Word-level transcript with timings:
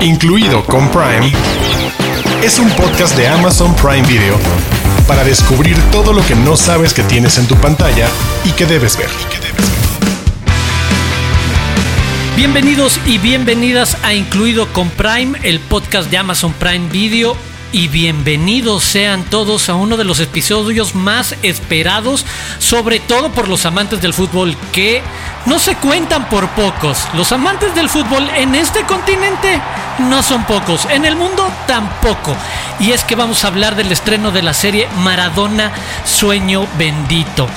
incluido 0.00 0.64
con 0.64 0.88
Prime, 0.90 1.32
es 2.42 2.58
un 2.58 2.70
podcast 2.70 3.16
de 3.16 3.26
Amazon 3.26 3.74
Prime 3.74 4.06
Video 4.06 4.36
para 5.08 5.24
descubrir 5.24 5.76
todo 5.90 6.12
lo 6.12 6.24
que 6.24 6.36
no 6.36 6.56
sabes 6.56 6.94
que 6.94 7.02
tienes 7.02 7.36
en 7.38 7.46
tu 7.46 7.56
pantalla 7.56 8.06
y 8.44 8.50
que 8.52 8.66
debes 8.66 8.96
ver. 8.96 9.08
Bienvenidos 12.36 13.00
y 13.06 13.18
bienvenidas 13.18 13.96
a 14.04 14.14
Incluido 14.14 14.72
con 14.72 14.88
Prime, 14.90 15.38
el 15.42 15.58
podcast 15.58 16.10
de 16.10 16.18
Amazon 16.18 16.52
Prime 16.52 16.88
Video 16.90 17.36
y 17.72 17.88
bienvenidos 17.88 18.82
sean 18.82 19.24
todos 19.24 19.68
a 19.68 19.74
uno 19.74 19.96
de 19.96 20.04
los 20.04 20.20
episodios 20.20 20.94
más 20.94 21.34
esperados, 21.42 22.24
sobre 22.58 23.00
todo 23.00 23.30
por 23.30 23.48
los 23.48 23.66
amantes 23.66 24.00
del 24.00 24.14
fútbol, 24.14 24.56
que 24.72 25.02
no 25.46 25.58
se 25.58 25.76
cuentan 25.76 26.28
por 26.28 26.48
pocos. 26.50 26.98
Los 27.14 27.32
amantes 27.32 27.74
del 27.74 27.88
fútbol 27.88 28.28
en 28.36 28.54
este 28.54 28.84
continente 28.84 29.60
no 29.98 30.22
son 30.22 30.44
pocos, 30.44 30.86
en 30.90 31.04
el 31.04 31.16
mundo 31.16 31.50
tampoco. 31.66 32.34
Y 32.80 32.92
es 32.92 33.04
que 33.04 33.16
vamos 33.16 33.44
a 33.44 33.48
hablar 33.48 33.76
del 33.76 33.92
estreno 33.92 34.30
de 34.30 34.42
la 34.42 34.54
serie 34.54 34.88
Maradona 34.98 35.72
Sueño 36.04 36.66
Bendito. 36.78 37.48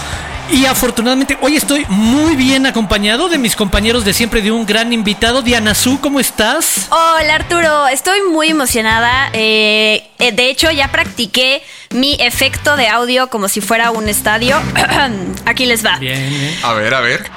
Y 0.51 0.65
afortunadamente 0.65 1.37
hoy 1.39 1.55
estoy 1.55 1.85
muy 1.87 2.35
bien 2.35 2.65
acompañado 2.65 3.29
de 3.29 3.37
mis 3.37 3.55
compañeros 3.55 4.03
de 4.03 4.11
siempre, 4.11 4.41
de 4.41 4.51
un 4.51 4.65
gran 4.65 4.91
invitado. 4.91 5.41
Diana 5.41 5.73
Su, 5.73 6.01
¿cómo 6.01 6.19
estás? 6.19 6.87
Hola 6.89 7.35
Arturo, 7.35 7.87
estoy 7.87 8.19
muy 8.29 8.49
emocionada. 8.49 9.29
Eh, 9.31 10.03
eh, 10.19 10.33
de 10.33 10.49
hecho, 10.49 10.69
ya 10.69 10.91
practiqué 10.91 11.63
mi 11.91 12.17
efecto 12.19 12.75
de 12.75 12.89
audio 12.89 13.29
como 13.29 13.47
si 13.47 13.61
fuera 13.61 13.91
un 13.91 14.09
estadio. 14.09 14.57
Aquí 15.45 15.65
les 15.65 15.85
va. 15.85 15.97
Bien, 15.99 16.29
bien. 16.29 16.59
A 16.63 16.73
ver, 16.73 16.93
a 16.95 16.99
ver. 16.99 17.31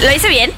¿Lo 0.00 0.12
hice 0.12 0.28
bien? 0.28 0.52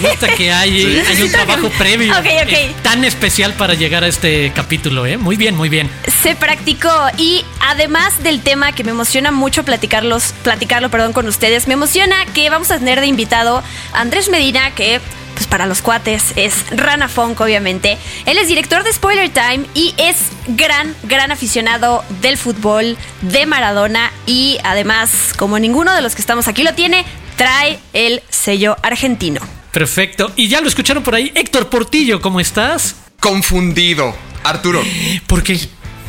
Me 0.00 0.08
gusta 0.08 0.28
que 0.34 0.52
hay, 0.52 1.02
hay 1.06 1.22
un 1.22 1.30
trabajo 1.30 1.70
previo 1.78 2.12
eh, 2.24 2.74
tan 2.82 3.04
especial 3.04 3.52
para 3.54 3.74
llegar 3.74 4.02
a 4.02 4.08
este 4.08 4.52
capítulo, 4.52 5.06
¿eh? 5.06 5.16
Muy 5.16 5.36
bien, 5.36 5.54
muy 5.54 5.68
bien. 5.68 5.88
Se 6.22 6.34
practicó 6.34 6.90
y 7.16 7.44
además 7.60 8.22
del 8.24 8.40
tema 8.40 8.72
que 8.72 8.82
me 8.82 8.90
emociona 8.90 9.30
mucho 9.30 9.64
platicarlos, 9.64 10.34
platicarlo 10.42 10.90
perdón, 10.90 11.12
con 11.12 11.28
ustedes, 11.28 11.68
me 11.68 11.74
emociona 11.74 12.26
que 12.34 12.50
vamos 12.50 12.72
a 12.72 12.78
tener 12.78 13.00
de 13.00 13.06
invitado 13.06 13.62
a 13.92 14.00
Andrés 14.00 14.28
Medina, 14.28 14.74
que 14.74 15.00
pues 15.34 15.46
para 15.46 15.66
los 15.66 15.80
cuates 15.80 16.32
es 16.34 16.54
Rana 16.70 17.08
Funk, 17.08 17.40
obviamente. 17.40 17.96
Él 18.26 18.38
es 18.38 18.48
director 18.48 18.82
de 18.82 18.92
Spoiler 18.92 19.30
Time 19.30 19.66
y 19.74 19.94
es 19.96 20.16
gran, 20.48 20.94
gran 21.04 21.30
aficionado 21.30 22.04
del 22.20 22.36
fútbol, 22.36 22.96
de 23.22 23.46
Maradona 23.46 24.12
y 24.26 24.58
además, 24.64 25.34
como 25.36 25.58
ninguno 25.58 25.94
de 25.94 26.02
los 26.02 26.14
que 26.16 26.20
estamos 26.20 26.48
aquí 26.48 26.64
lo 26.64 26.74
tiene, 26.74 27.04
trae 27.36 27.78
el 27.92 28.22
sello 28.28 28.76
argentino. 28.82 29.40
Perfecto. 29.74 30.32
Y 30.36 30.48
ya 30.48 30.60
lo 30.60 30.68
escucharon 30.68 31.02
por 31.02 31.14
ahí. 31.14 31.30
Héctor 31.34 31.68
Portillo, 31.68 32.20
¿cómo 32.22 32.40
estás? 32.40 32.94
Confundido. 33.20 34.14
Arturo, 34.44 34.82
Porque 35.26 35.58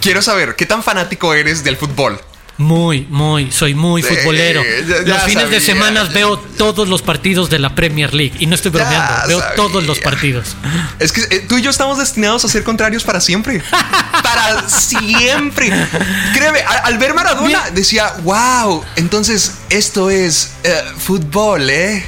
quiero 0.02 0.22
saber, 0.22 0.56
¿qué 0.56 0.66
tan 0.66 0.84
fanático 0.84 1.34
eres 1.34 1.64
del 1.64 1.76
fútbol? 1.78 2.20
muy, 2.58 3.06
muy, 3.10 3.52
soy 3.52 3.74
muy 3.76 4.02
Sí, 4.02 4.16
futbolero. 4.16 4.64
ya- 4.88 5.04
ya 5.04 5.14
los 5.16 5.24
fines 5.24 5.50
de 5.50 5.60
semana 5.60 6.04
veo 6.06 6.38
todos 6.40 6.88
los 6.88 7.02
partidos 7.02 7.50
de 7.50 7.60
la 7.60 7.76
Premier 7.76 8.14
League. 8.14 8.34
Y 8.40 8.46
no 8.46 8.56
estoy 8.56 8.72
bromeando, 8.72 9.28
veo 9.28 9.40
sabía. 9.42 9.56
todos 9.56 9.84
los 9.84 10.00
partidos. 10.00 10.56
Es 11.00 11.12
que 11.12 11.20
eh, 11.36 11.46
tú 11.50 11.58
y 11.58 11.62
yo 11.62 11.70
estamos 11.70 11.98
destinados 11.98 12.46
a 12.46 12.48
ser 12.48 12.64
contrarios 12.64 13.04
para 13.04 13.20
siempre. 13.20 13.62
para 14.24 14.70
siempre. 14.70 15.70
Créeme, 16.34 16.60
a- 16.62 16.86
al 16.86 16.98
ver 16.98 17.14
Maradona 17.14 17.46
Mira. 17.48 17.72
decía, 17.72 18.14
wow, 18.24 18.86
entonces 18.96 19.56
esto 19.70 20.10
es 20.10 20.54
eh, 20.64 20.82
fútbol, 20.98 21.70
¿eh? 21.70 22.06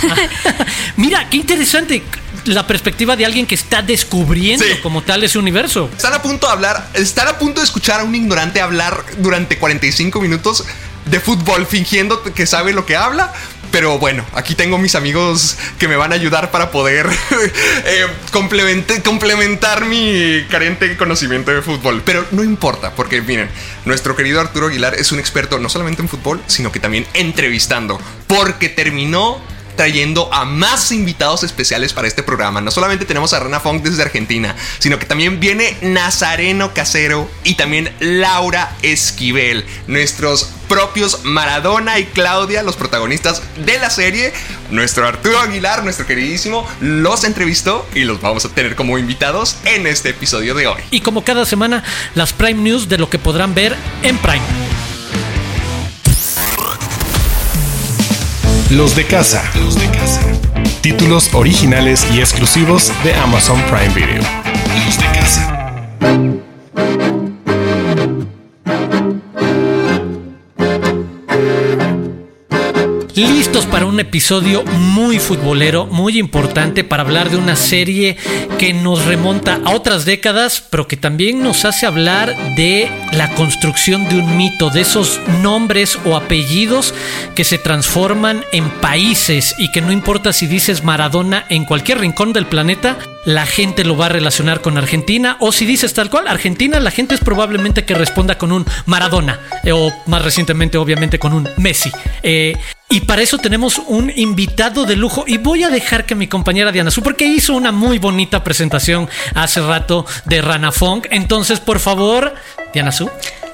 Mira, 0.96 1.28
qué 1.30 1.36
interesante 1.38 2.02
la 2.46 2.66
perspectiva 2.66 3.16
de 3.16 3.26
alguien 3.26 3.46
que 3.46 3.54
está 3.54 3.82
descubriendo 3.82 4.64
Sí. 4.64 4.72
como 4.82 5.02
tal 5.02 5.22
ese 5.24 5.38
universo. 5.38 5.90
Están 5.94 6.14
a 6.14 6.22
punto 6.22 6.46
de 6.46 6.52
hablar, 6.52 6.88
están 6.94 7.28
a 7.28 7.38
punto 7.38 7.60
de 7.60 7.64
escuchar 7.66 8.00
a 8.00 8.04
un 8.04 8.14
ignorante 8.14 8.60
hablar 8.60 9.04
durante 9.18 9.58
45 9.58 10.20
minutos 10.20 10.64
de 11.06 11.20
fútbol 11.20 11.66
fingiendo 11.66 12.22
que 12.22 12.46
sabe 12.46 12.72
lo 12.72 12.86
que 12.86 12.96
habla. 12.96 13.32
Pero 13.70 14.00
bueno, 14.00 14.26
aquí 14.34 14.56
tengo 14.56 14.78
mis 14.78 14.96
amigos 14.96 15.56
que 15.78 15.86
me 15.86 15.94
van 15.94 16.10
a 16.10 16.16
ayudar 16.16 16.50
para 16.50 16.72
poder 16.72 17.06
eh, 17.84 18.06
complemente- 18.32 19.00
complementar 19.00 19.84
mi 19.84 20.44
carente 20.50 20.96
conocimiento 20.96 21.52
de 21.52 21.62
fútbol. 21.62 22.02
Pero 22.04 22.26
no 22.32 22.42
importa, 22.42 22.92
porque 22.96 23.20
miren, 23.22 23.48
nuestro 23.84 24.16
querido 24.16 24.40
Arturo 24.40 24.66
Aguilar 24.66 24.94
es 24.94 25.12
un 25.12 25.20
experto 25.20 25.58
no 25.60 25.68
solamente 25.68 26.02
en 26.02 26.08
fútbol, 26.08 26.42
sino 26.48 26.72
que 26.72 26.80
también 26.80 27.06
entrevistando. 27.14 28.00
Porque 28.26 28.68
terminó 28.68 29.40
trayendo 29.80 30.28
a 30.30 30.44
más 30.44 30.92
invitados 30.92 31.42
especiales 31.42 31.94
para 31.94 32.06
este 32.06 32.22
programa. 32.22 32.60
No 32.60 32.70
solamente 32.70 33.06
tenemos 33.06 33.32
a 33.32 33.40
Rana 33.40 33.60
Funk 33.60 33.82
desde 33.82 34.02
Argentina, 34.02 34.54
sino 34.78 34.98
que 34.98 35.06
también 35.06 35.40
viene 35.40 35.74
Nazareno 35.80 36.74
Casero 36.74 37.30
y 37.44 37.54
también 37.54 37.90
Laura 37.98 38.76
Esquivel, 38.82 39.64
nuestros 39.86 40.50
propios 40.68 41.24
Maradona 41.24 41.98
y 41.98 42.04
Claudia, 42.04 42.62
los 42.62 42.76
protagonistas 42.76 43.40
de 43.64 43.78
la 43.78 43.88
serie. 43.88 44.34
Nuestro 44.70 45.06
Arturo 45.06 45.40
Aguilar, 45.40 45.82
nuestro 45.82 46.06
queridísimo, 46.06 46.68
los 46.82 47.24
entrevistó 47.24 47.88
y 47.94 48.04
los 48.04 48.20
vamos 48.20 48.44
a 48.44 48.50
tener 48.50 48.76
como 48.76 48.98
invitados 48.98 49.56
en 49.64 49.86
este 49.86 50.10
episodio 50.10 50.54
de 50.54 50.66
hoy. 50.66 50.82
Y 50.90 51.00
como 51.00 51.24
cada 51.24 51.46
semana, 51.46 51.82
las 52.14 52.34
Prime 52.34 52.60
News 52.60 52.90
de 52.90 52.98
lo 52.98 53.08
que 53.08 53.18
podrán 53.18 53.54
ver 53.54 53.74
en 54.02 54.18
Prime. 54.18 54.44
Los 58.70 58.94
de 58.94 59.04
casa. 59.04 59.42
Los 59.56 59.74
de 59.74 59.86
casa. 59.86 60.20
Títulos 60.80 61.34
originales 61.34 62.06
y 62.14 62.20
exclusivos 62.20 62.92
de 63.02 63.12
Amazon 63.14 63.60
Prime 63.62 63.92
Video. 63.92 64.22
Los 64.86 64.96
de 64.96 65.06
casa. 65.06 65.90
Listos 73.16 73.66
para 73.66 73.86
un 73.86 73.98
episodio 73.98 74.62
muy 74.64 75.18
futbolero, 75.18 75.86
muy 75.86 76.18
importante 76.18 76.84
para 76.84 77.02
hablar 77.02 77.28
de 77.28 77.36
una 77.36 77.56
serie 77.56 78.16
que 78.58 78.72
nos 78.72 79.04
remonta 79.04 79.60
a 79.64 79.74
otras 79.74 80.04
décadas, 80.04 80.62
pero 80.70 80.86
que 80.86 80.96
también 80.96 81.42
nos 81.42 81.64
hace 81.64 81.86
hablar 81.86 82.36
de 82.54 82.88
la 83.12 83.34
construcción 83.34 84.08
de 84.08 84.20
un 84.20 84.36
mito, 84.36 84.70
de 84.70 84.82
esos 84.82 85.18
nombres 85.42 85.98
o 86.04 86.16
apellidos 86.16 86.94
que 87.34 87.44
se 87.44 87.58
transforman 87.58 88.44
en 88.52 88.70
países 88.70 89.56
y 89.58 89.72
que 89.72 89.80
no 89.80 89.90
importa 89.90 90.32
si 90.32 90.46
dices 90.46 90.84
Maradona 90.84 91.46
en 91.48 91.64
cualquier 91.64 91.98
rincón 91.98 92.32
del 92.32 92.46
planeta, 92.46 92.96
la 93.24 93.44
gente 93.44 93.84
lo 93.84 93.96
va 93.96 94.06
a 94.06 94.10
relacionar 94.10 94.60
con 94.60 94.78
Argentina 94.78 95.36
o 95.40 95.52
si 95.52 95.66
dices 95.66 95.94
tal 95.94 96.10
cual 96.10 96.28
Argentina, 96.28 96.78
la 96.78 96.90
gente 96.90 97.16
es 97.16 97.20
probablemente 97.20 97.84
que 97.84 97.94
responda 97.94 98.38
con 98.38 98.52
un 98.52 98.64
Maradona 98.86 99.40
eh, 99.64 99.72
o 99.72 99.92
más 100.06 100.22
recientemente 100.22 100.78
obviamente 100.78 101.18
con 101.18 101.32
un 101.32 101.48
Messi. 101.56 101.90
Eh, 102.22 102.56
y 102.90 103.02
para 103.02 103.22
eso 103.22 103.38
tenemos 103.38 103.78
un 103.78 104.12
invitado 104.14 104.84
de 104.84 104.96
lujo 104.96 105.24
y 105.26 105.38
voy 105.38 105.62
a 105.62 105.70
dejar 105.70 106.04
que 106.04 106.16
mi 106.16 106.26
compañera 106.26 106.72
Diana 106.72 106.90
Su, 106.90 107.02
porque 107.02 107.24
hizo 107.24 107.54
una 107.54 107.70
muy 107.70 107.98
bonita 107.98 108.42
presentación 108.42 109.08
hace 109.34 109.60
rato 109.60 110.04
de 110.24 110.42
Rana 110.42 110.72
Funk. 110.72 111.06
Entonces, 111.10 111.60
por 111.60 111.78
favor, 111.78 112.34
Diana 112.72 112.90
Su. 112.90 113.08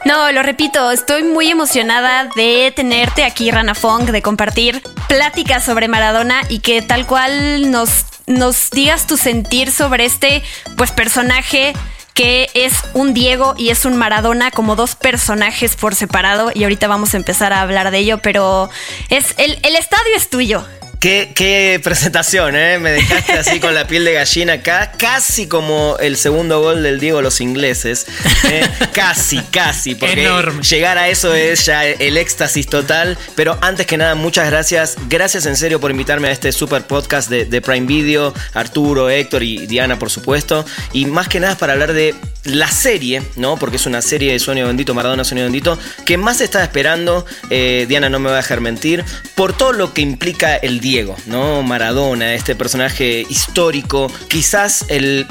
No, 0.07 0.33
lo 0.33 0.43
repito, 0.43 0.91
estoy 0.91 1.25
muy 1.25 1.51
emocionada 1.51 2.31
de 2.35 2.73
tenerte 2.75 3.25
aquí, 3.25 3.51
Rana 3.51 3.75
Fong, 3.75 4.11
de 4.11 4.23
compartir 4.23 4.81
pláticas 5.09 5.65
sobre 5.65 5.89
Maradona 5.89 6.43
y 6.49 6.61
que 6.61 6.81
tal 6.81 7.07
cual 7.07 7.71
nos, 7.71 8.07
nos 8.27 8.71
digas 8.71 9.07
tu 9.07 9.17
sentir 9.17 9.71
sobre 9.71 10.05
este 10.05 10.43
pues 10.77 10.93
personaje 10.93 11.75
que 12.17 12.49
es 12.55 12.73
un 12.95 13.13
Diego 13.13 13.55
y 13.59 13.69
es 13.69 13.85
un 13.85 13.95
Maradona 13.95 14.51
como 14.51 14.75
dos 14.75 14.95
personajes 14.97 15.77
por 15.77 15.95
separado 15.95 16.51
y 16.53 16.63
ahorita 16.65 16.89
vamos 16.89 17.13
a 17.13 17.19
empezar 17.19 17.53
a 17.53 17.61
hablar 17.61 17.91
de 17.91 17.99
ello, 17.99 18.19
pero 18.23 18.71
es 19.11 19.35
el, 19.37 19.59
el 19.63 19.77
estadio 19.77 20.17
es 20.17 20.31
tuyo. 20.31 20.65
Qué, 21.07 21.31
qué 21.37 21.81
presentación, 21.85 22.57
¿eh? 22.57 22.81
Me 22.81 22.91
dejaste 22.91 23.35
así 23.35 23.61
con 23.61 23.75
la 23.77 23.87
piel 23.87 24.05
de 24.05 24.15
gallina 24.15 24.55
acá, 24.55 24.91
casi 24.99 25.47
como 25.47 25.97
el 26.01 26.17
segundo 26.17 26.61
gol 26.61 26.83
del 26.83 26.99
Diego 26.99 27.23
los 27.23 27.41
ingleses. 27.41 28.07
¿eh? 28.51 28.69
Casi, 28.93 29.39
casi, 29.39 29.95
porque 29.95 30.25
Enorme. 30.25 30.65
llegar 30.65 30.99
a 30.99 31.09
eso 31.09 31.33
es 31.33 31.65
ya 31.65 31.87
el 31.87 32.17
éxtasis 32.17 32.67
total. 32.67 33.17
Pero 33.37 33.57
antes 33.61 33.87
que 33.87 33.97
nada, 33.97 34.17
muchas 34.17 34.51
gracias. 34.51 34.97
Gracias 35.09 35.47
en 35.47 35.55
serio 35.55 35.79
por 35.79 35.93
invitarme 35.93 36.27
a 36.27 36.33
este 36.33 36.51
super 36.51 36.83
podcast 36.89 37.31
de, 37.31 37.45
de 37.45 37.61
Prime 37.61 37.87
Video, 37.87 38.35
Arturo, 38.55 39.09
Héctor 39.09 39.45
y 39.45 39.69
Diana, 39.69 40.01
por 40.01 40.11
supuesto. 40.11 40.67
Y 40.93 41.07
más 41.07 41.29
que 41.29 41.39
nada 41.39 41.57
para 41.57 41.75
hablar 41.75 41.93
de 41.93 42.17
la 42.47 42.69
serie, 42.71 43.23
¿no? 43.37 43.57
Porque 43.57 43.77
es 43.77 43.87
una 43.87 44.03
serie 44.03 44.33
de 44.33 44.39
Sueño 44.39 44.67
Bendito, 44.67 44.95
Maradona 44.95 45.25
Sueño 45.25 45.45
Bendito, 45.45 45.79
que 46.05 46.17
más 46.17 46.41
estaba 46.41 46.65
esperando, 46.65 47.27
eh, 47.51 47.87
Diana 47.89 48.09
no 48.09 48.19
me 48.19 48.29
va 48.29 48.35
a 48.35 48.39
dejar 48.39 48.61
mentir, 48.61 49.05
por 49.35 49.53
todo 49.57 49.73
lo 49.73 49.93
que 49.93 50.01
implica 50.01 50.57
el 50.57 50.81
¿no? 51.27 51.63
Maradona, 51.63 52.35
este 52.35 52.55
personaje 52.55 53.27
histórico, 53.29 54.11
quizás 54.29 54.87
el 54.89 55.27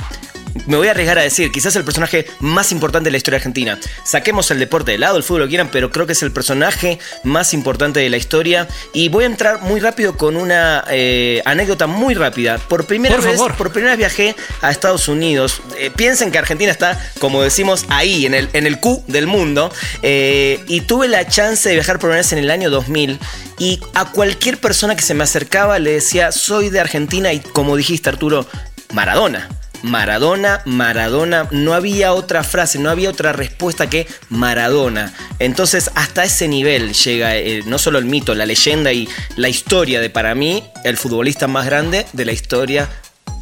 me 0.67 0.77
voy 0.77 0.87
a 0.87 0.91
arriesgar 0.91 1.19
a 1.19 1.21
decir, 1.21 1.51
quizás 1.51 1.75
el 1.75 1.83
personaje 1.83 2.25
más 2.39 2.71
importante 2.71 3.07
de 3.07 3.11
la 3.11 3.17
historia 3.17 3.37
argentina. 3.37 3.79
Saquemos 4.03 4.49
el 4.51 4.59
deporte 4.59 4.91
de 4.91 4.97
lado, 4.97 5.17
el 5.17 5.23
fútbol 5.23 5.41
lo 5.41 5.47
quieran, 5.47 5.69
pero 5.71 5.91
creo 5.91 6.05
que 6.05 6.13
es 6.13 6.23
el 6.23 6.31
personaje 6.31 6.99
más 7.23 7.53
importante 7.53 7.99
de 7.99 8.09
la 8.09 8.17
historia. 8.17 8.67
Y 8.93 9.09
voy 9.09 9.25
a 9.25 9.27
entrar 9.27 9.61
muy 9.61 9.79
rápido 9.79 10.17
con 10.17 10.35
una 10.35 10.83
eh, 10.89 11.41
anécdota 11.45 11.87
muy 11.87 12.13
rápida. 12.13 12.57
Por 12.57 12.85
primera 12.85 13.15
Por 13.15 13.25
vez, 13.25 13.35
favor. 13.35 13.55
por 13.55 13.71
primera 13.71 13.91
vez 13.91 13.97
viajé 13.99 14.35
a 14.61 14.71
Estados 14.71 15.07
Unidos. 15.07 15.61
Eh, 15.77 15.91
piensen 15.95 16.31
que 16.31 16.37
Argentina 16.37 16.71
está, 16.71 16.99
como 17.19 17.41
decimos, 17.41 17.85
ahí, 17.89 18.25
en 18.25 18.33
el, 18.33 18.49
en 18.53 18.65
el 18.65 18.79
Q 18.79 19.03
del 19.07 19.27
mundo. 19.27 19.71
Eh, 20.01 20.63
y 20.67 20.81
tuve 20.81 21.07
la 21.07 21.27
chance 21.27 21.67
de 21.67 21.75
viajar 21.75 21.95
por 21.95 22.09
primera 22.09 22.21
vez 22.21 22.31
en 22.31 22.39
el 22.39 22.49
año 22.49 22.69
2000. 22.69 23.19
Y 23.59 23.79
a 23.93 24.11
cualquier 24.11 24.57
persona 24.57 24.95
que 24.95 25.01
se 25.01 25.13
me 25.13 25.23
acercaba 25.23 25.79
le 25.79 25.91
decía, 25.91 26.31
soy 26.31 26.69
de 26.69 26.79
Argentina. 26.79 27.33
Y 27.33 27.39
como 27.39 27.75
dijiste, 27.75 28.09
Arturo, 28.09 28.47
Maradona. 28.93 29.49
Maradona, 29.83 30.61
Maradona, 30.65 31.47
no 31.51 31.73
había 31.73 32.13
otra 32.13 32.43
frase, 32.43 32.79
no 32.79 32.89
había 32.89 33.09
otra 33.09 33.33
respuesta 33.33 33.89
que 33.89 34.07
Maradona. 34.29 35.13
Entonces 35.39 35.91
hasta 35.95 36.23
ese 36.23 36.47
nivel 36.47 36.93
llega 36.93 37.35
eh, 37.35 37.63
no 37.65 37.77
solo 37.77 37.99
el 37.99 38.05
mito, 38.05 38.35
la 38.35 38.45
leyenda 38.45 38.91
y 38.93 39.07
la 39.35 39.49
historia 39.49 39.99
de 39.99 40.09
para 40.09 40.35
mí 40.35 40.63
el 40.83 40.97
futbolista 40.97 41.47
más 41.47 41.65
grande 41.65 42.05
de 42.13 42.25
la 42.25 42.31
historia 42.31 42.89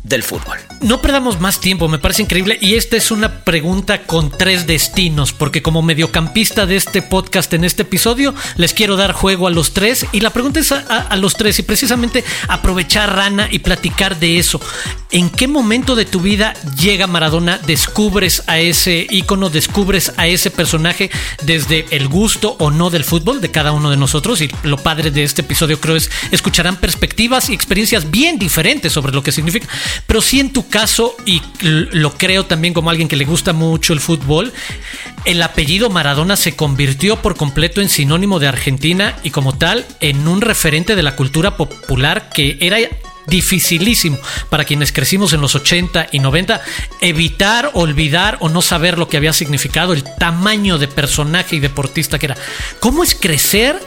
del 0.04 0.22
fútbol. 0.22 0.58
No 0.82 1.02
perdamos 1.02 1.40
más 1.40 1.62
tiempo, 1.62 1.88
me 1.88 1.98
parece 1.98 2.24
increíble. 2.24 2.58
Y 2.60 2.76
esta 2.76 2.98
es 2.98 3.10
una 3.10 3.44
pregunta 3.46 4.04
con 4.04 4.30
tres 4.30 4.68
destinos, 4.68 5.32
porque 5.32 5.62
como 5.62 5.82
mediocampista 5.82 6.66
de 6.66 6.76
este 6.76 7.02
podcast 7.02 7.54
en 7.54 7.64
este 7.64 7.84
episodio, 7.84 8.36
les 8.58 8.74
quiero 8.74 8.98
dar 8.98 9.14
juego 9.14 9.48
a 9.48 9.52
los 9.52 9.74
tres. 9.74 10.06
Y 10.12 10.20
la 10.20 10.32
pregunta 10.32 10.60
es 10.60 10.74
a, 10.74 11.16
los 11.16 11.36
tres, 11.36 11.58
y 11.60 11.64
precisamente 11.64 12.24
aprovechar 12.50 13.16
Rana 13.16 13.48
y 13.50 13.60
platicar 13.60 14.20
de 14.20 14.40
eso. 14.40 14.60
¿En 15.10 15.30
qué 15.30 15.48
momento 15.48 15.96
de 15.96 16.06
tu 16.06 16.20
vida 16.20 16.54
llega 16.78 17.08
Maradona? 17.08 17.58
¿Descubres 17.60 18.44
a 18.48 18.60
ese 18.60 19.08
ícono, 19.10 19.50
descubres 19.50 20.12
a 20.18 20.28
ese 20.28 20.52
personaje 20.52 21.12
desde 21.44 21.86
el 21.92 22.10
gusto 22.10 22.58
o 22.60 22.72
no 22.72 22.90
del 22.90 23.06
fútbol 23.06 23.40
de 23.40 23.52
cada 23.52 23.72
uno 23.72 23.90
de 23.90 23.98
nosotros? 23.98 24.42
Y 24.42 24.52
lo 24.64 24.78
padre 24.78 25.12
de 25.12 25.24
este 25.24 25.44
episodio 25.44 25.80
creo 25.80 25.96
es 25.96 26.10
escucharán 26.32 26.76
perspectivas 26.76 27.50
y 27.50 27.54
experiencias 27.54 28.12
bien 28.12 28.38
diferentes 28.38 28.92
sobre 28.92 29.14
lo 29.14 29.24
que 29.24 29.32
significa. 29.32 29.68
Pero 30.06 30.22
sí 30.22 30.40
en 30.40 30.54
tu 30.54 30.68
caso, 30.70 31.16
y 31.26 31.42
lo 31.62 32.14
creo 32.14 32.46
también 32.46 32.74
como 32.74 32.90
alguien 32.90 33.08
que 33.08 33.16
le 33.16 33.26
gusta 33.26 33.54
mucho 33.54 33.94
el 33.94 34.00
fútbol, 34.00 34.54
el 35.26 35.42
apellido 35.42 35.90
Maradona 35.90 36.36
se 36.36 36.56
convirtió 36.56 37.22
por 37.22 37.36
completo 37.36 37.82
en 37.82 37.90
sinónimo 37.90 38.40
de 38.40 38.48
Argentina 38.48 39.16
y 39.24 39.32
como 39.32 39.58
tal 39.58 39.86
en 40.00 40.28
un 40.28 40.42
referente 40.42 40.96
de 40.96 41.04
la 41.04 41.16
cultura 41.16 41.58
popular 41.58 42.30
que 42.30 42.58
era 42.60 42.78
dificilísimo 43.26 44.18
para 44.50 44.66
quienes 44.66 44.92
crecimos 44.92 45.34
en 45.34 45.42
los 45.42 45.56
80 45.56 46.08
y 46.12 46.20
90 46.20 46.62
evitar, 47.02 47.72
olvidar 47.74 48.38
o 48.42 48.50
no 48.50 48.62
saber 48.62 48.98
lo 48.98 49.08
que 49.08 49.18
había 49.18 49.34
significado, 49.34 49.94
el 49.94 50.04
tamaño 50.04 50.78
de 50.78 50.88
personaje 50.88 51.56
y 51.56 51.60
deportista 51.60 52.20
que 52.20 52.28
era. 52.28 52.38
¿Cómo 52.80 53.04
es 53.04 53.16
crecer? 53.16 53.80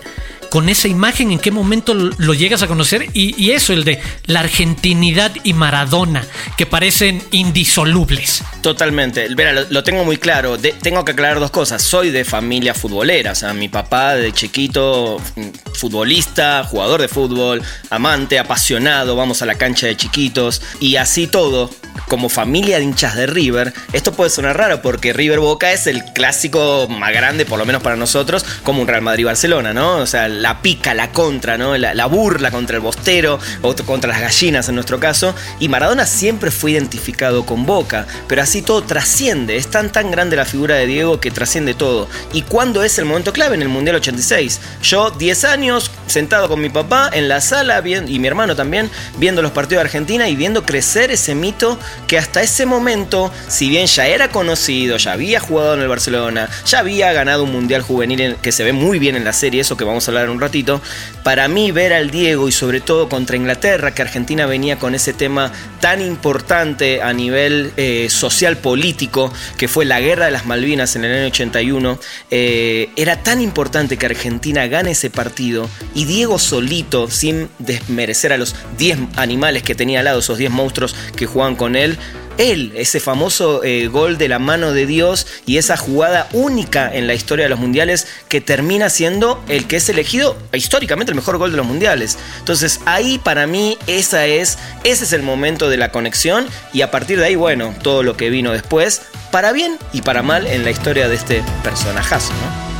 Con 0.50 0.68
esa 0.68 0.88
imagen, 0.88 1.32
en 1.32 1.38
qué 1.38 1.50
momento 1.50 1.94
lo 1.94 2.34
llegas 2.34 2.62
a 2.62 2.66
conocer 2.66 3.06
y, 3.12 3.50
eso, 3.50 3.72
el 3.72 3.84
de 3.84 4.00
la 4.26 4.40
argentinidad 4.40 5.32
y 5.44 5.52
Maradona, 5.52 6.24
que 6.56 6.66
parecen 6.66 7.22
indisolubles. 7.30 8.42
Totalmente. 8.62 9.28
Verá, 9.34 9.66
lo, 9.68 9.82
tengo 9.82 10.04
muy 10.04 10.16
claro. 10.16 10.58
Tengo 10.58 11.04
que 11.04 11.12
aclarar 11.12 11.40
dos 11.40 11.50
cosas. 11.50 11.82
Soy 11.82 12.10
de 12.10 12.24
familia 12.24 12.74
futbolera. 12.74 13.32
O 13.32 13.34
sea, 13.34 13.54
mi 13.54 13.68
papá 13.68 14.14
de 14.14 14.32
chiquito, 14.32 15.20
mm, 15.36 15.74
futbolista, 15.74 16.64
jugador 16.64 17.00
de 17.00 17.08
fútbol, 17.08 17.62
amante, 17.90 18.38
apasionado. 18.38 19.16
Vamos 19.16 19.42
a 19.42 19.46
la 19.46 19.54
cancha 19.54 19.86
de 19.86 19.96
chiquitos. 19.96 20.62
Y 20.80 20.96
así 20.96 21.26
todo, 21.26 21.70
como 22.08 22.28
familia 22.28 22.78
de 22.78 22.84
hinchas 22.84 23.16
de 23.16 23.26
River, 23.26 23.72
esto 23.92 24.12
puede 24.12 24.30
sonar 24.30 24.56
raro 24.56 24.82
porque 24.82 25.12
River 25.12 25.40
Boca 25.40 25.72
es 25.72 25.86
el 25.86 26.04
clásico 26.04 26.86
más 26.88 27.12
grande, 27.12 27.44
por 27.44 27.58
lo 27.58 27.66
menos 27.66 27.82
para 27.82 27.96
nosotros, 27.96 28.44
como 28.62 28.82
un 28.82 28.88
Real 28.88 29.02
Madrid-Barcelona, 29.02 29.72
¿no? 29.72 29.96
O 29.96 30.06
sea, 30.06 30.28
pica, 30.62 30.94
la 30.94 31.12
contra, 31.12 31.58
¿no? 31.58 31.76
La, 31.76 31.94
la 31.94 32.06
burla 32.06 32.50
contra 32.50 32.76
el 32.76 32.82
bostero, 32.82 33.38
o 33.62 33.74
contra 33.74 34.10
las 34.10 34.20
gallinas 34.20 34.68
en 34.68 34.74
nuestro 34.74 35.00
caso. 35.00 35.34
Y 35.60 35.68
Maradona 35.68 36.06
siempre 36.06 36.50
fue 36.50 36.72
identificado 36.72 37.44
con 37.44 37.66
Boca, 37.66 38.06
pero 38.28 38.42
así 38.42 38.62
todo 38.62 38.82
trasciende. 38.82 39.56
Es 39.56 39.68
tan 39.68 39.92
tan 39.92 40.10
grande 40.10 40.36
la 40.36 40.44
figura 40.44 40.76
de 40.76 40.86
Diego 40.86 41.20
que 41.20 41.30
trasciende 41.30 41.74
todo. 41.74 42.08
¿Y 42.32 42.42
cuándo 42.42 42.82
es 42.82 42.98
el 42.98 43.04
momento 43.04 43.32
clave? 43.32 43.54
En 43.54 43.62
el 43.62 43.68
Mundial 43.68 43.96
86. 43.96 44.60
Yo, 44.82 45.10
10 45.10 45.44
años, 45.44 45.90
sentado 46.06 46.48
con 46.48 46.60
mi 46.60 46.68
papá 46.68 47.10
en 47.12 47.28
la 47.28 47.40
sala, 47.40 47.82
y 47.86 48.18
mi 48.18 48.26
hermano 48.26 48.56
también, 48.56 48.90
viendo 49.18 49.42
los 49.42 49.52
partidos 49.52 49.82
de 49.82 49.86
Argentina 49.88 50.28
y 50.28 50.36
viendo 50.36 50.64
crecer 50.64 51.10
ese 51.10 51.34
mito 51.34 51.78
que 52.06 52.18
hasta 52.18 52.42
ese 52.42 52.66
momento, 52.66 53.32
si 53.48 53.68
bien 53.68 53.86
ya 53.86 54.06
era 54.06 54.28
conocido, 54.30 54.96
ya 54.96 55.12
había 55.12 55.40
jugado 55.40 55.74
en 55.74 55.80
el 55.82 55.88
Barcelona, 55.88 56.48
ya 56.66 56.78
había 56.80 57.12
ganado 57.12 57.44
un 57.44 57.52
Mundial 57.52 57.82
Juvenil 57.82 58.20
en- 58.20 58.36
que 58.36 58.52
se 58.52 58.64
ve 58.64 58.72
muy 58.72 58.98
bien 58.98 59.16
en 59.16 59.24
la 59.24 59.32
serie, 59.32 59.60
eso 59.60 59.76
que 59.76 59.84
vamos 59.84 60.06
a 60.06 60.10
hablar 60.10 60.24
en 60.24 60.30
un 60.30 60.40
ratito, 60.40 60.80
para 61.22 61.48
mí 61.48 61.72
ver 61.72 61.92
al 61.92 62.10
Diego 62.10 62.48
y 62.48 62.52
sobre 62.52 62.80
todo 62.80 63.08
contra 63.08 63.36
Inglaterra, 63.36 63.92
que 63.94 64.02
Argentina 64.02 64.46
venía 64.46 64.78
con 64.78 64.94
ese 64.94 65.12
tema 65.12 65.52
tan 65.80 66.00
importante 66.00 67.02
a 67.02 67.12
nivel 67.12 67.72
eh, 67.76 68.08
social 68.10 68.56
político, 68.58 69.32
que 69.56 69.68
fue 69.68 69.84
la 69.84 70.00
guerra 70.00 70.26
de 70.26 70.30
las 70.32 70.46
Malvinas 70.46 70.96
en 70.96 71.04
el 71.04 71.14
año 71.16 71.26
81, 71.28 71.98
eh, 72.30 72.90
era 72.96 73.22
tan 73.22 73.40
importante 73.40 73.96
que 73.96 74.06
Argentina 74.06 74.66
gane 74.66 74.92
ese 74.92 75.10
partido 75.10 75.68
y 75.96 76.04
Diego 76.04 76.38
solito, 76.38 77.10
sin 77.10 77.48
desmerecer 77.58 78.30
a 78.30 78.36
los 78.36 78.54
10 78.76 78.98
animales 79.16 79.62
que 79.62 79.74
tenía 79.74 80.00
al 80.00 80.04
lado, 80.04 80.18
esos 80.18 80.36
10 80.36 80.50
monstruos 80.50 80.94
que 81.16 81.24
jugaban 81.24 81.56
con 81.56 81.74
él, 81.74 81.98
él, 82.36 82.72
ese 82.76 83.00
famoso 83.00 83.64
eh, 83.64 83.88
gol 83.88 84.18
de 84.18 84.28
la 84.28 84.38
mano 84.38 84.74
de 84.74 84.84
Dios 84.84 85.26
y 85.46 85.56
esa 85.56 85.78
jugada 85.78 86.28
única 86.32 86.94
en 86.94 87.06
la 87.06 87.14
historia 87.14 87.46
de 87.46 87.48
los 87.48 87.58
mundiales 87.58 88.06
que 88.28 88.42
termina 88.42 88.90
siendo 88.90 89.42
el 89.48 89.66
que 89.66 89.76
es 89.76 89.88
elegido 89.88 90.36
históricamente 90.52 91.12
el 91.12 91.16
mejor 91.16 91.38
gol 91.38 91.50
de 91.50 91.56
los 91.56 91.66
mundiales. 91.66 92.18
Entonces 92.40 92.80
ahí 92.84 93.18
para 93.18 93.46
mí 93.46 93.78
esa 93.86 94.26
es, 94.26 94.58
ese 94.84 95.04
es 95.04 95.14
el 95.14 95.22
momento 95.22 95.70
de 95.70 95.78
la 95.78 95.92
conexión 95.92 96.46
y 96.74 96.82
a 96.82 96.90
partir 96.90 97.18
de 97.18 97.24
ahí, 97.24 97.36
bueno, 97.36 97.74
todo 97.82 98.02
lo 98.02 98.18
que 98.18 98.28
vino 98.28 98.52
después, 98.52 99.00
para 99.32 99.52
bien 99.52 99.78
y 99.94 100.02
para 100.02 100.22
mal 100.22 100.46
en 100.46 100.62
la 100.62 100.70
historia 100.70 101.08
de 101.08 101.16
este 101.16 101.42
personajazo, 101.62 102.34
¿no? 102.34 102.75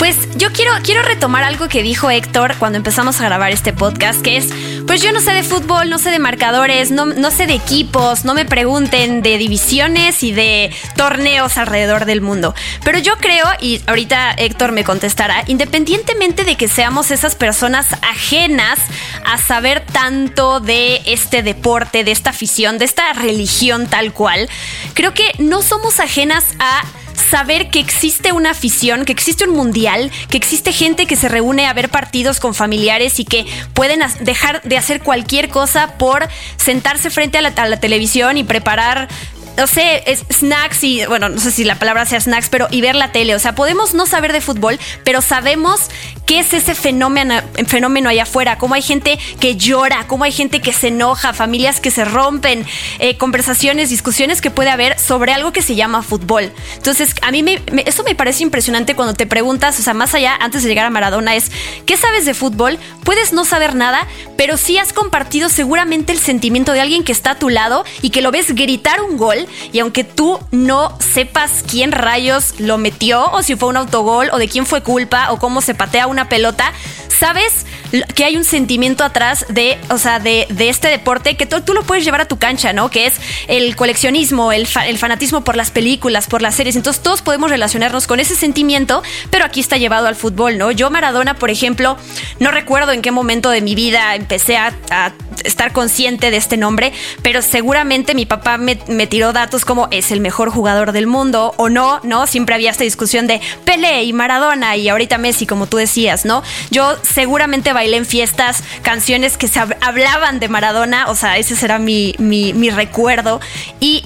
Pues 0.00 0.16
yo 0.34 0.50
quiero, 0.50 0.72
quiero 0.82 1.02
retomar 1.02 1.44
algo 1.44 1.68
que 1.68 1.82
dijo 1.82 2.10
Héctor 2.10 2.56
cuando 2.56 2.78
empezamos 2.78 3.20
a 3.20 3.26
grabar 3.26 3.52
este 3.52 3.74
podcast, 3.74 4.22
que 4.22 4.38
es, 4.38 4.48
pues 4.86 5.02
yo 5.02 5.12
no 5.12 5.20
sé 5.20 5.32
de 5.32 5.42
fútbol, 5.42 5.90
no 5.90 5.98
sé 5.98 6.10
de 6.10 6.18
marcadores, 6.18 6.90
no, 6.90 7.04
no 7.04 7.30
sé 7.30 7.46
de 7.46 7.52
equipos, 7.52 8.24
no 8.24 8.32
me 8.32 8.46
pregunten 8.46 9.20
de 9.20 9.36
divisiones 9.36 10.22
y 10.22 10.32
de 10.32 10.74
torneos 10.96 11.58
alrededor 11.58 12.06
del 12.06 12.22
mundo. 12.22 12.54
Pero 12.82 12.98
yo 12.98 13.18
creo, 13.18 13.44
y 13.60 13.82
ahorita 13.86 14.32
Héctor 14.32 14.72
me 14.72 14.84
contestará, 14.84 15.44
independientemente 15.48 16.44
de 16.44 16.56
que 16.56 16.66
seamos 16.66 17.10
esas 17.10 17.34
personas 17.34 17.86
ajenas 18.00 18.78
a 19.26 19.36
saber 19.36 19.84
tanto 19.84 20.60
de 20.60 21.02
este 21.04 21.42
deporte, 21.42 22.04
de 22.04 22.12
esta 22.12 22.30
afición, 22.30 22.78
de 22.78 22.86
esta 22.86 23.12
religión 23.12 23.86
tal 23.86 24.14
cual, 24.14 24.48
creo 24.94 25.12
que 25.12 25.34
no 25.38 25.60
somos 25.60 26.00
ajenas 26.00 26.46
a 26.58 26.84
saber 27.20 27.70
que 27.70 27.80
existe 27.80 28.32
una 28.32 28.50
afición, 28.50 29.04
que 29.04 29.12
existe 29.12 29.44
un 29.44 29.54
mundial, 29.54 30.10
que 30.28 30.36
existe 30.36 30.72
gente 30.72 31.06
que 31.06 31.16
se 31.16 31.28
reúne 31.28 31.66
a 31.66 31.72
ver 31.72 31.88
partidos 31.88 32.40
con 32.40 32.54
familiares 32.54 33.20
y 33.20 33.24
que 33.24 33.46
pueden 33.74 34.00
dejar 34.20 34.62
de 34.62 34.76
hacer 34.76 35.02
cualquier 35.02 35.48
cosa 35.48 35.98
por 35.98 36.28
sentarse 36.56 37.10
frente 37.10 37.38
a 37.38 37.42
la 37.42 37.80
televisión 37.80 38.36
y 38.36 38.44
preparar. 38.44 39.08
No 39.56 39.66
sé, 39.66 40.02
es- 40.06 40.24
snacks 40.32 40.82
y, 40.84 41.04
bueno, 41.06 41.28
no 41.28 41.38
sé 41.38 41.50
si 41.50 41.64
la 41.64 41.74
palabra 41.78 42.06
sea 42.06 42.18
snacks, 42.20 42.48
pero 42.48 42.66
y 42.70 42.80
ver 42.80 42.94
la 42.94 43.12
tele. 43.12 43.34
O 43.34 43.38
sea, 43.38 43.54
podemos 43.54 43.92
no 43.92 44.06
saber 44.06 44.32
de 44.32 44.40
fútbol, 44.40 44.78
pero 45.04 45.20
sabemos 45.20 45.80
qué 46.24 46.38
es 46.38 46.54
ese 46.54 46.74
fenómeno, 46.74 47.34
fenómeno 47.66 48.08
allá 48.08 48.22
afuera. 48.22 48.56
Cómo 48.56 48.74
hay 48.74 48.80
gente 48.80 49.18
que 49.38 49.56
llora, 49.56 50.06
cómo 50.06 50.24
hay 50.24 50.32
gente 50.32 50.60
que 50.60 50.72
se 50.72 50.88
enoja, 50.88 51.34
familias 51.34 51.78
que 51.80 51.90
se 51.90 52.04
rompen, 52.06 52.64
eh, 53.00 53.18
conversaciones, 53.18 53.90
discusiones 53.90 54.40
que 54.40 54.50
puede 54.50 54.70
haber 54.70 54.98
sobre 54.98 55.32
algo 55.34 55.52
que 55.52 55.60
se 55.60 55.74
llama 55.74 56.02
fútbol. 56.02 56.50
Entonces, 56.76 57.14
a 57.20 57.30
mí 57.30 57.42
me, 57.42 57.60
me- 57.70 57.82
eso 57.86 58.02
me 58.02 58.14
parece 58.14 58.42
impresionante 58.44 58.94
cuando 58.94 59.12
te 59.14 59.26
preguntas, 59.26 59.78
o 59.78 59.82
sea, 59.82 59.92
más 59.92 60.14
allá, 60.14 60.36
antes 60.40 60.62
de 60.62 60.68
llegar 60.70 60.86
a 60.86 60.90
Maradona, 60.90 61.34
es, 61.36 61.50
¿qué 61.84 61.98
sabes 61.98 62.24
de 62.24 62.32
fútbol? 62.32 62.78
Puedes 63.04 63.32
no 63.34 63.44
saber 63.44 63.74
nada, 63.74 64.06
pero 64.38 64.56
sí 64.56 64.78
has 64.78 64.92
compartido 64.94 65.48
seguramente 65.50 66.12
el 66.12 66.18
sentimiento 66.18 66.72
de 66.72 66.80
alguien 66.80 67.04
que 67.04 67.12
está 67.12 67.32
a 67.32 67.38
tu 67.38 67.50
lado 67.50 67.84
y 68.00 68.10
que 68.10 68.22
lo 68.22 68.30
ves 68.30 68.54
gritar 68.54 69.02
un 69.02 69.18
gol 69.18 69.39
y 69.72 69.78
aunque 69.80 70.04
tú 70.04 70.38
no 70.50 70.96
sepas 71.00 71.64
quién 71.68 71.92
rayos 71.92 72.54
lo 72.58 72.78
metió 72.78 73.30
o 73.32 73.42
si 73.42 73.56
fue 73.56 73.68
un 73.68 73.76
autogol 73.76 74.30
o 74.32 74.38
de 74.38 74.48
quién 74.48 74.66
fue 74.66 74.82
culpa 74.82 75.32
o 75.32 75.38
cómo 75.38 75.60
se 75.60 75.74
patea 75.74 76.06
una 76.06 76.28
pelota, 76.28 76.72
sabes 77.08 77.66
que 78.14 78.24
hay 78.24 78.36
un 78.36 78.44
sentimiento 78.44 79.04
atrás 79.04 79.46
de, 79.48 79.78
o 79.90 79.98
sea, 79.98 80.20
de, 80.20 80.46
de 80.50 80.68
este 80.68 80.88
deporte 80.88 81.36
que 81.36 81.44
tú, 81.46 81.74
lo 81.74 81.82
puedes 81.82 82.04
llevar 82.04 82.20
a 82.20 82.24
tu 82.26 82.38
cancha, 82.38 82.72
¿no? 82.72 82.90
Que 82.90 83.06
es 83.06 83.14
el 83.48 83.76
coleccionismo, 83.76 84.52
el, 84.52 84.66
el 84.86 84.98
fanatismo 84.98 85.42
por 85.42 85.56
las 85.56 85.70
películas, 85.70 86.26
por 86.26 86.40
las 86.40 86.54
series. 86.54 86.76
Entonces 86.76 87.02
todos 87.02 87.20
podemos 87.20 87.50
relacionarnos 87.50 88.06
con 88.06 88.20
ese 88.20 88.34
sentimiento, 88.36 89.02
pero 89.30 89.44
aquí 89.44 89.60
está 89.60 89.76
llevado 89.76 90.06
al 90.06 90.14
fútbol, 90.14 90.56
¿no? 90.56 90.70
Yo 90.70 90.90
Maradona, 90.90 91.34
por 91.34 91.50
ejemplo, 91.50 91.98
no 92.38 92.50
recuerdo 92.50 92.92
en 92.92 93.02
qué 93.02 93.10
momento 93.10 93.50
de 93.50 93.60
mi 93.60 93.74
vida 93.74 94.14
empecé 94.14 94.56
a, 94.56 94.72
a 94.90 95.12
estar 95.44 95.72
consciente 95.72 96.30
de 96.30 96.36
este 96.36 96.56
nombre, 96.56 96.92
pero 97.22 97.42
seguramente 97.42 98.14
mi 98.14 98.26
papá 98.26 98.56
me, 98.56 98.78
me, 98.88 99.06
tiró 99.06 99.29
datos 99.32 99.64
como 99.64 99.88
es 99.90 100.10
el 100.10 100.20
mejor 100.20 100.50
jugador 100.50 100.92
del 100.92 101.06
mundo 101.06 101.54
o 101.56 101.68
no, 101.68 102.00
¿no? 102.02 102.26
Siempre 102.26 102.54
había 102.54 102.70
esta 102.70 102.84
discusión 102.84 103.26
de 103.26 103.40
Pelé 103.64 104.04
y 104.04 104.12
Maradona 104.12 104.76
y 104.76 104.88
ahorita 104.88 105.18
Messi, 105.18 105.46
como 105.46 105.66
tú 105.66 105.76
decías, 105.76 106.24
¿no? 106.24 106.42
Yo 106.70 106.96
seguramente 107.02 107.72
bailé 107.72 107.96
en 107.96 108.06
fiestas 108.06 108.62
canciones 108.82 109.36
que 109.36 109.48
se 109.48 109.60
hablaban 109.60 110.40
de 110.40 110.48
Maradona, 110.48 111.08
o 111.08 111.14
sea, 111.14 111.38
ese 111.38 111.56
será 111.56 111.78
mi, 111.78 112.14
mi, 112.18 112.52
mi 112.52 112.70
recuerdo. 112.70 113.40
Y 113.80 114.04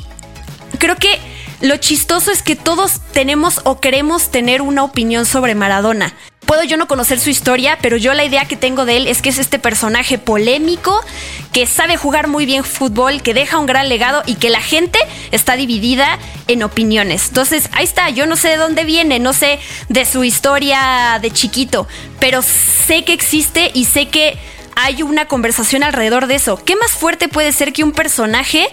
creo 0.78 0.96
que 0.96 1.18
lo 1.60 1.76
chistoso 1.76 2.30
es 2.30 2.42
que 2.42 2.56
todos 2.56 3.00
tenemos 3.12 3.60
o 3.64 3.80
queremos 3.80 4.30
tener 4.30 4.60
una 4.60 4.84
opinión 4.84 5.24
sobre 5.24 5.54
Maradona. 5.54 6.14
Puedo 6.46 6.62
yo 6.62 6.76
no 6.76 6.86
conocer 6.86 7.18
su 7.18 7.30
historia, 7.30 7.78
pero 7.80 7.96
yo 7.96 8.12
la 8.14 8.24
idea 8.24 8.44
que 8.44 8.56
tengo 8.56 8.84
de 8.84 8.96
él 8.98 9.06
es 9.06 9.22
que 9.22 9.30
es 9.30 9.38
este 9.38 9.58
personaje 9.58 10.18
polémico, 10.18 11.00
que 11.52 11.66
sabe 11.66 11.96
jugar 11.96 12.28
muy 12.28 12.44
bien 12.44 12.64
fútbol, 12.64 13.22
que 13.22 13.34
deja 13.34 13.58
un 13.58 13.66
gran 13.66 13.88
legado 13.88 14.22
y 14.26 14.34
que 14.34 14.50
la 14.50 14.60
gente 14.60 14.98
está 15.30 15.56
dividida 15.56 16.18
en 16.48 16.62
opiniones. 16.62 17.28
Entonces, 17.28 17.68
ahí 17.72 17.84
está, 17.84 18.10
yo 18.10 18.26
no 18.26 18.36
sé 18.36 18.48
de 18.48 18.56
dónde 18.56 18.84
viene, 18.84 19.18
no 19.20 19.32
sé 19.32 19.58
de 19.88 20.04
su 20.04 20.24
historia 20.24 21.18
de 21.22 21.30
chiquito, 21.30 21.86
pero 22.20 22.42
sé 22.42 23.04
que 23.04 23.12
existe 23.12 23.70
y 23.72 23.86
sé 23.86 24.08
que 24.08 24.36
hay 24.76 25.02
una 25.02 25.26
conversación 25.26 25.82
alrededor 25.82 26.26
de 26.26 26.36
eso. 26.36 26.60
¿Qué 26.64 26.76
más 26.76 26.92
fuerte 26.92 27.28
puede 27.28 27.52
ser 27.52 27.72
que 27.72 27.84
un 27.84 27.92
personaje, 27.92 28.68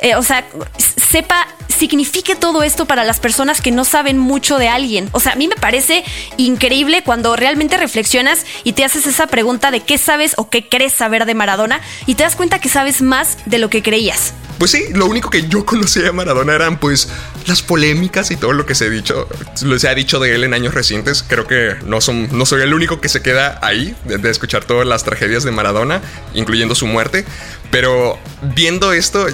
eh, 0.00 0.14
o 0.16 0.22
sea, 0.22 0.46
sepa, 0.78 1.46
signifique 1.68 2.34
todo 2.34 2.62
esto 2.62 2.86
para 2.86 3.04
las 3.04 3.20
personas 3.20 3.60
que 3.60 3.70
no 3.70 3.84
saben 3.84 4.18
mucho 4.18 4.58
de 4.58 4.68
alguien? 4.68 5.08
O 5.12 5.20
sea, 5.20 5.32
a 5.32 5.36
mí 5.36 5.48
me 5.48 5.56
parece 5.56 6.04
increíble 6.36 7.02
cuando 7.02 7.36
realmente 7.36 7.76
reflexionas 7.76 8.44
y 8.64 8.72
te 8.72 8.84
haces 8.84 9.06
esa 9.06 9.26
pregunta 9.26 9.70
de 9.70 9.80
qué 9.80 9.98
sabes 9.98 10.34
o 10.36 10.50
qué 10.50 10.68
crees 10.68 10.92
saber 10.92 11.26
de 11.26 11.34
Maradona 11.34 11.80
y 12.06 12.14
te 12.14 12.22
das 12.22 12.36
cuenta 12.36 12.60
que 12.60 12.68
sabes 12.68 13.02
más 13.02 13.38
de 13.46 13.58
lo 13.58 13.70
que 13.70 13.82
creías. 13.82 14.34
Pues 14.58 14.70
sí, 14.70 14.86
lo 14.92 15.06
único 15.06 15.28
que 15.30 15.46
yo 15.48 15.64
conocía 15.66 16.02
de 16.02 16.12
Maradona 16.12 16.54
eran 16.54 16.78
pues 16.78 17.08
las 17.46 17.62
polémicas 17.62 18.30
y 18.30 18.36
todo 18.36 18.52
lo 18.52 18.64
que 18.64 18.74
se 18.74 18.86
ha 18.86 18.88
dicho, 18.88 19.28
se 19.54 19.88
ha 19.88 19.94
dicho 19.94 20.18
de 20.18 20.34
él 20.34 20.44
en 20.44 20.54
años 20.54 20.74
recientes. 20.74 21.24
Creo 21.26 21.46
que 21.46 21.76
no, 21.84 22.00
son, 22.00 22.28
no 22.36 22.46
soy 22.46 22.62
el 22.62 22.72
único 22.72 23.00
que 23.00 23.08
se 23.08 23.20
queda 23.20 23.58
ahí 23.62 23.94
de, 24.04 24.18
de 24.18 24.30
escuchar 24.30 24.64
todas 24.64 24.86
las 24.86 25.04
tragedias 25.04 25.44
de 25.44 25.50
Maradona, 25.50 26.00
incluyendo 26.34 26.74
su 26.74 26.86
muerte. 26.86 27.24
Pero 27.70 28.18
viendo 28.54 28.92
esto, 28.92 29.26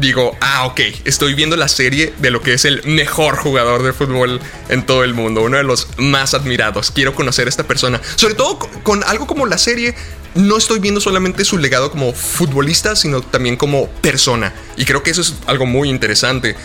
digo, 0.00 0.36
ah, 0.40 0.66
ok, 0.66 0.80
estoy 1.04 1.34
viendo 1.34 1.56
la 1.56 1.68
serie 1.68 2.12
de 2.18 2.30
lo 2.30 2.42
que 2.42 2.52
es 2.54 2.64
el 2.64 2.82
mejor 2.84 3.36
jugador 3.36 3.82
de 3.82 3.92
fútbol 3.92 4.40
en 4.68 4.84
todo 4.84 5.04
el 5.04 5.14
mundo, 5.14 5.42
uno 5.42 5.56
de 5.56 5.62
los 5.62 5.88
más 5.96 6.34
admirados. 6.34 6.90
Quiero 6.90 7.14
conocer 7.14 7.46
a 7.46 7.50
esta 7.50 7.64
persona, 7.64 8.00
sobre 8.16 8.34
todo 8.34 8.58
con 8.82 9.02
algo 9.04 9.26
como 9.26 9.46
la 9.46 9.58
serie. 9.58 9.94
No 10.36 10.58
estoy 10.58 10.80
viendo 10.80 11.00
solamente 11.00 11.44
su 11.44 11.56
legado 11.56 11.90
como 11.90 12.12
futbolista, 12.12 12.94
sino 12.94 13.22
también 13.22 13.56
como 13.56 13.88
persona. 13.88 14.52
Y 14.76 14.84
creo 14.84 15.02
que 15.02 15.10
eso 15.10 15.22
es 15.22 15.34
algo 15.46 15.64
muy 15.66 15.88
interesante. 15.88 16.56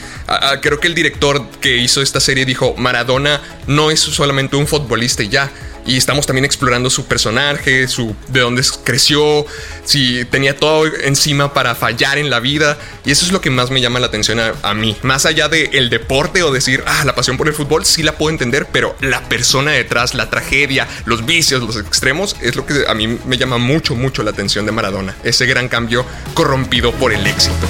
creo 0.62 0.80
que 0.80 0.88
el 0.88 0.96
director 0.96 1.48
que 1.62 1.78
hizo 1.78 2.01
esta 2.01 2.20
serie 2.20 2.46
dijo, 2.46 2.75
Maradona 2.78 3.42
no 3.68 3.90
es 3.90 4.01
solamente 4.01 4.58
un 4.58 4.68
futbolista 4.68 5.24
y 5.24 5.30
ya 5.30 5.50
y 5.86 5.98
estamos 5.98 6.26
también 6.26 6.46
explorando 6.46 6.90
su 6.90 7.06
personaje, 7.06 7.88
su 7.88 8.16
de 8.28 8.42
dónde 8.42 8.64
creció, 8.84 9.46
si 9.86 10.26
tenía 10.26 10.56
todo 10.56 10.86
encima 10.86 11.54
para 11.54 11.76
fallar 11.76 12.18
en 12.18 12.30
la 12.30 12.40
vida 12.40 12.78
y 13.06 13.12
eso 13.12 13.26
es 13.26 13.32
lo 13.32 13.42
que 13.42 13.50
más 13.50 13.72
me 13.72 13.82
llama 13.82 14.00
la 14.00 14.08
atención 14.08 14.40
a, 14.40 14.74
mí. 14.74 14.96
Más 15.02 15.26
allá 15.26 15.50
del 15.50 15.70
el 15.74 15.90
deporte 15.90 16.44
o 16.44 16.52
decir, 16.52 16.84
ah, 16.86 17.04
la 17.06 17.16
pasión 17.16 17.38
por 17.38 17.48
el 17.48 17.54
fútbol 17.54 17.86
sí 17.86 18.04
la 18.04 18.14
puedo 18.14 18.32
entender, 18.32 18.68
pero 18.72 18.96
la 19.02 19.28
persona 19.28 19.72
detrás, 19.72 20.14
la 20.14 20.30
tragedia, 20.30 20.88
los 21.06 21.26
vicios, 21.26 21.62
los 21.62 21.78
extremos 21.78 22.36
es 22.42 22.56
lo 22.56 22.66
que 22.66 22.86
a 22.88 22.94
mí 22.94 23.20
me 23.26 23.38
llama 23.38 23.58
mucho 23.58 23.96
mucho 23.96 24.24
la 24.24 24.32
atención 24.32 24.66
de 24.66 24.72
Maradona, 24.72 25.16
ese 25.24 25.46
gran 25.46 25.68
cambio 25.68 26.06
corrompido 26.34 26.92
por 26.94 27.14
el 27.14 27.26
éxito. 27.26 27.68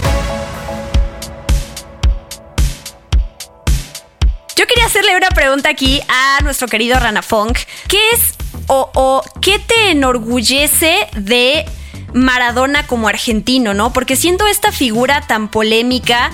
Yo 4.55 4.67
quería 4.67 4.86
hacerle 4.86 5.15
una 5.15 5.29
pregunta 5.29 5.70
aquí 5.70 6.01
a 6.08 6.39
nuestro 6.43 6.67
querido 6.67 7.00
Rana 7.00 7.22
Funk. 7.22 7.60
¿Qué 7.88 8.00
es 8.13 8.34
o, 8.67 9.24
qué 9.41 9.60
te 9.60 9.91
enorgullece 9.91 11.08
de 11.15 11.65
Maradona 12.13 12.88
como 12.88 13.08
argentino, 13.08 13.74
no? 13.74 13.91
Porque 13.93 14.15
siendo 14.15 14.48
esta 14.48 14.72
figura 14.72 15.22
tan 15.27 15.50
polémica, 15.50 16.31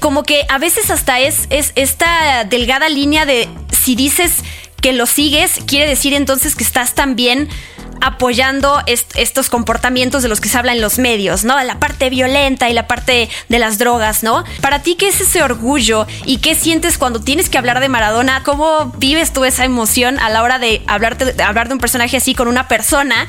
como 0.00 0.22
que 0.22 0.44
a 0.48 0.58
veces 0.58 0.90
hasta 0.90 1.20
es, 1.20 1.46
es 1.50 1.72
esta 1.76 2.44
delgada 2.44 2.88
línea 2.88 3.26
de 3.26 3.48
si 3.70 3.94
dices 3.94 4.42
que 4.80 4.92
lo 4.92 5.06
sigues, 5.06 5.60
quiere 5.66 5.88
decir 5.88 6.14
entonces 6.14 6.54
que 6.54 6.64
estás 6.64 6.94
también 6.94 7.48
apoyando 8.00 8.82
estos 8.86 9.50
comportamientos 9.50 10.22
de 10.22 10.28
los 10.28 10.40
que 10.40 10.48
se 10.48 10.58
habla 10.58 10.72
en 10.72 10.80
los 10.80 10.98
medios, 10.98 11.44
¿no? 11.44 11.62
La 11.62 11.78
parte 11.78 12.10
violenta 12.10 12.68
y 12.70 12.72
la 12.72 12.86
parte 12.86 13.28
de 13.48 13.58
las 13.58 13.78
drogas, 13.78 14.22
¿no? 14.22 14.44
Para 14.60 14.82
ti, 14.82 14.94
¿qué 14.96 15.08
es 15.08 15.20
ese 15.20 15.42
orgullo 15.42 16.06
y 16.24 16.38
qué 16.38 16.54
sientes 16.54 16.98
cuando 16.98 17.20
tienes 17.20 17.48
que 17.48 17.58
hablar 17.58 17.80
de 17.80 17.88
Maradona? 17.88 18.42
¿Cómo 18.42 18.92
vives 18.98 19.32
tú 19.32 19.44
esa 19.44 19.64
emoción 19.64 20.18
a 20.18 20.30
la 20.30 20.42
hora 20.42 20.58
de, 20.58 20.82
hablarte, 20.86 21.32
de 21.32 21.42
hablar 21.42 21.68
de 21.68 21.74
un 21.74 21.80
personaje 21.80 22.16
así 22.16 22.34
con 22.34 22.48
una 22.48 22.68
persona 22.68 23.26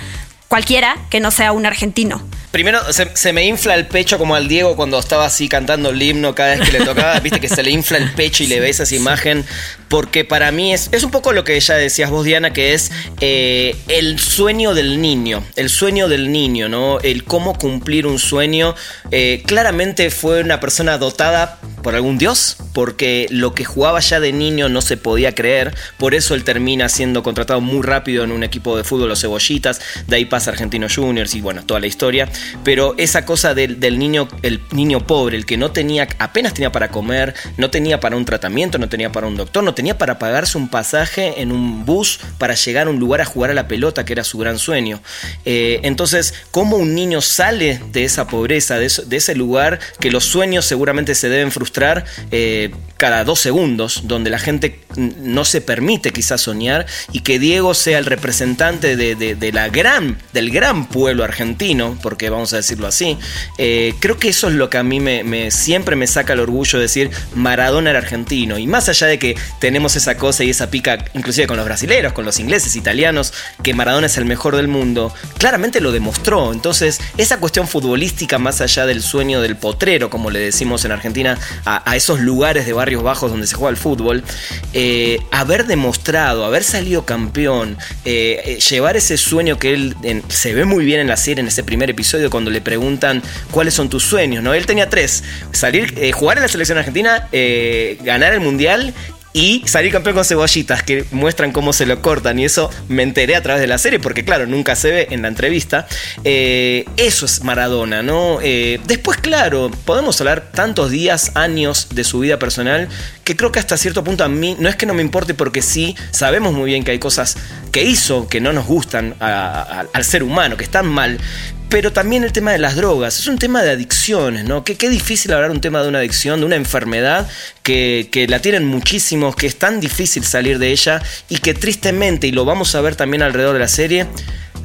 cualquiera 0.47 0.97
que 1.09 1.19
no 1.19 1.31
sea 1.31 1.51
un 1.51 1.65
argentino? 1.65 2.21
Primero, 2.57 2.79
se, 2.91 3.33
me 3.33 3.45
infla 3.45 3.75
el 3.75 3.85
pecho 3.85 4.17
como 4.17 4.33
al 4.33 4.47
Diego 4.47 4.75
cuando 4.75 4.97
estaba 4.97 5.27
así 5.27 5.47
cantando 5.47 5.91
el 5.91 6.01
himno 6.01 6.33
cada 6.33 6.55
vez 6.55 6.67
que 6.67 6.79
le 6.79 6.85
tocaba. 6.85 7.19
Viste 7.23 7.39
que 7.39 7.49
se 7.49 7.61
le 7.61 7.69
infla 7.69 7.99
el 7.99 8.11
pecho 8.13 8.41
y 8.43 8.47
le 8.47 8.59
ves 8.59 8.79
esa 8.79 8.95
imagen. 8.95 9.45
Porque 9.89 10.25
para 10.25 10.51
mí 10.51 10.73
es, 10.73 10.89
es 10.91 11.03
un 11.03 11.11
poco 11.11 11.33
lo 11.33 11.43
que 11.43 11.59
ya 11.59 11.75
decías 11.75 12.09
vos, 12.09 12.25
Diana, 12.25 12.53
que 12.53 12.73
es 12.73 12.91
eh, 13.21 13.75
el 13.89 14.17
sueño 14.17 14.73
del 14.73 14.99
niño. 14.99 15.43
El 15.55 15.69
sueño 15.69 16.07
del 16.07 16.31
niño, 16.31 16.67
¿no? 16.67 16.99
El 17.01 17.25
cómo 17.25 17.53
cumplir 17.59 18.07
un 18.07 18.17
sueño. 18.17 18.73
Eh, 19.11 19.43
claramente 19.45 20.09
fue 20.09 20.41
una 20.41 20.59
persona 20.59 20.97
dotada 20.97 21.59
por 21.83 21.93
algún 21.93 22.17
dios, 22.17 22.57
porque 22.73 23.27
lo 23.29 23.53
que 23.53 23.65
jugaba 23.65 23.99
ya 23.99 24.19
de 24.19 24.33
niño 24.33 24.67
no 24.67 24.81
se 24.81 24.97
podía 24.97 25.35
creer. 25.35 25.75
Por 25.99 26.15
eso 26.15 26.33
él 26.33 26.43
termina 26.43 26.89
siendo 26.89 27.21
contratado 27.21 27.61
muy 27.61 27.83
rápido 27.83 28.23
en 28.23 28.31
un 28.31 28.43
equipo 28.43 28.75
de 28.75 28.83
fútbol, 28.83 29.09
los 29.09 29.21
Cebollitas. 29.21 29.79
De 30.07 30.15
ahí 30.15 30.25
pasa 30.25 30.49
Argentino 30.49 30.87
Juniors 30.93 31.35
y 31.35 31.41
bueno, 31.41 31.63
toda 31.63 31.79
la 31.79 31.87
historia 31.87 32.27
pero 32.63 32.95
esa 32.97 33.25
cosa 33.25 33.53
del, 33.53 33.79
niño, 33.99 34.27
el 34.41 34.61
niño 34.71 35.05
pobre, 35.05 35.37
el 35.37 35.45
que 35.45 35.57
no 35.57 35.71
tenía, 35.71 36.07
apenas 36.19 36.53
tenía 36.53 36.71
para 36.71 36.89
comer, 36.89 37.33
no 37.57 37.69
tenía 37.69 37.99
para 37.99 38.15
un 38.15 38.25
tratamiento, 38.25 38.77
no 38.77 38.89
tenía 38.89 39.11
para 39.11 39.27
un 39.27 39.35
doctor, 39.35 39.63
no 39.63 39.73
tenía 39.73 39.97
para 39.97 40.19
pagarse 40.19 40.57
un 40.57 40.69
pasaje 40.69 41.41
en 41.41 41.51
un 41.51 41.85
bus 41.85 42.19
para 42.37 42.55
llegar 42.55 42.87
a 42.87 42.89
un 42.89 42.99
lugar 42.99 43.21
a 43.21 43.25
jugar 43.25 43.51
a 43.51 43.53
la 43.53 43.67
pelota, 43.67 44.05
que 44.05 44.13
era 44.13 44.23
su 44.23 44.37
gran 44.37 44.59
sueño. 44.59 45.01
Eh, 45.45 45.79
entonces, 45.83 46.33
¿cómo 46.51 46.77
un 46.77 46.95
niño 46.95 47.21
sale 47.21 47.81
de 47.91 48.03
esa 48.03 48.27
pobreza, 48.27 48.77
de, 48.77 48.85
ese 48.85 49.35
lugar 49.35 49.79
que 49.99 50.11
los 50.11 50.25
sueños 50.25 50.65
seguramente 50.65 51.15
se 51.15 51.29
deben 51.29 51.51
frustrar 51.51 52.05
eh, 52.31 52.71
cada 52.97 53.23
dos 53.23 53.39
segundos, 53.39 54.03
donde 54.05 54.29
la 54.29 54.39
gente 54.39 54.79
no 54.95 55.45
se 55.45 55.61
permite 55.61 56.11
quizás 56.11 56.41
soñar 56.41 56.85
y 57.11 57.21
que 57.21 57.39
Diego 57.39 57.73
sea 57.73 57.99
el 57.99 58.05
representante 58.05 58.95
de, 58.95 59.51
la 59.51 59.69
gran, 59.69 60.17
del 60.33 60.49
gran 60.51 60.87
pueblo 60.87 61.23
argentino, 61.23 61.97
porque 62.01 62.29
vamos 62.29 62.53
a 62.53 62.57
decirlo 62.57 62.87
así. 62.87 63.17
Eh, 63.57 63.93
creo 63.99 64.17
que 64.17 64.29
eso 64.29 64.47
es 64.47 64.55
lo 64.55 64.69
que 64.69 64.77
a 64.77 64.83
mí 64.83 64.99
me, 64.99 65.51
siempre 65.51 65.95
me 65.95 66.07
saca 66.07 66.33
el 66.33 66.39
orgullo 66.39 66.79
de 66.79 66.83
decir 66.83 67.11
Maradona 67.35 67.91
era 67.91 67.99
argentino. 67.99 68.57
Y 68.57 68.67
más 68.67 68.89
allá 68.89 69.07
de 69.07 69.19
que 69.19 69.35
tenemos 69.59 69.95
esa 69.95 70.17
cosa 70.17 70.43
y 70.43 70.49
esa 70.49 70.69
pica, 70.69 71.05
inclusive 71.13 71.47
con 71.47 71.57
los 71.57 71.65
brasileños, 71.65 72.13
con 72.13 72.25
los 72.25 72.39
ingleses, 72.39 72.75
italianos, 72.75 73.33
que 73.63 73.73
Maradona 73.73 74.07
es 74.07 74.17
el 74.17 74.25
mejor 74.25 74.55
del 74.55 74.67
mundo, 74.67 75.13
claramente 75.37 75.81
lo 75.81 75.91
demostró. 75.91 76.51
Entonces, 76.51 76.99
esa 77.17 77.39
cuestión 77.39 77.67
futbolística, 77.67 78.37
más 78.39 78.61
allá 78.61 78.85
del 78.85 79.01
sueño 79.01 79.41
del 79.41 79.55
potrero, 79.55 80.09
como 80.09 80.29
le 80.29 80.39
decimos 80.39 80.85
en 80.85 80.91
Argentina, 80.91 81.37
a, 81.65 81.95
esos 81.95 82.19
lugares 82.19 82.65
de 82.65 82.73
barrios 82.87 83.03
bajos 83.03 83.29
donde 83.29 83.47
se 83.47 83.55
juega 83.55 83.71
el 83.71 83.75
fútbol, 83.75 84.23
eh, 84.71 85.19
haber 85.31 85.65
demostrado, 85.65 86.45
haber 86.45 86.63
salido 86.63 87.03
campeón, 87.03 87.77
eh, 88.05 88.59
llevar 88.69 88.95
ese 88.95 89.17
sueño 89.17 89.59
que 89.59 89.73
él 89.73 89.95
se 90.29 90.53
ve 90.53 90.63
muy 90.63 90.85
bien 90.85 91.01
en 91.01 91.07
la 91.07 91.17
serie, 91.17 91.41
en 91.41 91.47
ese 91.47 91.65
primer 91.65 91.89
episodio, 91.89 92.29
cuando 92.29 92.49
le 92.49 92.61
preguntan 92.61 93.21
cuáles 93.51 93.73
son 93.73 93.89
tus 93.89 94.03
sueños, 94.03 94.41
¿no? 94.41 94.53
Él 94.53 94.65
tenía 94.65 94.87
tres. 94.87 95.21
Salir, 95.51 95.95
eh, 95.97 96.13
jugar 96.13 96.37
en 96.37 96.43
la 96.43 96.47
selección 96.47 96.77
argentina, 96.77 97.27
eh, 97.33 97.97
ganar 98.03 98.31
el 98.31 98.39
mundial 98.39 98.93
y 99.37 99.61
salir 99.67 99.91
campeón 99.91 100.15
con 100.15 100.25
cebollitas 100.25 100.81
que 100.81 101.05
muestran 101.11 101.51
cómo 101.51 101.71
se 101.71 101.85
lo 101.85 102.01
cortan 102.01 102.39
y 102.39 102.45
eso 102.45 102.71
me 102.87 103.03
enteré 103.03 103.35
a 103.35 103.43
través 103.43 103.61
de 103.61 103.67
la 103.67 103.77
serie 103.77 103.99
porque 103.99 104.25
claro, 104.25 104.47
nunca 104.47 104.75
se 104.75 104.89
ve 104.89 105.07
en 105.11 105.21
la 105.21 105.27
entrevista. 105.27 105.87
Eh, 106.23 106.85
eso 106.97 107.27
es 107.27 107.43
Maradona, 107.43 108.01
¿no? 108.01 108.39
después, 108.39 109.19
claro, 109.19 109.69
podemos 109.85 110.19
hablar 110.21 110.49
tantos 110.51 110.89
días, 110.89 111.33
años 111.35 111.89
de 111.91 112.03
su 112.03 112.19
vida 112.19 112.39
personal 112.39 112.89
que 113.23 113.35
creo 113.35 113.51
que 113.51 113.59
hasta 113.59 113.77
cierto 113.77 114.03
punto 114.03 114.23
a 114.23 114.29
mí 114.29 114.55
no 114.57 114.69
es 114.69 114.75
que 114.75 114.85
no 114.87 114.93
me 114.93 115.01
importe 115.03 115.35
porque 115.35 115.61
sí, 115.61 115.95
sabemos 116.11 116.53
muy 116.53 116.65
bien 116.65 116.83
que 116.83 116.91
hay 116.91 116.99
cosas 116.99 117.37
que 117.71 117.83
hizo 117.83 118.27
que 118.27 118.41
no 118.41 118.53
nos 118.53 118.65
gustan 118.65 119.15
al 119.19 120.03
ser 120.03 120.23
humano, 120.23 120.57
que 120.57 120.63
están 120.63 120.87
mal, 120.87 121.19
pero 121.69 121.91
también 121.91 122.23
el 122.23 122.31
tema 122.31 122.51
de 122.51 122.57
las 122.57 122.75
drogas. 122.75 123.19
Es 123.19 123.27
un 123.27 123.37
tema 123.37 123.61
de 123.61 123.71
adicciones, 123.71 124.45
¿no? 124.45 124.63
Qué, 124.63 124.75
qué 124.75 124.89
difícil 124.89 125.33
hablar 125.33 125.51
un 125.51 125.61
tema 125.61 125.81
de 125.81 125.89
una 125.89 125.99
adicción, 125.99 126.39
de 126.39 126.45
una 126.45 126.55
enfermedad 126.55 127.27
que, 127.63 128.09
que, 128.11 128.27
la 128.27 128.39
tienen 128.39 128.65
muchísimos, 128.65 129.35
que 129.35 129.47
es 129.47 129.57
tan 129.57 129.79
difícil 129.79 130.23
salir 130.23 130.59
de 130.59 130.71
ella 130.71 131.01
y 131.29 131.37
que 131.37 131.53
tristemente, 131.53 132.27
y 132.27 132.31
lo 132.31 132.45
vamos 132.45 132.73
a 132.75 132.81
ver 132.81 132.95
también 132.95 133.21
alrededor 133.21 133.53
de 133.53 133.59
la 133.59 133.67
serie, 133.67 134.07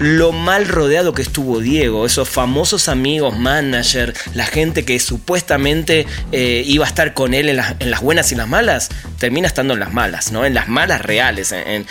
lo 0.03 0.33
mal 0.33 0.69
rodeado 0.69 1.15
que 1.15 1.23
estuvo 1.23 1.61
Diego, 1.61 2.05
esos 2.05 2.29
famosos 2.29 2.89
amigos, 2.89 3.39
manager, 3.39 4.15
la 4.35 4.47
gente 4.47 4.85
que 4.85 4.99
supuestamente 4.99 6.07
eh, 6.33 6.63
iba 6.67 6.85
a 6.85 6.89
estar 6.89 7.15
con 7.15 7.35
él 7.35 7.49
en 7.49 7.57
las, 7.57 8.01
buenas 8.01 8.33
y 8.33 8.35
las 8.35 8.49
malas, 8.49 8.89
termina 9.19 9.47
estando 9.47 9.75
en 9.75 9.81
las 9.81 9.93
malas, 9.93 10.33
¿no? 10.33 10.45
En 10.45 10.55
las 10.55 10.69
malas 10.69 11.03
reales, 11.03 11.53
en, 11.53 11.87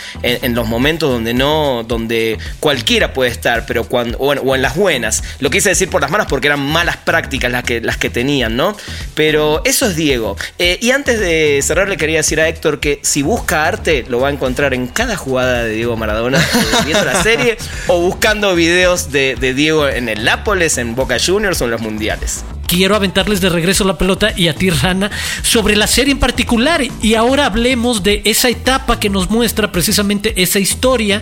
los 0.54 0.68
momentos 0.68 1.10
donde 1.10 1.32
no, 1.32 1.84
donde 1.86 2.38
cualquiera 2.60 3.14
puede 3.14 3.30
estar, 3.30 3.64
pero 3.66 3.84
cuando, 3.84 4.18
o 4.18 4.54
en, 4.54 4.62
las 4.62 4.76
buenas. 4.76 5.24
Lo 5.40 5.50
quise 5.50 5.70
decir 5.70 5.88
por 5.88 6.02
las 6.02 6.10
malas 6.10 6.26
porque 6.28 6.48
eran 6.48 6.60
malas 6.60 6.98
prácticas 6.98 7.50
las 7.50 7.64
que, 7.64 7.80
las 7.80 7.96
que 7.96 8.10
tenían, 8.10 8.56
¿no? 8.56 8.76
Pero 9.14 9.62
eso 9.64 9.86
es 9.86 9.96
Diego. 9.96 10.36
Eh, 10.58 10.78
y 10.80 10.90
antes 10.90 11.18
de 11.18 11.60
cerrar, 11.62 11.88
le 11.88 11.96
quería 11.96 12.18
decir 12.18 12.40
a 12.40 12.48
Héctor 12.48 12.80
que 12.80 13.00
si 13.02 13.22
busca 13.22 13.66
arte, 13.66 14.04
lo 14.08 14.20
va 14.20 14.28
a 14.28 14.30
encontrar 14.30 14.74
en 14.74 14.86
cada 14.88 15.16
jugada 15.16 15.64
de 15.64 15.74
Diego 15.74 15.96
Maradona, 15.96 16.38
eh, 16.38 16.82
viendo 16.84 17.04
la 17.04 17.22
serie, 17.22 17.56
o 17.86 18.01
buscando 18.02 18.54
videos 18.54 19.10
de, 19.12 19.34
Diego 19.54 19.88
en 19.88 20.08
el 20.08 20.24
Nápoles, 20.24 20.78
en 20.78 20.94
Boca 20.94 21.16
Juniors 21.24 21.60
o 21.62 21.64
en 21.64 21.70
los 21.70 21.80
mundiales 21.80 22.44
quiero 22.66 22.96
aventarles 22.96 23.42
de 23.42 23.50
regreso 23.50 23.84
la 23.84 23.98
pelota 23.98 24.32
y 24.34 24.48
a 24.48 24.54
ti, 24.54 24.70
Rana, 24.70 25.10
sobre 25.42 25.76
la 25.76 25.86
serie 25.86 26.12
en 26.12 26.18
particular. 26.18 26.80
Y 27.02 27.16
ahora 27.16 27.44
hablemos 27.44 28.02
de 28.02 28.22
esa 28.24 28.48
etapa 28.48 28.98
que 28.98 29.10
nos 29.10 29.28
muestra 29.28 29.70
precisamente 29.70 30.42
esa 30.42 30.58
historia 30.58 31.20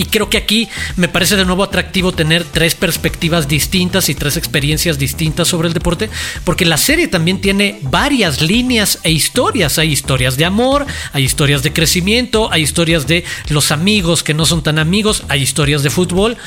y 0.00 0.06
creo 0.06 0.30
que 0.30 0.38
aquí 0.38 0.66
me 0.96 1.08
parece 1.08 1.36
de 1.36 1.44
nuevo 1.44 1.62
atractivo 1.62 2.12
tener 2.12 2.44
tres 2.44 2.74
perspectivas 2.74 3.48
distintas 3.48 4.08
y 4.08 4.14
tres 4.14 4.38
experiencias 4.38 4.98
distintas 4.98 5.46
sobre 5.46 5.68
el 5.68 5.74
deporte, 5.74 6.08
porque 6.42 6.64
la 6.64 6.78
serie 6.78 7.06
también 7.06 7.42
tiene 7.42 7.80
varias 7.82 8.40
líneas 8.40 8.98
e 9.02 9.10
historias. 9.10 9.78
Hay 9.78 9.92
historias 9.92 10.38
de 10.38 10.46
amor, 10.46 10.86
hay 11.12 11.24
historias 11.24 11.62
de 11.62 11.74
crecimiento, 11.74 12.50
hay 12.50 12.62
historias 12.62 13.06
de 13.06 13.24
los 13.50 13.72
amigos 13.72 14.22
que 14.22 14.32
no 14.32 14.46
son 14.46 14.62
tan 14.62 14.78
amigos, 14.78 15.22
hay 15.28 15.42
historias 15.42 15.82
de 15.82 15.90
fútbol. 15.90 16.38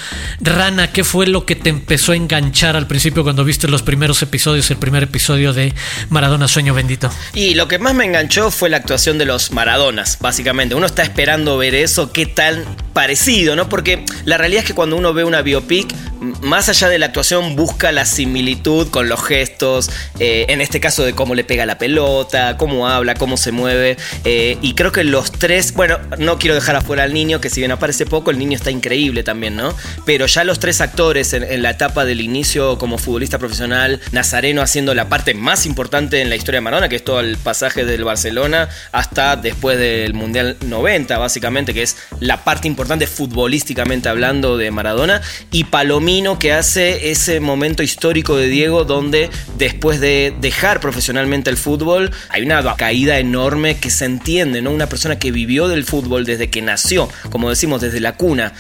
Rana, 0.42 0.92
¿qué 0.92 1.04
fue 1.04 1.28
lo 1.28 1.46
que 1.46 1.56
te 1.56 1.70
empezó 1.70 2.14
a 2.14 2.16
enganchar 2.16 2.76
al 2.76 2.88
principio 2.88 3.22
cuando 3.22 3.46
viste 3.46 3.68
los 3.68 3.84
primeros 3.84 4.24
episodios, 4.24 4.72
el 4.72 4.78
primer 4.78 5.04
episodio 5.04 5.54
de 5.54 5.76
Maradona 6.10 6.48
Sueño 6.48 6.74
Bendito? 6.74 7.12
Y 7.36 7.54
lo 7.54 7.68
que 7.68 7.78
más 7.78 7.94
me 7.94 8.06
enganchó 8.06 8.50
fue 8.50 8.72
la 8.72 8.78
actuación 8.78 9.20
de 9.20 9.26
los 9.26 9.52
Maradonas, 9.52 10.18
básicamente. 10.20 10.74
Uno 10.74 10.88
está 10.88 11.04
esperando 11.04 11.56
ver 11.60 11.76
eso, 11.76 12.12
qué 12.12 12.26
tal 12.26 12.66
parecido, 12.94 13.43
¿no? 13.56 13.70
Porque 13.70 14.06
la 14.26 14.38
realidad 14.38 14.64
es 14.64 14.68
que 14.68 14.74
cuando 14.74 14.96
uno 14.96 15.14
ve 15.14 15.24
una 15.24 15.42
biopic, 15.42 15.94
más 16.42 16.70
allá 16.70 16.90
de 16.90 17.00
la 17.00 17.08
actuación, 17.08 17.56
busca 17.56 17.92
la 17.92 18.06
similitud 18.06 18.90
con 18.90 19.10
los 19.10 19.24
gestos, 19.24 19.90
eh, 20.20 20.46
en 20.50 20.62
este 20.62 20.80
caso 20.80 21.04
de 21.04 21.14
cómo 21.14 21.36
le 21.36 21.44
pega 21.44 21.66
la 21.66 21.78
pelota, 21.78 22.58
cómo 22.58 22.88
habla, 22.88 23.16
cómo 23.16 23.38
se 23.38 23.52
mueve. 23.52 23.98
Eh, 24.24 24.58
y 24.62 24.74
creo 24.74 24.92
que 24.92 25.04
los 25.04 25.32
tres, 25.32 25.74
bueno, 25.74 26.00
no 26.18 26.40
quiero 26.40 26.56
dejar 26.56 26.76
afuera 26.76 27.04
al 27.04 27.14
niño, 27.14 27.42
que 27.42 27.50
si 27.50 27.62
bien 27.62 27.72
aparece 27.72 28.06
poco, 28.06 28.32
el 28.32 28.40
niño 28.40 28.56
está 28.56 28.72
increíble 28.72 29.24
también, 29.24 29.56
¿no? 29.56 29.76
Pero 30.06 30.26
ya 30.26 30.44
los 30.44 30.60
tres 30.60 30.82
actores 30.82 31.34
en, 31.34 31.62
la 31.62 31.72
etapa 31.72 32.06
del 32.06 32.22
inicio 32.22 32.78
como 32.78 32.98
futbolista 32.98 33.38
profesional, 33.38 34.00
Nazareno 34.12 34.62
haciendo 34.62 34.94
la 34.94 35.10
parte 35.10 35.34
más 35.34 35.66
importante 35.66 36.22
en 36.22 36.30
la 36.30 36.36
historia 36.36 36.58
de 36.58 36.62
Maradona, 36.62 36.90
que 36.90 36.98
es 36.98 37.04
todo 37.04 37.20
el 37.20 37.38
pasaje 37.38 37.86
del 37.86 38.04
Barcelona 38.04 38.70
hasta 38.92 39.36
después 39.36 39.78
del 39.78 40.14
Mundial 40.14 40.58
90, 40.66 41.18
básicamente, 41.18 41.74
que 41.74 41.84
es 41.84 41.98
la 42.20 42.44
parte 42.44 42.68
importante 42.68 43.08
futbolísticamente 43.24 44.10
hablando 44.10 44.58
de 44.58 44.70
Maradona, 44.70 45.22
y 45.50 45.64
Palomino 45.64 46.40
que 46.40 46.52
hace 46.52 47.10
ese 47.12 47.40
momento 47.40 47.82
histórico 47.82 48.36
de 48.36 48.50
Diego 48.50 48.84
donde 48.84 49.30
después 49.58 50.02
de 50.02 50.34
dejar 50.42 50.82
profesionalmente 50.82 51.50
el 51.50 51.56
fútbol 51.56 52.12
hay 52.28 52.42
una 52.42 52.76
caída 52.76 53.20
enorme 53.20 53.78
que 53.78 53.90
se 53.90 54.04
entiende, 54.04 54.62
¿no? 54.62 54.72
Una 54.72 54.88
persona 54.88 55.20
que 55.20 55.32
vivió 55.32 55.70
del 55.70 55.86
fútbol 55.86 56.26
desde 56.26 56.50
que 56.50 56.62
nació, 56.62 57.08
como 57.30 57.50
decimos, 57.50 57.80
desde 57.80 58.02
la 58.02 58.18
cuna 58.18 58.52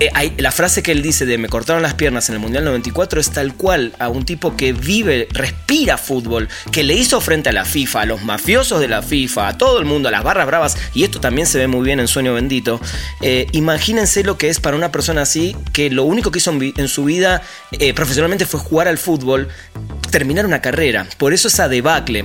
eh, 0.00 0.32
la 0.38 0.50
frase 0.50 0.82
que 0.82 0.92
él 0.92 1.02
dice 1.02 1.26
de 1.26 1.38
me 1.38 1.48
cortaron 1.48 1.82
las 1.82 1.94
piernas 1.94 2.28
en 2.28 2.34
el 2.34 2.40
Mundial 2.40 2.64
94 2.64 3.20
es 3.20 3.30
tal 3.30 3.54
cual 3.54 3.94
a 3.98 4.08
un 4.08 4.24
tipo 4.24 4.56
que 4.56 4.72
vive, 4.72 5.28
respira 5.32 5.96
fútbol, 5.96 6.48
que 6.72 6.82
le 6.82 6.94
hizo 6.94 7.20
frente 7.20 7.50
a 7.50 7.52
la 7.52 7.64
FIFA, 7.64 8.00
a 8.00 8.06
los 8.06 8.22
mafiosos 8.22 8.80
de 8.80 8.88
la 8.88 9.02
FIFA, 9.02 9.48
a 9.48 9.58
todo 9.58 9.78
el 9.78 9.84
mundo, 9.84 10.08
a 10.08 10.12
las 10.12 10.24
barras 10.24 10.46
bravas, 10.46 10.76
y 10.94 11.04
esto 11.04 11.20
también 11.20 11.46
se 11.46 11.58
ve 11.58 11.68
muy 11.68 11.84
bien 11.84 12.00
en 12.00 12.08
Sueño 12.08 12.34
Bendito. 12.34 12.80
Eh, 13.20 13.46
imagínense 13.52 14.24
lo 14.24 14.38
que 14.38 14.48
es 14.48 14.60
para 14.60 14.76
una 14.76 14.90
persona 14.90 15.22
así, 15.22 15.56
que 15.72 15.90
lo 15.90 16.04
único 16.04 16.30
que 16.30 16.38
hizo 16.38 16.50
en, 16.50 16.88
su 16.88 17.04
vida 17.04 17.42
eh, 17.72 17.94
profesionalmente 17.94 18.46
fue 18.46 18.58
jugar 18.58 18.88
al 18.88 18.98
fútbol, 18.98 19.48
terminar 20.10 20.46
una 20.46 20.60
carrera. 20.60 21.06
Por 21.16 21.32
eso 21.32 21.48
esa 21.48 21.68
debacle 21.68 22.24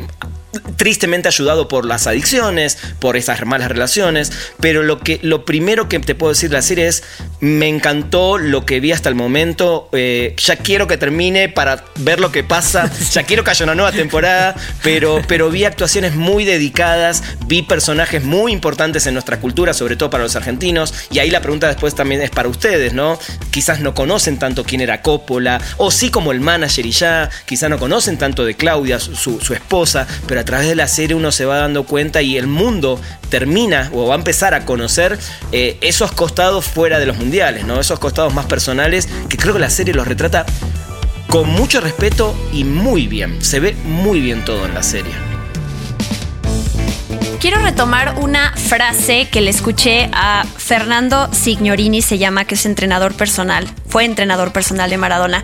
tristemente 0.76 1.28
ayudado 1.28 1.68
por 1.68 1.86
las 1.86 2.08
adicciones, 2.08 2.78
por 3.00 3.18
esas 3.18 3.46
malas 3.46 3.70
relaciones, 3.70 4.32
pero 4.60 4.84
lo, 4.84 5.00
que, 5.00 5.20
lo 5.22 5.46
primero 5.46 5.90
que 5.90 6.00
te 6.00 6.16
puedo 6.16 6.34
decir 6.34 6.50
de 6.50 6.56
la 6.56 6.62
serie 6.62 6.88
es, 6.88 7.04
me 7.40 7.68
encantó 7.68 8.38
lo 8.38 8.66
que 8.66 8.80
vi 8.80 8.92
hasta 8.92 9.10
el 9.10 9.16
momento, 9.16 9.90
eh, 9.92 10.36
ya 10.38 10.56
quiero 10.56 10.88
que 10.88 10.98
termine 10.98 11.50
para 11.50 11.84
ver 11.98 12.20
lo 12.20 12.32
que 12.32 12.44
pasa, 12.44 12.92
ya 13.12 13.24
quiero 13.24 13.44
que 13.44 13.52
haya 13.52 13.66
una 13.66 13.76
nueva 13.76 13.92
temporada, 13.92 14.56
pero, 14.84 15.22
pero 15.28 15.50
vi 15.50 15.66
actuaciones 15.66 16.16
muy 16.16 16.46
dedicadas, 16.46 17.24
vi 17.46 17.62
personajes 17.62 18.24
muy 18.24 18.52
importantes 18.52 19.06
en 19.06 19.14
nuestra 19.14 19.40
cultura, 19.40 19.74
sobre 19.74 19.96
todo 19.96 20.10
para 20.10 20.24
los 20.24 20.36
argentinos, 20.36 20.94
y 21.12 21.20
ahí 21.20 21.30
la 21.30 21.42
pregunta 21.42 21.68
después 21.68 21.94
también 21.94 22.22
es 22.22 22.30
para 22.30 22.50
ustedes, 22.50 22.94
¿no? 22.94 23.20
Quizás 23.52 23.82
no 23.82 23.94
conocen 23.94 24.40
tanto 24.40 24.64
quién 24.64 24.82
era 24.82 25.02
Coppola, 25.02 25.62
o 25.78 25.92
sí 25.92 26.10
como 26.10 26.32
el 26.32 26.40
manager 26.40 26.86
y 26.86 26.92
ya, 26.92 27.30
quizás 27.46 27.70
no 27.70 27.78
conocen 27.78 28.18
tanto 28.18 28.46
de 28.46 28.56
Claudia, 28.56 29.00
su, 29.00 29.40
su 29.42 29.54
esposa, 29.54 30.08
pero 30.26 30.38
a 30.40 30.46
través 30.48 30.70
de 30.70 30.76
la 30.76 30.88
serie 30.88 31.14
uno 31.14 31.32
se 31.34 31.44
va 31.44 31.58
dando 31.58 31.84
cuenta 31.84 32.22
y 32.22 32.38
el 32.38 32.48
mundo 32.48 33.00
termina 33.30 33.92
o 33.94 34.08
va 34.08 34.16
a 34.16 34.18
empezar 34.18 34.54
a 34.54 34.64
conocer 34.66 35.20
eh, 35.52 35.78
esos 35.82 36.14
costados 36.14 36.64
fuera 36.66 37.00
de 37.00 37.06
los 37.06 37.18
mundiales, 37.18 37.66
¿no? 37.66 37.82
Esos 37.82 38.00
costados 38.00 38.34
más 38.34 38.46
personales 38.46 39.10
que 39.28 39.36
creo 39.36 39.54
que 39.54 39.60
la 39.60 39.70
serie 39.70 39.94
los 39.94 40.08
retrata 40.08 40.46
con 41.28 41.50
mucho 41.50 41.82
respeto 41.82 42.34
y 42.54 42.64
muy 42.64 43.08
bien. 43.08 43.44
Se 43.44 43.60
ve 43.60 43.76
muy 43.84 44.22
bien 44.22 44.46
todo 44.46 44.66
en 44.66 44.74
la 44.74 44.84
serie. 44.84 45.12
Quiero 47.42 47.60
retomar 47.60 48.16
una 48.18 48.54
frase 48.56 49.28
que 49.30 49.42
le 49.42 49.50
escuché 49.50 50.10
a 50.14 50.46
Fernando 50.58 51.30
Signorini, 51.34 52.02
se 52.02 52.18
llama, 52.18 52.46
que 52.46 52.56
es 52.56 52.66
entrenador 52.66 53.16
personal, 53.16 53.68
fue 53.90 54.06
entrenador 54.06 54.54
personal 54.54 54.90
de 54.90 54.98
Maradona, 54.98 55.44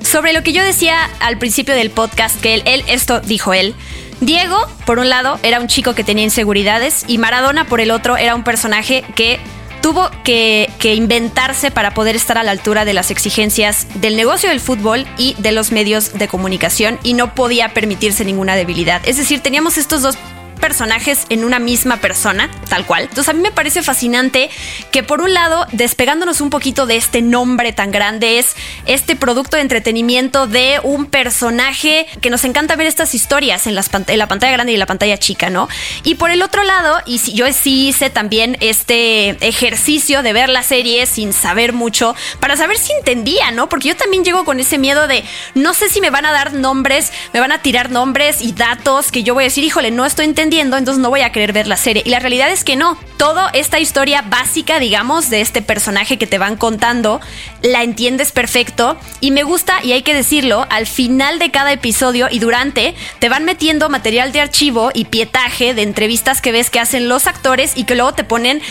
sobre 0.00 0.32
lo 0.32 0.44
que 0.44 0.52
yo 0.52 0.62
decía 0.62 1.10
al 1.18 1.38
principio 1.38 1.74
del 1.74 1.90
podcast, 1.90 2.40
que 2.40 2.54
él, 2.54 2.62
él 2.66 2.84
esto 2.86 3.20
dijo 3.20 3.52
él, 3.52 3.74
Diego, 4.20 4.56
por 4.84 4.98
un 4.98 5.08
lado, 5.08 5.38
era 5.42 5.60
un 5.60 5.68
chico 5.68 5.94
que 5.94 6.04
tenía 6.04 6.24
inseguridades 6.24 7.04
y 7.06 7.18
Maradona, 7.18 7.66
por 7.66 7.80
el 7.80 7.90
otro, 7.90 8.16
era 8.16 8.34
un 8.34 8.42
personaje 8.44 9.04
que 9.14 9.38
tuvo 9.80 10.10
que, 10.24 10.68
inventarse 10.82 11.70
para 11.70 11.94
poder 11.94 12.16
estar 12.16 12.38
a 12.38 12.42
la 12.42 12.50
altura 12.50 12.84
de 12.84 12.92
las 12.92 13.10
exigencias 13.10 13.86
del 13.94 14.16
negocio 14.16 14.48
del 14.48 14.60
fútbol 14.60 15.06
y 15.16 15.34
de 15.38 15.52
los 15.52 15.72
medios 15.72 16.12
de 16.14 16.28
comunicación 16.28 16.98
y 17.02 17.14
no 17.14 17.34
podía 17.34 17.72
permitirse 17.74 18.24
ninguna 18.24 18.56
debilidad. 18.56 19.00
Es 19.04 19.16
decir, 19.16 19.40
teníamos 19.40 19.78
estos 19.78 20.02
dos 20.02 20.18
personajes 20.58 21.26
en 21.28 21.44
una 21.44 21.58
misma 21.58 21.98
persona, 21.98 22.50
tal 22.68 22.84
cual. 22.86 23.04
Entonces 23.04 23.28
a 23.28 23.32
mí 23.32 23.40
me 23.40 23.52
parece 23.52 23.82
fascinante 23.82 24.50
que 24.90 25.02
por 25.02 25.20
un 25.20 25.32
lado, 25.32 25.66
despegándonos 25.72 26.40
un 26.40 26.50
poquito 26.50 26.86
de 26.86 26.96
este 26.96 27.22
nombre 27.22 27.72
tan 27.72 27.90
grande, 27.90 28.38
es 28.38 28.54
este 28.86 29.16
producto 29.16 29.56
de 29.56 29.62
entretenimiento 29.62 30.46
de 30.46 30.80
un 30.82 31.06
personaje 31.06 32.06
que 32.20 32.30
nos 32.30 32.44
encanta 32.44 32.76
ver 32.76 32.86
estas 32.86 33.14
historias 33.14 33.66
en, 33.66 33.74
la 33.74 33.82
pantalla 34.26 34.52
grande 34.52 34.72
y 34.72 34.74
en 34.74 34.80
la 34.80 34.86
pantalla 34.86 35.16
chica, 35.18 35.50
¿no? 35.50 35.68
Y 36.02 36.16
por 36.16 36.30
el 36.30 36.42
otro 36.42 36.64
lado, 36.64 36.98
y 37.06 37.18
si, 37.18 37.32
yo 37.32 37.46
sí 37.52 37.88
hice 37.88 38.10
también 38.10 38.56
este 38.60 39.30
ejercicio 39.46 40.22
de 40.22 40.32
ver 40.32 40.48
la 40.48 40.62
serie 40.62 41.06
sin 41.06 41.32
saber 41.32 41.72
mucho, 41.72 42.14
para 42.40 42.56
saber 42.56 42.78
si 42.78 42.92
entendía, 42.92 43.50
¿no? 43.52 43.68
Porque 43.68 43.88
yo 43.88 43.96
también 43.96 44.24
llego 44.24 44.44
con 44.44 44.60
ese 44.60 44.78
miedo 44.78 45.06
de 45.06 45.24
no 45.54 45.74
sé 45.74 45.88
si 45.88 46.00
me 46.00 46.10
van 46.10 46.26
a 46.26 46.32
dar 46.32 46.52
nombres, 46.52 47.12
me 47.32 47.40
van 47.40 47.52
a 47.52 47.62
tirar 47.62 47.90
nombres 47.90 48.42
y 48.42 48.52
datos 48.52 49.12
que 49.12 49.22
yo 49.22 49.34
voy 49.34 49.44
a 49.44 49.46
decir, 49.46 49.64
híjole, 49.64 49.90
no 49.90 50.04
estoy 50.04 50.24
entendiendo 50.24 50.47
entonces 50.56 50.98
no 50.98 51.10
voy 51.10 51.20
a 51.20 51.32
querer 51.32 51.52
ver 51.52 51.66
la 51.66 51.76
serie. 51.76 52.02
Y 52.04 52.10
la 52.10 52.18
realidad 52.18 52.50
es 52.50 52.64
que 52.64 52.76
no. 52.76 52.98
Toda 53.16 53.50
esta 53.50 53.78
historia 53.80 54.22
básica, 54.22 54.78
digamos, 54.78 55.28
de 55.28 55.40
este 55.40 55.60
personaje 55.60 56.18
que 56.18 56.26
te 56.26 56.38
van 56.38 56.56
contando, 56.56 57.20
la 57.62 57.82
entiendes 57.82 58.32
perfecto. 58.32 58.96
Y 59.20 59.32
me 59.32 59.42
gusta, 59.42 59.82
y 59.82 59.92
hay 59.92 60.02
que 60.02 60.14
decirlo, 60.14 60.66
al 60.70 60.86
final 60.86 61.38
de 61.38 61.50
cada 61.50 61.72
episodio 61.72 62.28
y 62.30 62.38
durante, 62.38 62.94
te 63.18 63.28
van 63.28 63.44
metiendo 63.44 63.88
material 63.88 64.32
de 64.32 64.40
archivo 64.40 64.90
y 64.94 65.06
pietaje 65.06 65.74
de 65.74 65.82
entrevistas 65.82 66.40
que 66.40 66.52
ves 66.52 66.70
que 66.70 66.80
hacen 66.80 67.08
los 67.08 67.26
actores 67.26 67.72
y 67.76 67.84
que 67.84 67.94
luego 67.94 68.14
te 68.14 68.24
ponen 68.24 68.62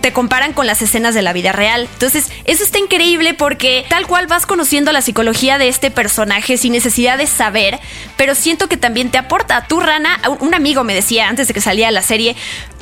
te 0.00 0.12
comparan 0.12 0.52
con 0.52 0.66
las 0.66 0.82
escenas 0.82 1.14
de 1.14 1.22
la 1.22 1.32
vida 1.32 1.52
real. 1.52 1.88
Entonces, 1.92 2.30
eso 2.44 2.64
está 2.64 2.78
increíble 2.78 3.34
porque 3.34 3.84
tal 3.88 4.06
cual 4.06 4.26
vas 4.26 4.46
conociendo 4.46 4.92
la 4.92 5.02
psicología 5.02 5.58
de 5.58 5.68
este 5.68 5.90
personaje 5.90 6.56
sin 6.56 6.72
necesidad 6.72 7.18
de 7.18 7.26
saber, 7.26 7.78
pero 8.16 8.34
siento 8.34 8.68
que 8.68 8.76
también 8.76 9.10
te 9.10 9.18
aporta. 9.18 9.66
Tu 9.66 9.80
Rana, 9.80 10.20
un 10.40 10.54
amigo 10.54 10.84
me 10.84 10.94
decía 10.94 11.28
antes 11.28 11.48
de 11.48 11.54
que 11.54 11.60
salía 11.60 11.90
la 11.90 12.02
serie, 12.02 12.36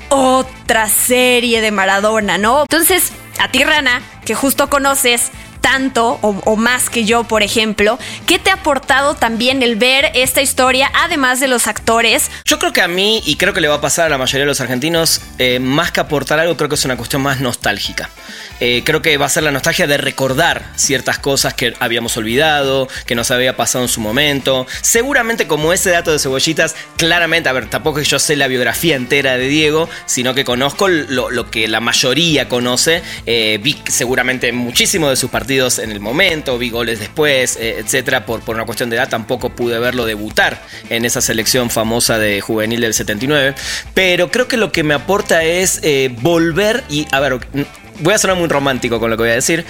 otra 0.08 0.88
serie 0.88 1.60
de 1.60 1.70
Maradona, 1.70 2.38
¿no? 2.38 2.62
Entonces, 2.62 3.12
a 3.38 3.50
ti, 3.50 3.62
Rana, 3.64 4.02
que 4.24 4.34
justo 4.34 4.68
conoces 4.68 5.30
tanto 5.60 6.18
o, 6.22 6.56
más 6.56 6.90
que 6.90 7.04
yo, 7.04 7.24
por 7.24 7.42
ejemplo. 7.42 7.98
¿Qué 8.26 8.38
te 8.38 8.50
ha 8.50 8.54
aportado 8.54 9.14
también 9.14 9.62
el 9.62 9.76
ver 9.76 10.10
esta 10.14 10.42
historia, 10.42 10.90
además 10.94 11.40
de 11.40 11.48
los 11.48 11.66
actores? 11.66 12.30
Yo 12.44 12.58
creo 12.58 12.72
que 12.72 12.80
a 12.80 12.88
mí, 12.88 13.22
y 13.26 13.36
creo 13.36 13.52
que 13.52 13.60
le 13.60 13.68
va 13.68 13.76
a 13.76 13.80
pasar 13.80 14.06
a 14.06 14.08
la 14.08 14.18
mayoría 14.18 14.44
de 14.44 14.48
los 14.48 14.60
argentinos, 14.60 15.20
eh, 15.38 15.58
más 15.58 15.92
que 15.92 16.00
aportar 16.00 16.38
algo, 16.38 16.56
creo 16.56 16.68
que 16.68 16.74
es 16.74 16.84
una 16.84 16.96
cuestión 16.96 17.22
más 17.22 17.40
nostálgica. 17.40 18.10
Eh, 18.60 18.82
creo 18.84 19.02
que 19.02 19.16
va 19.18 19.26
a 19.26 19.28
ser 19.28 19.44
la 19.44 19.52
nostalgia 19.52 19.86
de 19.86 19.98
recordar 19.98 20.72
ciertas 20.76 21.18
cosas 21.18 21.54
que 21.54 21.74
habíamos 21.78 22.16
olvidado, 22.16 22.88
que 23.06 23.14
nos 23.14 23.30
había 23.30 23.56
pasado 23.56 23.84
en 23.84 23.88
su 23.88 24.00
momento. 24.00 24.66
Seguramente 24.82 25.46
como 25.46 25.72
ese 25.72 25.90
dato 25.90 26.12
de 26.12 26.18
cebollitas, 26.18 26.74
claramente, 26.96 27.48
a 27.48 27.52
ver, 27.52 27.70
tampoco 27.70 28.00
es 28.00 28.06
que 28.06 28.10
yo 28.10 28.18
sé 28.18 28.36
la 28.36 28.48
biografía 28.48 28.96
entera 28.96 29.36
de 29.36 29.48
Diego, 29.48 29.88
sino 30.06 30.34
que 30.34 30.44
conozco 30.44 30.88
lo, 30.88 31.30
lo 31.30 31.50
que 31.50 31.68
la 31.68 31.80
mayoría 31.80 32.48
conoce. 32.48 33.02
Eh, 33.26 33.58
vi 33.62 33.80
seguramente 33.88 34.52
muchísimo 34.52 35.08
de 35.08 35.16
sus 35.16 35.30
partidos 35.30 35.57
en 35.58 35.90
el 35.90 36.00
momento, 36.00 36.56
vi 36.56 36.70
goles 36.70 37.00
después, 37.00 37.56
eh, 37.56 37.76
etcétera. 37.78 38.24
Por, 38.24 38.40
por 38.40 38.54
una 38.54 38.64
cuestión 38.64 38.90
de 38.90 38.96
edad 38.96 39.08
tampoco 39.08 39.50
pude 39.50 39.78
verlo 39.78 40.06
debutar 40.06 40.62
en 40.88 41.04
esa 41.04 41.20
selección 41.20 41.70
famosa 41.70 42.18
de 42.18 42.40
juvenil 42.40 42.80
del 42.80 42.94
79. 42.94 43.54
Pero 43.94 44.30
creo 44.30 44.48
que 44.48 44.56
lo 44.56 44.72
que 44.72 44.84
me 44.84 44.94
aporta 44.94 45.42
es 45.42 45.80
eh, 45.82 46.14
volver 46.20 46.84
y, 46.88 47.06
a 47.10 47.20
ver, 47.20 47.40
voy 48.00 48.14
a 48.14 48.18
sonar 48.18 48.36
muy 48.36 48.48
romántico 48.48 49.00
con 49.00 49.10
lo 49.10 49.16
que 49.16 49.24
voy 49.24 49.32
a 49.32 49.34
decir, 49.34 49.64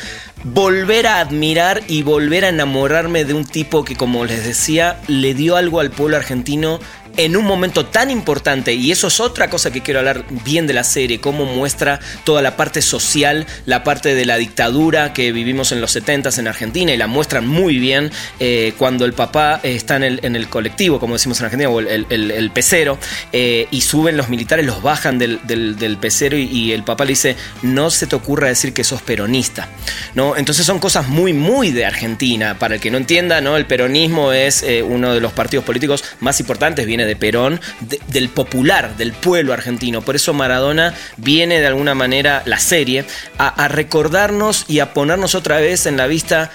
volver 0.45 1.07
a 1.07 1.21
admirar 1.21 1.83
y 1.89 2.03
volver 2.03 2.45
a 2.45 2.49
enamorarme 2.49 3.25
de 3.25 3.35
un 3.35 3.45
tipo 3.45 3.85
que, 3.85 3.97
como 3.97 4.25
les 4.25 4.45
decía, 4.45 5.01
le 5.07 5.35
dio 5.35 5.57
algo 5.57 5.81
al 5.81 5.91
pueblo 5.91 6.17
argentino 6.17 6.81
en 7.17 7.37
un 7.37 7.45
momento 7.45 7.87
tan 7.87 8.11
importante, 8.11 8.75
y 8.75 8.93
eso 8.93 9.09
es 9.09 9.21
otra 9.21 9.51
cosa 9.51 9.71
que 9.71 9.81
quiero 9.81 10.01
hablar 10.01 10.25
bien 10.45 10.67
de 10.67 10.75
la 10.75 10.85
serie, 10.85 11.21
cómo 11.21 11.45
muestra 11.47 12.01
toda 12.25 12.43
la 12.43 12.57
parte 12.57 12.83
social, 12.83 13.47
la 13.67 13.85
parte 13.85 14.15
de 14.15 14.25
la 14.25 14.37
dictadura 14.37 15.13
que 15.13 15.33
vivimos 15.33 15.73
en 15.73 15.81
los 15.81 15.91
70 15.93 16.31
en 16.39 16.49
Argentina, 16.49 16.93
y 16.93 16.97
la 16.97 17.07
muestran 17.07 17.47
muy 17.47 17.79
bien 17.79 18.11
eh, 18.41 18.73
cuando 18.79 19.05
el 19.05 19.13
papá 19.13 19.61
está 19.63 19.97
en 19.97 20.03
el, 20.05 20.21
en 20.23 20.37
el, 20.37 20.49
colectivo, 20.49 21.01
como 21.01 21.15
decimos 21.15 21.41
en 21.41 21.47
Argentina, 21.47 21.71
o 21.71 21.81
el, 21.81 22.07
el, 22.09 22.51
pecero, 22.51 22.99
eh, 23.33 23.67
y 23.71 23.81
suben 23.81 24.17
los 24.17 24.29
militares, 24.29 24.65
los 24.67 24.83
bajan 24.83 25.19
del, 25.19 25.41
del, 25.45 25.97
pecero, 25.99 26.37
y, 26.37 26.73
el 26.73 26.83
papá 26.83 27.05
le 27.05 27.11
dice, 27.11 27.37
no 27.63 27.91
se 27.91 28.07
te 28.07 28.17
ocurra 28.17 28.49
decir 28.49 28.73
que 28.73 28.85
sos 28.85 29.03
peronista. 29.03 29.69
¿no? 30.15 30.37
Entonces 30.37 30.67
son 30.67 30.79
cosas 30.79 31.09
muy, 31.09 31.33
muy 31.33 31.71
de 31.71 31.87
Argentina. 31.87 32.59
Para 32.59 32.77
el 32.77 32.81
que 32.81 32.91
no 32.91 32.99
entienda, 32.99 33.41
¿no? 33.41 33.57
el 33.57 33.67
peronismo 33.67 34.33
es 34.33 34.63
eh, 34.63 34.83
uno 34.83 35.15
de 35.15 35.21
los 35.21 35.33
partidos 35.33 35.65
políticos 35.65 36.05
más 36.21 36.39
importantes, 36.41 36.87
viene 36.87 37.07
de 37.09 37.17
Perón, 37.17 37.61
de, 37.81 38.01
del 38.09 38.29
popular, 38.29 38.97
del 38.97 39.13
pueblo 39.13 39.53
argentino. 39.53 40.03
Por 40.03 40.15
eso 40.15 40.33
Maradona 40.33 40.95
viene 41.17 41.61
de 41.61 41.67
alguna 41.67 41.95
manera, 41.95 42.43
la 42.45 42.59
serie, 42.59 43.05
a 43.39 43.69
recordarnos 43.69 44.65
y 44.69 44.79
a 44.79 44.93
ponernos 44.95 45.35
otra 45.35 45.59
vez 45.59 45.87
en 45.87 45.97
la 45.97 46.07
vista 46.07 46.51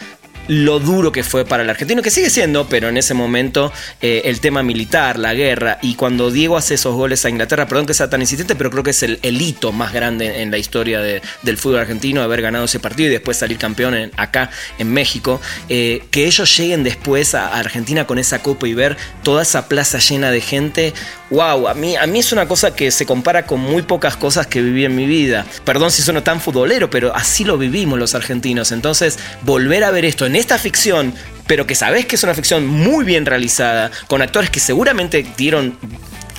lo 0.48 0.80
duro 0.80 1.12
que 1.12 1.24
fue 1.24 1.46
para 1.46 1.64
el 1.64 1.70
argentino, 1.70 2.02
que 2.02 2.10
sigue 2.10 2.30
siendo, 2.30 2.68
pero 2.68 2.90
en 2.90 2.98
ese 2.98 3.14
momento 3.14 3.72
eh, 4.02 4.24
el 4.26 4.40
tema 4.40 4.64
militar, 4.64 5.18
la 5.18 5.34
guerra, 5.34 5.80
y 5.82 5.96
cuando 5.96 6.32
Diego 6.32 6.58
hace 6.58 6.76
esos 6.76 6.96
goles 6.96 7.24
a 7.26 7.30
Inglaterra, 7.30 7.68
perdón 7.68 7.86
que 7.86 7.94
sea 7.94 8.10
tan 8.10 8.22
insistente, 8.22 8.56
pero 8.56 8.70
creo 8.70 8.84
que 8.84 8.92
es 8.92 9.04
el, 9.04 9.20
hito 9.24 9.72
más 9.72 9.94
grande 9.94 10.42
en 10.42 10.52
la 10.52 10.58
historia 10.58 11.02
de, 11.02 11.22
del 11.42 11.58
fútbol 11.58 11.80
argentino, 11.80 12.22
haber 12.22 12.42
ganado 12.42 12.66
ese 12.66 12.80
partido 12.80 13.10
y 13.10 13.14
después 13.14 13.38
salir 13.38 13.58
campeón 13.58 14.12
acá 14.16 14.50
en 14.80 14.92
México, 14.92 15.42
eh, 15.70 16.04
que 16.12 16.26
ellos 16.26 16.56
lleguen 16.58 16.84
después 16.84 17.36
a 17.36 17.58
Argentina 17.58 18.06
con 18.06 18.20
esa 18.20 18.42
copa 18.42 18.68
y 18.68 18.74
ver 18.74 18.98
toda 19.24 19.42
esa 19.44 19.68
plaza 19.68 20.00
llena 20.00 20.32
de 20.32 20.42
gente, 20.42 20.94
wow, 21.34 21.68
a 21.68 21.74
mí, 21.74 21.96
a 21.96 22.06
mí 22.06 22.20
es 22.20 22.32
una 22.32 22.48
cosa 22.48 22.76
que 22.76 22.92
se 22.92 23.08
compara 23.08 23.48
con 23.48 23.60
muy 23.60 23.82
pocas 23.82 24.16
cosas 24.16 24.46
que 24.46 24.62
viví 24.62 24.86
en 24.86 24.96
mi 24.96 25.08
vida. 25.08 25.46
Perdón 25.66 25.92
si 25.92 26.04
sueno 26.04 26.22
tan 26.22 26.40
futbolero, 26.40 26.92
pero 26.92 27.14
así 27.16 27.44
lo 27.44 27.58
vivimos 27.58 27.98
los 27.98 28.14
argentinos. 28.14 28.72
Entonces, 28.72 29.18
volver 29.42 29.84
a 29.84 29.90
ver 29.92 30.06
esto 30.06 30.28
en 30.28 30.36
esta 30.36 30.60
ficción, 30.60 31.14
pero 31.48 31.66
que 31.66 31.74
sabes 31.74 32.06
que 32.06 32.16
es 32.18 32.24
una 32.24 32.36
ficción 32.36 32.68
muy 32.68 33.04
bien 33.04 33.26
realizada, 33.26 33.90
con 34.08 34.22
actores 34.22 34.52
que 34.52 34.60
seguramente 34.60 35.26
dieron 35.36 35.76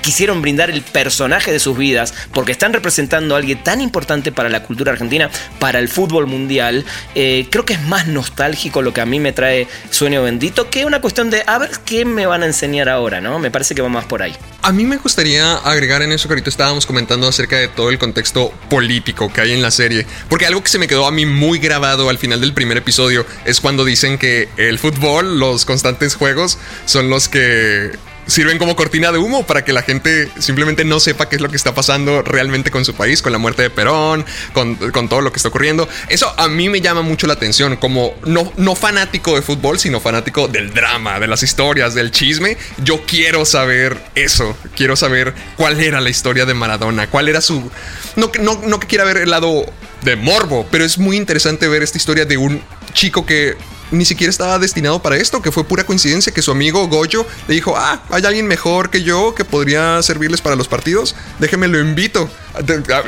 quisieron 0.04 0.42
brindar 0.42 0.68
el 0.68 0.82
personaje 0.82 1.50
de 1.50 1.58
sus 1.58 1.78
vidas 1.78 2.12
porque 2.34 2.52
están 2.52 2.74
representando 2.74 3.34
a 3.34 3.38
alguien 3.38 3.62
tan 3.62 3.80
importante 3.80 4.32
para 4.32 4.50
la 4.50 4.62
cultura 4.62 4.92
argentina, 4.92 5.30
para 5.58 5.78
el 5.78 5.88
fútbol 5.88 6.26
mundial, 6.26 6.84
eh, 7.14 7.46
creo 7.50 7.64
que 7.64 7.72
es 7.72 7.82
más 7.82 8.06
nostálgico 8.06 8.82
lo 8.82 8.92
que 8.92 9.00
a 9.00 9.06
mí 9.06 9.18
me 9.18 9.32
trae 9.32 9.66
Sueño 9.90 10.22
Bendito 10.22 10.68
que 10.68 10.84
una 10.84 11.00
cuestión 11.00 11.30
de 11.30 11.42
a 11.46 11.56
ver 11.56 11.70
qué 11.86 12.04
me 12.04 12.26
van 12.26 12.42
a 12.42 12.46
enseñar 12.46 12.90
ahora, 12.90 13.22
¿no? 13.22 13.38
Me 13.38 13.50
parece 13.50 13.74
que 13.74 13.80
va 13.80 13.88
más 13.88 14.04
por 14.04 14.22
ahí. 14.22 14.36
A 14.60 14.72
mí 14.72 14.84
me 14.84 14.98
gustaría 14.98 15.56
agregar 15.56 16.02
en 16.02 16.12
eso 16.12 16.28
que 16.28 16.34
ahorita 16.34 16.50
estábamos 16.50 16.84
comentando 16.84 17.26
acerca 17.26 17.56
de 17.56 17.68
todo 17.68 17.88
el 17.88 17.98
contexto 17.98 18.52
político 18.68 19.32
que 19.32 19.40
hay 19.40 19.52
en 19.52 19.62
la 19.62 19.70
serie, 19.70 20.06
porque 20.28 20.46
algo 20.46 20.62
que 20.62 20.68
se 20.68 20.78
me 20.78 20.86
quedó 20.86 21.06
a 21.06 21.10
mí 21.10 21.24
muy 21.24 21.58
grabado 21.58 22.10
al 22.10 22.18
final 22.18 22.42
del 22.42 22.52
primer 22.52 22.76
episodio 22.76 23.24
es 23.46 23.60
cuando 23.60 23.86
dicen 23.86 24.18
que 24.18 24.50
el 24.58 24.78
fútbol, 24.78 25.38
los 25.38 25.64
constantes 25.64 26.14
juegos, 26.14 26.58
son 26.84 27.08
los 27.08 27.28
que 27.28 27.92
sirven 28.26 28.58
como 28.58 28.76
cortina 28.76 29.12
de 29.12 29.18
humo 29.18 29.46
para 29.46 29.64
que 29.64 29.72
la 29.72 29.82
gente 29.82 30.30
simplemente 30.38 30.84
no 30.84 31.00
sepa 31.00 31.28
qué 31.28 31.36
es 31.36 31.42
lo 31.42 31.48
que 31.48 31.56
está 31.56 31.74
pasando 31.74 32.22
realmente 32.22 32.70
con 32.70 32.84
su 32.84 32.94
país, 32.94 33.22
con 33.22 33.32
la 33.32 33.38
muerte 33.38 33.62
de 33.62 33.70
Perón, 33.70 34.24
con, 34.52 34.76
todo 35.08 35.20
lo 35.20 35.32
que 35.32 35.36
está 35.38 35.48
ocurriendo. 35.48 35.88
Eso 36.08 36.32
a 36.36 36.48
mí 36.48 36.68
me 36.68 36.80
llama 36.80 37.02
mucho 37.02 37.26
la 37.26 37.34
atención, 37.34 37.76
como 37.76 38.14
no, 38.24 38.52
no 38.56 38.74
fanático 38.74 39.34
de 39.34 39.42
fútbol, 39.42 39.78
sino 39.78 40.00
fanático 40.00 40.48
del 40.48 40.72
drama, 40.72 41.20
de 41.20 41.26
las 41.26 41.42
historias, 41.42 41.94
del 41.94 42.10
chisme. 42.10 42.56
Yo 42.78 43.02
quiero 43.06 43.44
saber 43.44 43.98
eso, 44.14 44.56
quiero 44.74 44.96
saber 44.96 45.34
cuál 45.56 45.80
era 45.80 46.00
la 46.00 46.10
historia 46.10 46.46
de 46.46 46.54
Maradona, 46.54 47.08
cuál 47.08 47.28
era 47.28 47.40
su... 47.40 47.70
No, 48.16 48.30
no, 48.40 48.60
no 48.64 48.80
que 48.80 48.86
quiera 48.86 49.04
ver 49.04 49.18
el 49.18 49.30
lado 49.30 49.66
de 50.02 50.16
morbo, 50.16 50.66
pero 50.70 50.84
es 50.84 50.98
muy 50.98 51.16
interesante 51.16 51.68
ver 51.68 51.82
esta 51.82 51.98
historia 51.98 52.24
de 52.24 52.36
un 52.36 52.62
chico 52.92 53.26
que 53.26 53.56
ni 53.90 54.04
siquiera 54.04 54.30
estaba 54.30 54.58
destinado 54.58 55.00
para 55.02 55.16
esto, 55.16 55.42
que 55.42 55.52
fue 55.52 55.64
pura 55.64 55.84
coincidencia 55.84 56.32
que 56.32 56.42
su 56.42 56.50
amigo 56.50 56.86
Goyo 56.88 57.26
le 57.48 57.54
dijo, 57.54 57.74
ah, 57.76 58.02
hay 58.10 58.24
alguien 58.24 58.46
mejor 58.46 58.90
que 58.90 59.02
yo 59.02 59.34
que 59.34 59.44
podría 59.44 60.02
servirles 60.02 60.40
para 60.40 60.56
los 60.56 60.68
partidos, 60.68 61.14
déjeme 61.38 61.68
lo 61.68 61.78
invito, 61.78 62.28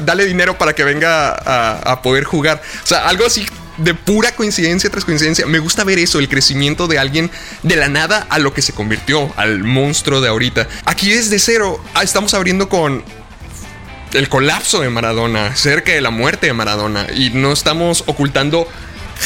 dale 0.02 0.26
dinero 0.26 0.58
para 0.58 0.74
que 0.74 0.84
venga 0.84 1.30
a, 1.30 2.02
poder 2.02 2.24
jugar. 2.24 2.62
O 2.84 2.86
sea, 2.86 3.08
algo 3.08 3.26
así 3.26 3.46
de 3.78 3.94
pura 3.94 4.32
coincidencia 4.34 4.90
tras 4.90 5.04
coincidencia. 5.04 5.46
Me 5.46 5.58
gusta 5.58 5.84
ver 5.84 5.98
eso, 5.98 6.18
el 6.18 6.28
crecimiento 6.28 6.86
de 6.88 6.98
alguien 6.98 7.30
de 7.62 7.76
la 7.76 7.88
nada 7.88 8.26
a 8.30 8.38
lo 8.38 8.54
que 8.54 8.62
se 8.62 8.72
convirtió, 8.72 9.32
al 9.36 9.64
monstruo 9.64 10.20
de 10.20 10.28
ahorita. 10.28 10.68
Aquí 10.84 11.10
desde 11.10 11.38
cero 11.38 11.82
estamos 12.02 12.34
abriendo 12.34 12.68
con 12.68 13.02
el 14.12 14.28
colapso 14.28 14.80
de 14.80 14.88
Maradona, 14.88 15.54
cerca 15.56 15.92
de 15.92 16.00
la 16.00 16.10
muerte 16.10 16.46
de 16.46 16.52
Maradona, 16.52 17.06
y 17.14 17.30
no 17.30 17.52
estamos 17.52 18.04
ocultando 18.06 18.68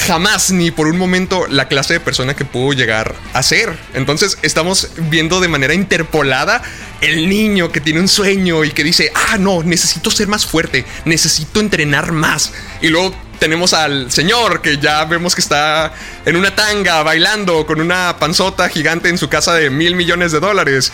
jamás 0.07 0.51
ni 0.51 0.71
por 0.71 0.87
un 0.87 0.97
momento 0.97 1.47
la 1.49 1.69
clase 1.69 1.95
de 1.95 2.01
persona 2.01 2.35
que 2.35 2.45
pudo 2.45 2.73
llegar 2.73 3.15
a 3.33 3.43
ser. 3.43 3.77
Entonces 3.95 4.39
estamos 4.43 4.89
viendo 5.09 5.41
de 5.41 5.49
manera 5.49 5.75
interpolada 5.75 6.63
el 7.01 7.29
niño 7.29 7.73
que 7.73 7.81
tiene 7.81 8.01
un 8.01 8.09
sueño 8.09 8.65
y 8.65 8.71
que 8.71 8.85
dice, 8.85 9.13
ah, 9.15 9.39
no, 9.39 9.63
necesito 9.63 10.11
ser 10.11 10.29
más 10.29 10.47
fuerte, 10.47 10.85
necesito 11.05 11.61
entrenar 11.61 12.13
más. 12.13 12.53
Y 12.81 12.89
luego 12.89 13.15
tenemos 13.41 13.73
al 13.73 14.13
señor 14.13 14.61
que 14.61 14.79
ya 14.79 15.05
vemos 15.07 15.35
que 15.35 15.41
está 15.41 15.93
en 16.27 16.37
una 16.37 16.55
tanga 16.55 17.03
bailando 17.03 17.67
con 17.67 17.81
una 17.81 18.17
panzota 18.19 18.69
gigante 18.69 19.09
en 19.09 19.19
su 19.19 19.29
casa 19.29 19.55
de 19.55 19.71
mil 19.71 19.97
millones 19.97 20.31
de 20.31 20.41
dólares. 20.41 20.93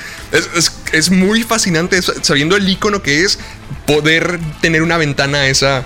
Es, 0.92 1.11
muy 1.11 1.42
fascinante 1.42 2.00
sabiendo 2.02 2.56
el 2.56 2.68
icono 2.68 3.02
que 3.02 3.22
es 3.22 3.38
poder 3.87 4.38
tener 4.61 4.82
una 4.82 4.96
ventana 4.96 5.46
esa 5.46 5.85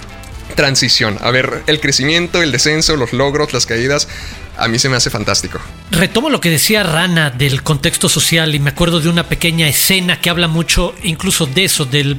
transición, 0.54 1.18
a 1.20 1.30
ver 1.30 1.62
el 1.66 1.80
crecimiento, 1.80 2.42
el 2.42 2.52
descenso, 2.52 2.96
los 2.96 3.12
logros, 3.12 3.52
las 3.52 3.66
caídas. 3.66 4.08
A 4.56 4.68
mí 4.68 4.78
se 4.78 4.90
me 4.90 4.96
hace 4.96 5.08
fantástico. 5.08 5.58
Retomo 5.90 6.28
lo 6.28 6.38
que 6.38 6.50
decía 6.50 6.82
Rana 6.82 7.30
del 7.30 7.62
contexto 7.62 8.10
social 8.10 8.54
y 8.54 8.58
me 8.58 8.70
acuerdo 8.70 9.00
de 9.00 9.08
una 9.08 9.26
pequeña 9.26 9.66
escena 9.66 10.20
que 10.20 10.28
habla 10.28 10.48
mucho 10.48 10.94
incluso 11.02 11.46
de 11.46 11.64
eso, 11.64 11.86
del 11.86 12.18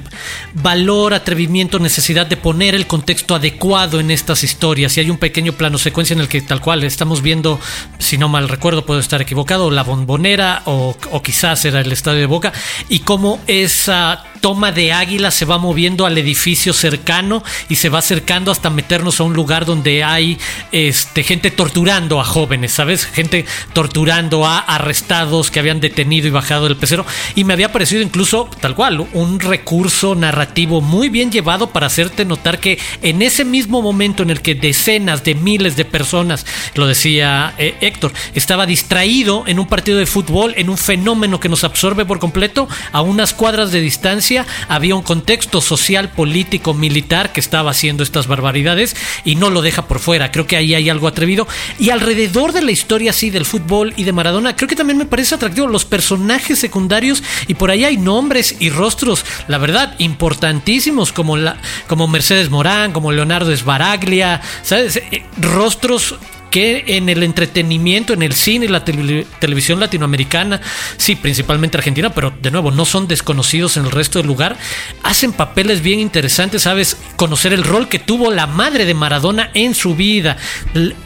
valor, 0.53 1.13
atrevimiento, 1.13 1.77
necesidad 1.77 2.25
de 2.25 2.37
poner 2.37 2.73
el 2.73 2.87
contexto 2.87 3.35
adecuado 3.35 3.99
en 3.99 4.09
estas 4.09 4.43
historias. 4.43 4.97
Y 4.97 5.01
hay 5.01 5.11
un 5.11 5.17
pequeño 5.19 5.53
plano 5.53 5.77
secuencia 5.77 6.15
en 6.15 6.19
el 6.19 6.27
que 6.27 6.41
tal 6.41 6.61
cual 6.61 6.83
estamos 6.83 7.21
viendo, 7.21 7.59
si 7.99 8.17
no 8.17 8.27
mal 8.27 8.49
recuerdo, 8.49 8.87
puedo 8.87 8.99
estar 8.99 9.21
equivocado, 9.21 9.69
la 9.69 9.83
bombonera 9.83 10.63
o, 10.65 10.97
o 11.11 11.21
quizás 11.21 11.63
era 11.65 11.81
el 11.81 11.91
estadio 11.91 12.21
de 12.21 12.25
Boca 12.25 12.53
y 12.89 12.99
cómo 12.99 13.39
esa 13.45 14.23
toma 14.41 14.71
de 14.71 14.91
águila 14.91 15.31
se 15.31 15.45
va 15.45 15.57
moviendo 15.57 16.05
al 16.05 16.17
edificio 16.17 16.73
cercano 16.73 17.43
y 17.69 17.75
se 17.75 17.89
va 17.89 17.99
acercando 17.99 18.51
hasta 18.51 18.69
meternos 18.69 19.19
a 19.19 19.23
un 19.23 19.33
lugar 19.33 19.65
donde 19.65 20.03
hay 20.03 20.37
este, 20.71 21.23
gente 21.23 21.51
torturando 21.51 22.19
a 22.19 22.25
jóvenes, 22.25 22.73
¿sabes? 22.73 23.05
Gente 23.05 23.45
torturando 23.73 24.45
a 24.45 24.57
arrestados 24.59 25.51
que 25.51 25.59
habían 25.59 25.79
detenido 25.79 26.27
y 26.27 26.31
bajado 26.31 26.65
del 26.65 26.77
pecero. 26.77 27.05
Y 27.35 27.43
me 27.43 27.53
había 27.53 27.71
parecido 27.71 28.01
incluso, 28.01 28.49
tal 28.59 28.75
cual, 28.75 29.07
un 29.13 29.39
recurso 29.39 30.15
narrativo 30.15 30.81
muy 30.81 31.09
bien 31.09 31.31
llevado 31.31 31.69
para 31.69 31.87
hacerte 31.87 32.25
notar 32.25 32.59
que 32.59 32.79
en 33.01 33.21
ese 33.21 33.45
mismo 33.45 33.81
momento 33.81 34.23
en 34.23 34.31
el 34.31 34.41
que 34.41 34.55
decenas 34.55 35.23
de 35.23 35.35
miles 35.35 35.75
de 35.75 35.85
personas, 35.85 36.45
lo 36.73 36.87
decía 36.87 37.53
eh, 37.59 37.75
Héctor, 37.81 38.11
estaba 38.33 38.65
distraído 38.65 39.43
en 39.45 39.59
un 39.59 39.67
partido 39.67 39.99
de 39.99 40.07
fútbol, 40.07 40.55
en 40.57 40.69
un 40.69 40.77
fenómeno 40.77 41.39
que 41.39 41.49
nos 41.49 41.63
absorbe 41.63 42.05
por 42.05 42.19
completo, 42.19 42.67
a 42.91 43.01
unas 43.01 43.33
cuadras 43.33 43.71
de 43.71 43.81
distancia, 43.81 44.30
Había 44.67 44.95
un 44.95 45.03
contexto 45.03 45.61
social, 45.61 46.09
político, 46.09 46.73
militar 46.73 47.33
que 47.33 47.39
estaba 47.39 47.71
haciendo 47.71 48.03
estas 48.03 48.27
barbaridades 48.27 48.95
y 49.25 49.35
no 49.35 49.49
lo 49.49 49.61
deja 49.61 49.87
por 49.87 49.99
fuera. 49.99 50.31
Creo 50.31 50.47
que 50.47 50.57
ahí 50.57 50.73
hay 50.73 50.89
algo 50.89 51.07
atrevido. 51.07 51.47
Y 51.79 51.89
alrededor 51.89 52.53
de 52.53 52.61
la 52.61 52.71
historia 52.71 53.11
así 53.11 53.29
del 53.29 53.45
fútbol 53.45 53.93
y 53.97 54.03
de 54.03 54.13
Maradona, 54.13 54.55
creo 54.55 54.69
que 54.69 54.75
también 54.75 54.97
me 54.97 55.05
parece 55.05 55.35
atractivo 55.35 55.67
los 55.67 55.85
personajes 55.85 56.59
secundarios 56.59 57.23
y 57.47 57.55
por 57.55 57.71
ahí 57.71 57.83
hay 57.83 57.97
nombres 57.97 58.55
y 58.59 58.69
rostros, 58.69 59.25
la 59.47 59.57
verdad, 59.57 59.95
importantísimos 59.99 61.11
como, 61.11 61.37
la, 61.37 61.57
como 61.87 62.07
Mercedes 62.07 62.49
Morán, 62.49 62.91
como 62.93 63.11
Leonardo 63.11 63.51
Esbaraglia, 63.51 64.41
¿sabes? 64.63 64.97
Eh, 64.97 65.25
rostros 65.39 66.15
que 66.51 66.83
en 66.85 67.09
el 67.09 67.23
entretenimiento, 67.23 68.13
en 68.13 68.21
el 68.21 68.33
cine 68.33 68.65
y 68.65 68.67
la 68.67 68.83
televisión 68.83 69.79
latinoamericana, 69.79 70.61
sí, 70.97 71.15
principalmente 71.15 71.77
Argentina, 71.77 72.13
pero 72.13 72.31
de 72.41 72.51
nuevo, 72.51 72.69
no 72.69 72.85
son 72.85 73.07
desconocidos 73.07 73.77
en 73.77 73.85
el 73.85 73.91
resto 73.91 74.19
del 74.19 74.27
lugar, 74.27 74.57
hacen 75.01 75.33
papeles 75.33 75.81
bien 75.81 75.99
interesantes, 75.99 76.63
¿sabes? 76.63 76.97
Conocer 77.15 77.53
el 77.53 77.63
rol 77.63 77.87
que 77.87 77.99
tuvo 77.99 78.31
la 78.31 78.47
madre 78.47 78.85
de 78.85 78.93
Maradona 78.93 79.49
en 79.53 79.73
su 79.73 79.95
vida, 79.95 80.37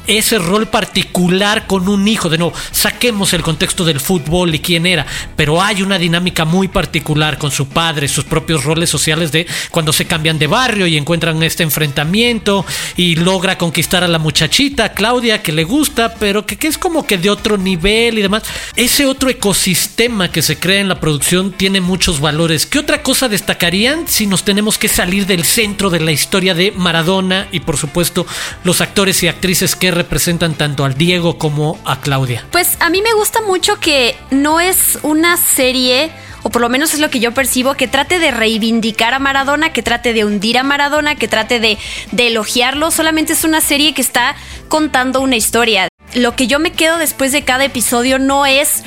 ese 0.08 0.40
rol 0.40 0.68
particular 0.68 1.68
con 1.68 1.88
un 1.88 2.08
hijo, 2.08 2.28
de 2.28 2.40
nuevo, 2.40 2.54
saquemos 2.72 3.34
el 3.34 3.44
contexto 3.44 3.86
del 3.86 4.00
fútbol 4.00 4.56
y 4.56 4.60
quién 4.60 4.86
era, 4.88 5.06
pero 5.36 5.62
hay 5.62 5.84
una 5.84 6.00
dinámica 6.00 6.44
muy 6.44 6.68
particular 6.68 7.38
con 7.38 7.52
su 7.52 7.70
padre, 7.70 8.08
sus 8.08 8.26
propios 8.26 8.64
roles 8.64 8.90
sociales 8.90 9.32
de 9.32 9.46
cuando 9.70 9.94
se 9.94 10.06
cambian 10.06 10.40
de 10.40 10.48
barrio 10.48 10.88
y 10.88 10.98
encuentran 10.98 11.42
este 11.44 11.64
enfrentamiento 11.64 12.66
y 12.98 13.16
logra 13.16 13.58
conquistar 13.60 14.04
a 14.04 14.08
la 14.08 14.18
muchachita, 14.18 14.94
Claudia, 14.94 15.35
que 15.42 15.52
le 15.52 15.64
gusta, 15.64 16.16
pero 16.16 16.46
que, 16.46 16.58
que, 16.58 16.68
es 16.68 16.78
como 16.78 17.06
que 17.06 17.18
de 17.18 17.30
otro 17.30 17.58
nivel 17.58 18.18
y 18.18 18.22
demás. 18.22 18.44
Ese 18.76 19.06
otro 19.06 19.30
ecosistema 19.30 20.32
que 20.32 20.42
se 20.42 20.60
crea 20.60 20.82
en 20.82 20.90
la 20.90 21.00
producción 21.00 21.52
tiene 21.52 21.82
muchos 21.82 22.20
valores. 22.20 22.66
¿Qué 22.66 22.80
otra 22.80 23.04
cosa 23.04 23.28
destacarían 23.28 24.08
si 24.08 24.28
nos 24.28 24.44
tenemos 24.44 24.78
que 24.78 24.88
salir 24.88 25.26
del 25.26 25.44
centro 25.44 25.90
de 25.90 26.00
la 26.00 26.12
historia 26.12 26.54
de 26.54 26.72
Maradona 26.72 27.48
y 27.52 27.62
por 27.62 27.78
supuesto 27.78 28.26
los 28.64 28.82
actores 28.82 29.22
y 29.24 29.28
actrices 29.28 29.76
que 29.76 29.92
representan 29.92 30.56
tanto 30.56 30.86
al 30.86 30.96
Diego 30.96 31.38
como 31.38 31.80
a 31.86 32.02
Claudia? 32.02 32.46
Pues 32.52 32.78
a 32.80 32.90
mí 32.90 33.02
me 33.02 33.14
gusta 33.14 33.42
mucho 33.42 33.80
que 33.80 34.16
no 34.32 34.60
es 34.60 35.00
una 35.04 35.38
serie 35.38 36.12
o 36.46 36.52
por 36.52 36.62
lo 36.62 36.70
menos 36.70 36.94
es 36.94 37.00
lo 37.00 37.10
que 37.10 37.20
yo 37.20 37.34
percibo, 37.34 37.74
que 37.74 37.88
trate 37.88 38.20
de 38.20 38.30
reivindicar 38.30 39.16
a 39.16 39.20
Maradona, 39.20 39.74
que 39.74 39.82
trate 39.82 40.14
de 40.14 40.26
hundir 40.26 40.60
a 40.60 40.64
Maradona, 40.64 41.16
que 41.16 41.28
trate 41.28 41.60
de, 41.60 41.80
elogiarlo. 42.16 42.92
Solamente 42.92 43.34
es 43.34 43.44
una 43.46 43.62
serie 43.62 43.96
que 43.96 44.04
está 44.04 44.36
contando 44.68 45.22
una 45.22 45.38
historia. 45.38 45.88
Lo 46.14 46.36
que 46.36 46.46
yo 46.46 46.60
me 46.60 46.72
quedo 46.72 47.00
después 47.00 47.32
de 47.32 47.44
cada 47.44 47.66
episodio 47.66 48.20
no 48.20 48.46
es 48.46 48.84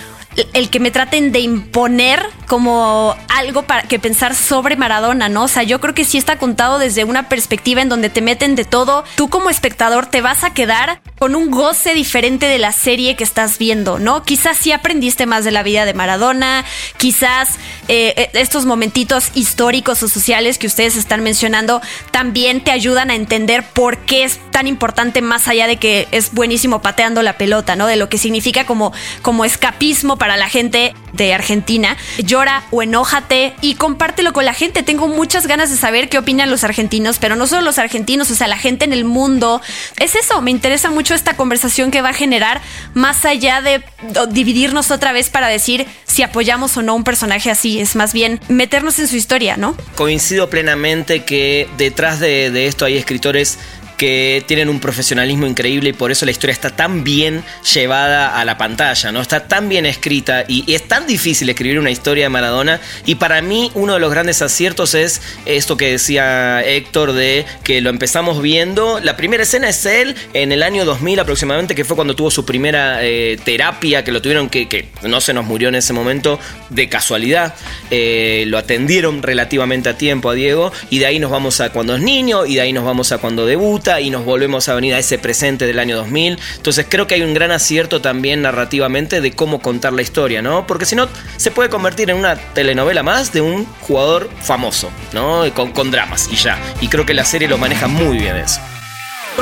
el 0.53 0.71
que 0.71 0.81
me 0.81 0.91
traten 0.91 1.33
de 1.33 1.41
imponer 1.41 2.25
como 2.47 3.15
algo 3.29 3.63
para 3.63 3.83
que 3.83 3.99
pensar 3.99 4.35
sobre 4.35 4.77
Maradona, 4.77 5.29
¿no? 5.29 5.45
O 5.45 5.49
sea, 5.49 5.63
yo 5.63 5.81
creo 5.81 5.95
que 5.95 6.05
sí 6.05 6.17
está 6.17 6.39
contado 6.39 6.79
desde 6.79 7.05
una 7.05 7.29
perspectiva 7.29 7.83
en 7.83 7.89
donde 7.89 8.09
te 8.09 8.23
meten 8.23 8.55
de 8.55 8.65
todo. 8.65 9.05
Tú 9.17 9.29
como 9.29 9.51
espectador 9.51 10.07
te 10.07 10.23
vas 10.23 10.45
a 10.45 10.55
quedar 10.55 11.01
con 11.19 11.35
un 11.35 11.51
goce 11.51 11.95
diferente 11.95 12.47
de 12.47 12.59
la 12.59 12.73
serie 12.73 13.17
que 13.17 13.25
estás 13.25 13.59
viendo, 13.59 13.99
¿no? 13.99 14.23
Quizás 14.23 14.57
sí 14.57 14.73
aprendiste 14.73 15.27
más 15.27 15.45
de 15.45 15.51
la 15.51 15.63
vida 15.63 15.85
de 15.85 15.95
Maradona, 15.95 16.65
quizás 16.97 17.51
eh, 17.89 18.15
eh, 18.17 18.31
estos 18.35 18.65
momentitos 18.65 19.31
históricos 19.35 20.03
o 20.03 20.09
sociales 20.09 20.59
que 20.59 20.67
ustedes 20.67 20.97
están 20.97 21.23
mencionando 21.23 21.83
también 22.11 22.63
te 22.63 22.71
ayudan 22.71 23.11
a 23.11 23.15
entender 23.15 23.65
por 23.65 23.99
qué 23.99 24.25
es 24.25 24.39
tan 24.51 24.67
importante 24.67 25.21
más 25.21 25.49
allá 25.49 25.67
de 25.67 25.77
que 25.77 26.09
es 26.13 26.33
buenísimo 26.33 26.81
pateando 26.81 27.23
la 27.23 27.37
pelota, 27.37 27.77
¿no? 27.77 27.87
De 27.87 27.97
lo 27.97 28.09
que 28.09 28.19
significa 28.19 28.65
como, 28.65 28.93
como 29.23 29.45
escapismo 29.45 30.17
para 30.17 30.28
la 30.37 30.49
gente 30.49 30.95
de 31.13 31.35
Argentina. 31.35 31.97
Llora 32.19 32.65
o 32.71 32.83
enójate 32.83 33.55
y 33.61 33.75
compártelo 33.75 34.33
con 34.33 34.45
la 34.45 34.55
gente. 34.55 34.83
Tengo 34.83 35.09
muchas 35.09 35.47
ganas 35.47 35.71
de 35.71 35.77
saber 35.77 36.09
qué 36.09 36.19
opinan 36.19 36.51
los 36.51 36.65
argentinos, 36.65 37.19
pero 37.19 37.37
no 37.37 37.47
solo 37.47 37.63
los 37.63 37.79
argentinos, 37.79 38.31
o 38.31 38.35
sea, 38.35 38.47
la 38.47 38.59
gente 38.59 38.85
en 38.85 38.93
el 38.93 39.05
mundo. 39.05 39.61
Es 39.99 40.15
eso, 40.15 40.41
me 40.43 40.51
interesa 40.51 40.91
mucho 40.91 41.15
esta 41.15 41.37
conversación 41.37 41.91
que 41.91 42.03
va 42.03 42.11
a 42.11 42.15
generar 42.15 42.61
más 42.95 43.25
allá 43.25 43.61
de 43.61 43.83
dividirnos 44.31 44.91
otra 44.91 45.13
vez 45.13 45.31
para 45.31 45.49
decir 45.49 45.87
si 46.05 46.23
apoyamos 46.23 46.77
o 46.77 46.83
no 46.83 46.95
un 46.95 47.05
personaje 47.05 47.51
así. 47.51 47.81
Es 47.81 47.97
más 47.97 48.13
bien 48.13 48.41
meternos 48.49 48.99
en 48.99 49.09
su 49.09 49.17
historia, 49.17 49.57
¿no? 49.57 49.77
Coincido 49.95 50.51
plenamente 50.51 51.25
que 51.25 51.69
detrás 51.77 52.21
de, 52.21 52.51
de 52.51 52.67
esto 52.67 52.85
hay 52.85 52.97
escritores 52.97 53.59
que 53.99 54.43
tienen 54.47 54.69
un 54.69 54.81
profesionalismo 54.81 55.47
increíble 55.47 55.91
y 55.91 55.93
por 55.93 56.11
eso 56.11 56.25
la 56.25 56.31
historia 56.31 56.53
está 56.53 56.71
tan 56.71 57.05
bien 57.05 57.43
llevada 57.75 58.41
a 58.41 58.45
la 58.45 58.57
pantalla, 58.57 59.13
¿no? 59.13 59.21
Está 59.21 59.49
tan 59.49 59.69
bien 59.69 59.85
escrita 59.85 60.45
y, 60.49 60.65
es 60.73 60.87
tan 60.87 61.07
difícil 61.07 61.49
escribir 61.51 61.79
una 61.79 61.91
historia 61.91 62.25
de 62.25 62.29
Maradona 62.29 62.81
y 63.05 63.17
para 63.17 63.43
mí 63.43 63.71
uno 63.75 63.95
de 63.95 64.01
los 64.01 64.11
grandes 64.11 64.41
aciertos 64.41 64.95
es 64.95 65.21
esto 65.45 65.77
que 65.77 65.91
decía 65.91 66.63
Héctor 66.65 67.13
de 67.13 67.45
que 67.65 67.81
lo 67.81 67.91
empezamos 67.91 68.41
viendo, 68.41 69.01
la 69.01 69.17
primera 69.17 69.43
escena 69.43 69.69
es 69.69 69.85
él 69.85 70.15
en 70.33 70.53
el 70.53 70.63
año 70.63 70.85
2000 70.85 71.21
aproximadamente, 71.21 71.75
que 71.75 71.85
fue 71.85 71.97
cuando 71.97 72.15
tuvo 72.15 72.31
su 72.31 72.45
primera 72.45 73.05
eh, 73.05 73.39
terapia, 73.45 74.05
que 74.05 74.13
lo 74.13 74.23
tuvieron 74.23 74.49
que, 74.49 74.69
que 74.69 74.89
no 75.03 75.21
se 75.21 75.35
nos 75.35 75.45
murió 75.45 75.69
en 75.69 75.75
ese 75.75 75.93
momento 75.93 76.39
de 76.71 76.89
casualidad, 76.89 77.55
eh, 77.91 78.45
lo 78.47 78.59
atendieron 78.59 79.23
relativamente 79.23 79.89
a 79.89 79.99
tiempo 79.99 80.31
a 80.31 80.35
Diego 80.35 80.73
y 80.89 81.01
de 81.01 81.07
ahí 81.07 81.19
nos 81.19 81.33
vamos 81.33 81.61
a 81.61 81.71
cuando 81.71 81.97
es 81.97 82.03
niño 82.03 82.47
y 82.47 82.55
de 82.55 82.61
ahí 82.61 82.73
nos 82.73 82.85
vamos 82.85 83.11
a 83.11 83.19
cuando 83.19 83.45
debuta 83.45 83.88
y 84.01 84.11
nos 84.11 84.25
volvemos 84.25 84.69
a 84.69 84.75
venir 84.75 84.95
a 84.95 84.99
ese 84.99 85.19
presente 85.19 85.67
del 85.67 85.79
año 85.79 85.97
2000. 85.97 86.39
Entonces 86.57 86.87
creo 86.89 87.07
que 87.07 87.15
hay 87.15 87.23
un 87.23 87.33
gran 87.33 87.51
acierto 87.51 88.01
también 88.03 88.43
narrativamente 88.43 89.21
de 89.21 89.33
cómo 89.33 89.61
contar 89.61 89.93
la 89.95 90.03
historia, 90.03 90.43
¿no? 90.43 90.67
Porque 90.67 90.85
si 90.85 90.95
no, 90.95 91.09
se 91.37 91.51
puede 91.51 91.71
convertir 91.71 92.11
en 92.11 92.17
una 92.17 92.37
telenovela 92.37 93.03
más 93.03 93.33
de 93.33 93.41
un 93.41 93.65
jugador 93.81 94.29
famoso, 94.43 94.91
¿no? 95.13 95.43
Con, 95.55 95.73
con 95.73 95.91
dramas 95.91 96.29
y 96.31 96.37
ya. 96.37 96.59
Y 96.81 96.89
creo 96.89 97.07
que 97.07 97.15
la 97.15 97.25
serie 97.25 97.49
lo 97.49 97.57
maneja 97.57 97.87
muy 97.87 98.19
bien 98.19 98.37
eso 98.37 98.61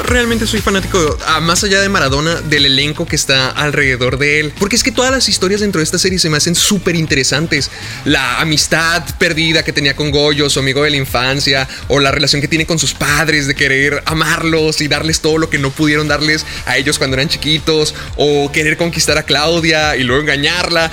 realmente 0.02 0.46
soy 0.46 0.60
fanático, 0.60 1.18
ah, 1.26 1.40
más 1.40 1.64
allá 1.64 1.80
de 1.80 1.88
Maradona, 1.88 2.40
del 2.42 2.66
elenco 2.66 3.06
que 3.06 3.16
está 3.16 3.48
alrededor 3.50 4.18
de 4.18 4.40
él. 4.40 4.52
Porque 4.58 4.76
es 4.76 4.82
que 4.82 4.92
todas 4.92 5.10
las 5.10 5.28
historias 5.28 5.60
dentro 5.60 5.78
de 5.78 5.84
esta 5.84 5.98
serie 5.98 6.18
se 6.18 6.30
me 6.30 6.36
hacen 6.36 6.54
súper 6.54 6.96
interesantes. 6.96 7.70
La 8.04 8.40
amistad 8.40 9.04
perdida 9.18 9.64
que 9.64 9.72
tenía 9.72 9.96
con 9.96 10.10
Goyo, 10.10 10.50
su 10.50 10.58
amigo 10.58 10.82
de 10.82 10.90
la 10.90 10.96
infancia, 10.96 11.68
o 11.88 12.00
la 12.00 12.10
relación 12.10 12.40
que 12.40 12.48
tiene 12.48 12.66
con 12.66 12.78
sus 12.78 12.94
padres 12.94 13.46
de 13.46 13.54
querer 13.54 14.02
amarlos 14.06 14.80
y 14.80 14.88
darles 14.88 15.20
todo 15.20 15.38
lo 15.38 15.50
que 15.50 15.58
no 15.58 15.70
pudieron 15.70 16.08
darles 16.08 16.44
a 16.66 16.76
ellos 16.76 16.98
cuando 16.98 17.16
eran 17.16 17.28
chiquitos, 17.28 17.94
o 18.16 18.50
querer 18.52 18.76
conquistar 18.76 19.18
a 19.18 19.22
Claudia 19.22 19.96
y 19.96 20.04
luego 20.04 20.22
engañarla. 20.22 20.90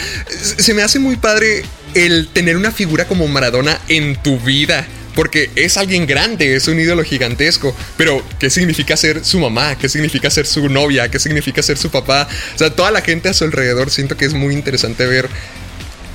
Se 0.58 0.74
me 0.74 0.82
hace 0.82 1.00
muy 1.00 1.18
padre 1.18 1.64
el 1.94 2.28
tener 2.34 2.58
una 2.58 2.72
figura 2.72 3.08
como 3.08 3.28
Maradona 3.28 3.80
en 3.88 4.16
tu 4.22 4.40
vida 4.40 4.88
porque 5.16 5.50
es 5.56 5.78
alguien 5.78 6.06
grande, 6.06 6.56
es 6.56 6.68
un 6.68 6.80
ídolo 6.80 7.04
gigantesco. 7.04 7.76
Pero, 7.98 8.24
¿qué 8.40 8.50
significa 8.50 8.98
ser 8.98 9.24
su 9.24 9.40
mamá? 9.40 9.78
¿Qué 9.78 9.90
significa 9.90 10.30
ser 10.30 10.46
su 10.46 10.70
novia? 10.70 11.10
¿Qué 11.10 11.20
significa 11.20 11.62
ser 11.62 11.78
su 11.78 11.90
papá? 11.90 12.28
O 12.56 12.58
sea, 12.58 12.70
toda 12.72 12.92
la 12.92 13.02
gente 13.02 13.30
a 13.30 13.34
su 13.34 13.44
alrededor 13.44 13.90
siento 13.90 14.18
que 14.18 14.26
es 14.26 14.34
muy 14.34 14.54
interesante 14.54 15.06
ver 15.06 15.30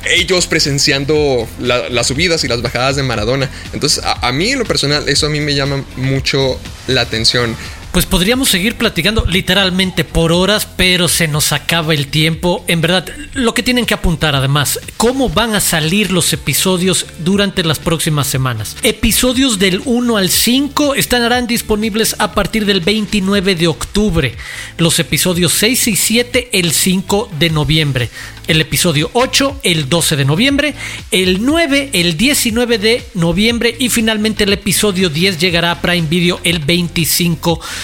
ellos 0.04 0.46
presenciando 0.46 1.48
las 1.58 2.06
subidas 2.06 2.44
y 2.44 2.48
las 2.48 2.62
bajadas 2.62 2.96
de 2.96 3.02
Maradona. 3.02 3.50
Entonces, 3.72 4.02
a, 4.04 4.26
a, 4.26 4.32
mí 4.32 4.50
en 4.50 4.58
lo 4.58 4.64
personal, 4.64 5.08
eso 5.08 5.26
a 5.26 5.28
mí 5.30 5.40
me 5.40 5.54
llama 5.54 5.84
mucho 5.96 6.58
la 6.87 7.02
atención 7.02 7.56
pues 7.92 8.07
podríamos 8.07 8.48
seguir 8.48 8.77
platicando 8.77 9.24
literalmente 9.27 10.05
por 10.05 10.33
horas, 10.33 10.66
pero 10.77 11.09
se 11.09 11.29
nos 11.29 11.53
acaba 11.53 11.94
el 11.94 12.09
tiempo. 12.09 12.64
En 12.68 12.81
verdad, 12.81 13.07
lo 13.35 13.55
que 13.55 13.62
tienen 13.62 13.87
que 13.87 13.94
apuntar 13.94 14.35
además, 14.35 14.79
cómo 14.96 15.29
van 15.29 15.55
a 15.55 15.61
salir 15.61 16.11
los 16.11 16.33
episodios 16.33 17.07
durante 17.18 17.64
las 17.64 17.79
próximas 17.79 18.27
semanas. 18.27 18.77
Episodios 18.83 19.59
del 19.59 19.83
1 19.85 20.16
al 20.16 20.31
5 20.31 20.94
estarán 20.94 21.46
disponibles 21.46 22.16
a 22.18 22.33
partir 22.33 22.66
del 22.66 22.81
29 22.81 23.55
de 23.55 23.68
octubre. 23.68 24.37
Los 24.77 24.98
episodios 24.98 25.53
6 25.55 25.88
y 25.88 25.96
7 25.96 26.48
el 26.53 26.72
5 26.72 27.31
de 27.38 27.51
noviembre 27.51 28.11
el 28.48 28.62
episodio 28.62 29.11
8 29.12 29.61
el 29.62 29.88
12 29.88 30.16
de 30.16 30.24
noviembre, 30.24 30.74
el 31.11 31.44
9 31.44 31.90
el 31.92 32.16
19 32.16 32.79
de 32.79 33.05
noviembre 33.14 33.77
y 33.79 33.90
finalmente 33.90 34.44
el 34.44 34.55
episodio 34.55 35.11
10 35.11 35.38
llegará 35.38 35.72
a 35.72 35.83
Prime 35.83 36.09
Video 36.09 36.40
el 36.42 36.59
25 36.61 37.61
de 37.61 37.77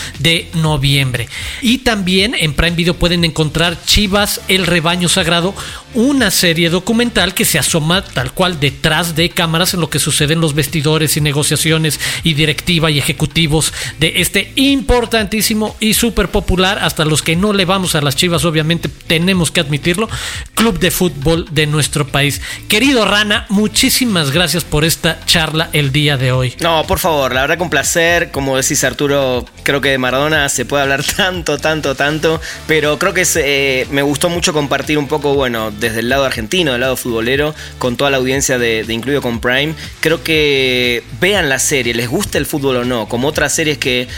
noviembre. 0.55 1.29
Y 1.63 1.79
también 1.79 2.35
en 2.39 2.55
Prime 2.55 2.77
Video 2.77 2.95
pueden 2.95 3.25
encontrar 3.25 3.79
Chivas, 3.85 4.41
el 4.49 4.67
rebaño 4.67 5.09
sagrado, 5.09 5.55
una 5.95 6.31
serie 6.31 6.71
documental 6.71 7.35
que 7.35 7.45
se 7.45 7.59
asoma 7.59 8.05
tal 8.05 8.33
cual 8.33 8.61
detrás 8.61 9.15
de 9.17 9.31
cámaras 9.31 9.75
en 9.75 9.81
lo 9.81 9.91
que 9.91 9.99
sucede 9.99 10.35
en 10.35 10.41
los 10.41 10.55
vestidores 10.55 11.17
y 11.17 11.21
negociaciones 11.21 11.99
y 12.23 12.35
directiva 12.35 12.91
y 12.91 12.99
ejecutivos 12.99 13.73
de 13.99 14.15
este 14.17 14.53
importantísimo 14.57 15.77
y 15.81 15.95
súper 15.95 16.29
popular, 16.29 16.79
hasta 16.83 17.05
los 17.05 17.23
que 17.23 17.37
no 17.37 17.53
le 17.53 17.65
vamos 17.65 17.95
a 17.95 18.01
las 18.01 18.17
Chivas 18.17 18.45
obviamente 18.45 18.89
tenemos 19.07 19.51
que 19.51 19.61
admitirlo, 19.61 20.09
club 20.55 20.79
de 20.79 20.91
fútbol 20.91 21.47
de 21.51 21.67
nuestro 21.67 22.07
país. 22.07 22.41
Querido 22.69 23.05
Rana, 23.05 23.47
muchísimas 23.49 24.31
gracias 24.31 24.65
por 24.65 24.85
esta 24.85 25.19
charla 25.27 25.71
el 25.73 25.93
día 25.93 26.17
de 26.17 26.33
hoy. 26.33 26.55
No, 26.61 26.85
por 26.87 26.99
favor, 26.99 27.35
la 27.35 27.43
verdad 27.43 27.55
un 27.63 27.71
placer. 27.71 28.31
Como 28.31 28.57
decís 28.57 28.85
Arturo, 28.85 29.45
creo 29.63 29.81
que 29.81 29.91
de 29.91 29.99
Maradona 29.99 30.49
se 30.49 30.65
puede 30.65 30.83
hablar 30.83 31.05
tanto, 31.17 31.59
tanto, 31.59 31.95
tanto, 31.95 32.41
pero 32.67 32.99
creo 32.99 33.13
que 33.15 33.27
eh, 33.37 33.87
me 33.91 34.03
gustó 34.03 34.29
mucho 34.29 34.53
compartir 34.53 34.99
un 34.99 35.09
poco, 35.09 35.35
bueno, 35.35 35.71
desde 35.85 36.01
el 36.01 36.09
lado 36.09 36.25
argentino, 36.25 36.73
del 36.73 36.81
lado 36.81 36.97
futbolero, 36.97 37.55
con 37.79 37.97
toda 37.97 38.11
la 38.11 38.17
audiencia 38.17 38.59
de, 38.59 38.85
Incluido 38.89 39.23
con 39.23 39.41
Prime. 39.41 39.75
Creo 40.01 40.23
que 40.23 41.03
vean 41.21 41.49
la 41.49 41.59
serie, 41.59 41.95
les 41.95 42.09
guste 42.09 42.39
el 42.39 42.47
fútbol 42.47 42.77
o 42.77 42.85
no, 42.85 43.09
como 43.09 43.29
otras 43.29 43.55
series 43.55 43.79
que, 43.79 44.09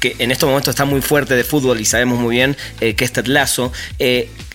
que 0.00 0.16
en 0.18 0.30
estos 0.30 0.48
momentos 0.48 0.72
está 0.72 0.84
muy 0.84 1.00
fuerte 1.00 1.34
de 1.34 1.44
fútbol 1.44 1.80
y 1.80 1.84
sabemos 1.84 2.18
muy 2.18 2.36
bien 2.36 2.56
eh, 2.80 2.94
que 2.94 3.04
es 3.04 3.12
Ted 3.12 3.26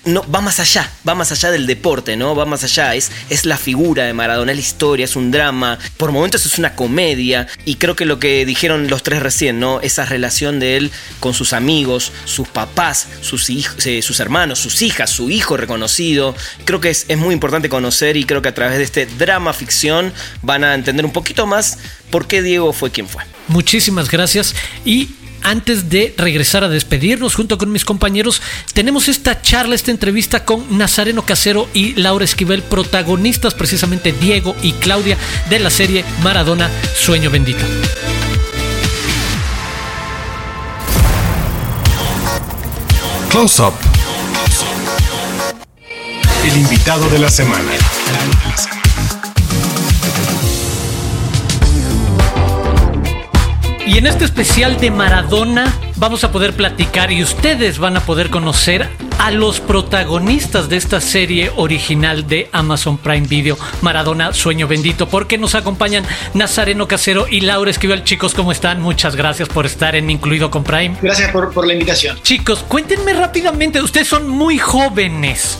no, 0.06 0.24
va 0.30 0.42
más 0.42 0.60
allá, 0.60 0.90
va 1.08 1.16
más 1.16 1.32
allá 1.32 1.52
del 1.52 1.68
deporte, 1.68 2.16
¿no? 2.16 2.36
Va 2.36 2.46
más 2.46 2.64
allá, 2.64 2.96
es, 2.96 3.12
es 3.30 3.46
la 3.46 3.58
figura 3.58 4.06
de 4.06 4.14
Maradona, 4.14 4.52
es 4.52 4.58
la 4.58 4.62
historia, 4.62 5.06
es 5.06 5.16
un 5.16 5.32
drama, 5.32 5.78
por 5.98 6.12
momentos 6.12 6.46
es 6.46 6.58
una 6.58 6.76
comedia, 6.76 7.48
y 7.66 7.76
creo 7.76 7.96
que 7.96 8.06
lo 8.06 8.20
que 8.20 8.46
dijeron 8.46 8.88
los 8.88 9.04
tres 9.04 9.22
recién, 9.22 9.60
¿no? 9.60 9.82
Esa 9.82 10.06
relación 10.06 10.60
de 10.60 10.78
él 10.78 10.92
con 11.20 11.34
sus 11.34 11.54
amigos, 11.54 12.12
sus 12.26 12.48
papás, 12.48 13.08
sus, 13.22 13.50
hijos, 13.50 13.86
eh, 13.86 14.02
sus 14.02 14.20
hermanos, 14.20 14.60
sus 14.60 14.82
hijas, 14.82 15.10
su 15.10 15.30
hijo 15.30 15.58
reconocido, 15.58 16.36
creo 16.66 16.80
que 16.80 16.90
es, 16.90 17.06
es 17.08 17.18
muy 17.18 17.34
importante 17.34 17.70
conocer 17.70 18.16
y 18.18 18.24
creo 18.24 18.42
que 18.42 18.50
a 18.50 18.56
través 18.56 18.78
de 18.78 18.84
este 18.84 19.06
drama 19.06 19.54
ficción 19.54 20.14
van 20.42 20.64
a 20.64 20.76
entender 20.76 21.06
un 21.06 21.14
poquito 21.14 21.46
más 21.46 21.78
por 22.10 22.28
qué 22.28 22.42
Diego 22.42 22.74
fue 22.74 22.92
quien 22.92 23.08
fue. 23.08 23.24
Muchísimas 23.48 24.10
gracias 24.10 24.56
y 24.86 25.10
antes 25.44 25.90
de 25.90 26.14
regresar 26.18 26.64
a 26.64 26.70
despedirnos 26.70 27.36
junto 27.36 27.58
con 27.58 27.72
mis 27.72 27.86
compañeros, 27.86 28.42
tenemos 28.74 29.08
esta 29.08 29.42
charla, 29.42 29.76
esta 29.76 29.92
entrevista 29.92 30.46
con 30.46 30.78
Nazareno 30.78 31.26
Casero 31.26 31.68
y 31.74 31.94
Laura 31.96 32.26
Esquivel, 32.26 32.64
protagonistas 32.64 33.54
precisamente 33.54 34.12
Diego 34.12 34.56
y 34.62 34.74
Claudia 34.74 35.18
de 35.50 35.60
la 35.60 35.70
serie 35.70 36.06
Maradona 36.24 36.70
Sueño 36.96 37.30
Bendito. 37.30 37.66
Close 43.30 43.62
Up. 43.62 43.74
El 46.44 46.58
invitado 46.58 47.10
de 47.10 47.20
la 47.20 47.30
semana. 47.30 47.72
Y 53.90 53.98
en 53.98 54.06
este 54.06 54.24
especial 54.24 54.80
de 54.80 54.92
Maradona 54.92 55.74
vamos 55.96 56.24
a 56.24 56.32
poder 56.32 56.54
platicar 56.54 57.12
y 57.12 57.24
ustedes 57.24 57.80
van 57.80 57.98
a 57.98 58.02
poder 58.02 58.30
conocer 58.30 58.88
a 59.18 59.32
los 59.32 59.60
protagonistas 59.60 60.70
de 60.70 60.78
esta 60.78 61.02
serie 61.02 61.52
original 61.56 62.28
de 62.28 62.50
Amazon 62.52 63.00
Prime 63.00 63.26
Video, 63.26 63.58
Maradona 63.82 64.32
Sueño 64.32 64.68
Bendito, 64.68 65.10
porque 65.10 65.40
nos 65.40 65.56
acompañan 65.56 66.06
Nazareno 66.36 66.88
Casero 66.88 67.28
y 67.28 67.42
Laura 67.42 67.72
Esquivel. 67.72 68.04
Chicos, 68.04 68.36
¿cómo 68.36 68.52
están? 68.52 68.80
Muchas 68.80 69.16
gracias 69.16 69.50
por 69.50 69.66
estar 69.66 69.96
en 69.96 70.12
Incluido 70.12 70.52
con 70.52 70.64
Prime. 70.64 70.96
Gracias 71.02 71.32
por, 71.32 71.52
por 71.52 71.66
la 71.66 71.74
invitación. 71.74 72.20
Chicos, 72.22 72.64
cuéntenme 72.68 73.14
rápidamente, 73.14 73.82
ustedes 73.82 74.08
son 74.08 74.30
muy 74.30 74.60
jóvenes. 74.60 75.58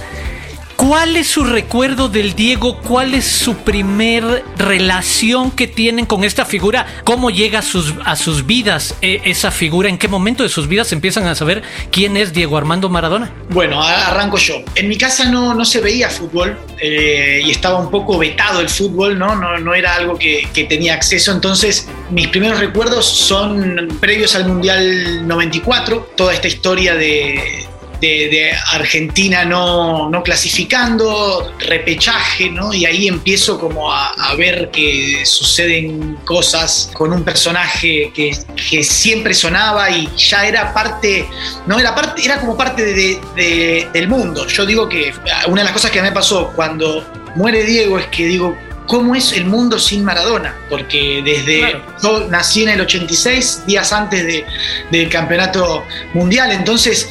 ¿Cuál 0.80 1.18
es 1.18 1.28
su 1.28 1.44
recuerdo 1.44 2.08
del 2.08 2.36
Diego? 2.36 2.78
¿Cuál 2.80 3.14
es 3.14 3.26
su 3.26 3.58
primer 3.58 4.46
relación 4.56 5.52
que 5.52 5.68
tienen 5.68 6.06
con 6.06 6.24
esta 6.24 6.46
figura? 6.46 6.88
¿Cómo 7.04 7.30
llega 7.30 7.60
a 7.60 7.62
sus, 7.62 7.96
a 8.06 8.16
sus 8.16 8.46
vidas 8.46 8.96
eh, 9.02 9.20
esa 9.26 9.52
figura? 9.52 9.90
¿En 9.90 9.98
qué 9.98 10.08
momento 10.08 10.42
de 10.42 10.48
sus 10.48 10.70
vidas 10.70 10.94
empiezan 10.94 11.28
a 11.28 11.36
saber 11.36 11.64
quién 11.92 12.16
es 12.16 12.32
Diego 12.32 12.58
Armando 12.58 12.88
Maradona? 12.88 13.30
Bueno, 13.50 13.84
arranco 13.84 14.38
yo. 14.38 14.64
En 14.76 14.88
mi 14.88 14.98
casa 14.98 15.26
no, 15.26 15.54
no 15.54 15.66
se 15.66 15.82
veía 15.82 16.10
fútbol 16.10 16.58
eh, 16.80 17.42
y 17.44 17.52
estaba 17.52 17.78
un 17.78 17.92
poco 17.92 18.18
vetado 18.18 18.62
el 18.62 18.70
fútbol, 18.70 19.20
¿no? 19.20 19.36
No, 19.36 19.60
no 19.60 19.76
era 19.76 19.96
algo 19.96 20.18
que, 20.18 20.48
que 20.54 20.64
tenía 20.64 20.94
acceso. 20.94 21.34
Entonces, 21.34 21.90
mis 22.10 22.30
primeros 22.30 22.58
recuerdos 22.58 23.06
son 23.06 23.98
previos 24.00 24.34
al 24.34 24.48
Mundial 24.48 25.28
94, 25.28 26.14
toda 26.16 26.34
esta 26.34 26.48
historia 26.48 26.96
de 26.96 27.68
de, 28.02 28.52
Argentina 28.72 29.46
no, 29.46 30.10
no, 30.10 30.24
clasificando, 30.24 31.54
repechaje, 31.60 32.50
¿no? 32.50 32.74
Y 32.74 32.86
ahí 32.86 33.08
empiezo 33.08 33.60
como 33.60 33.92
a, 33.92 34.14
ver 34.38 34.70
que 34.72 35.26
suceden 35.26 36.18
cosas 36.24 36.92
con 36.94 37.12
un 37.12 37.24
personaje 37.24 38.12
que, 38.14 38.32
que, 38.70 38.84
siempre 38.84 39.34
sonaba 39.34 39.90
y 39.90 40.08
ya 40.16 40.48
era 40.48 40.74
parte, 40.74 41.28
¿no? 41.68 41.80
Era, 41.80 41.94
parte, 41.94 42.24
era 42.24 42.40
como 42.40 42.56
parte 42.56 42.86
de, 42.86 43.88
del 43.92 44.08
mundo. 44.08 44.48
Yo 44.48 44.66
digo 44.66 44.88
que 44.88 45.14
una 45.48 45.62
de 45.62 45.66
las 45.66 45.74
cosas 45.74 45.92
que 45.92 46.02
me 46.02 46.12
pasó 46.12 46.52
cuando 46.56 47.06
muere 47.36 47.64
Diego 47.64 48.00
es 48.00 48.08
que 48.08 48.26
digo, 48.26 48.56
¿cómo 48.90 49.16
es 49.16 49.34
el 49.34 49.46
mundo 49.46 49.80
sin 49.80 50.04
Maradona? 50.04 50.56
Porque 50.70 51.22
desde 51.24 51.80
yo 52.02 52.28
nací 52.28 52.64
en 52.64 52.70
el 52.70 52.82
86, 52.82 53.64
días 53.68 53.94
antes 53.94 54.26
de, 54.26 54.46
del 54.92 55.10
campeonato 55.10 55.86
mundial, 56.14 56.52
entonces 56.52 57.10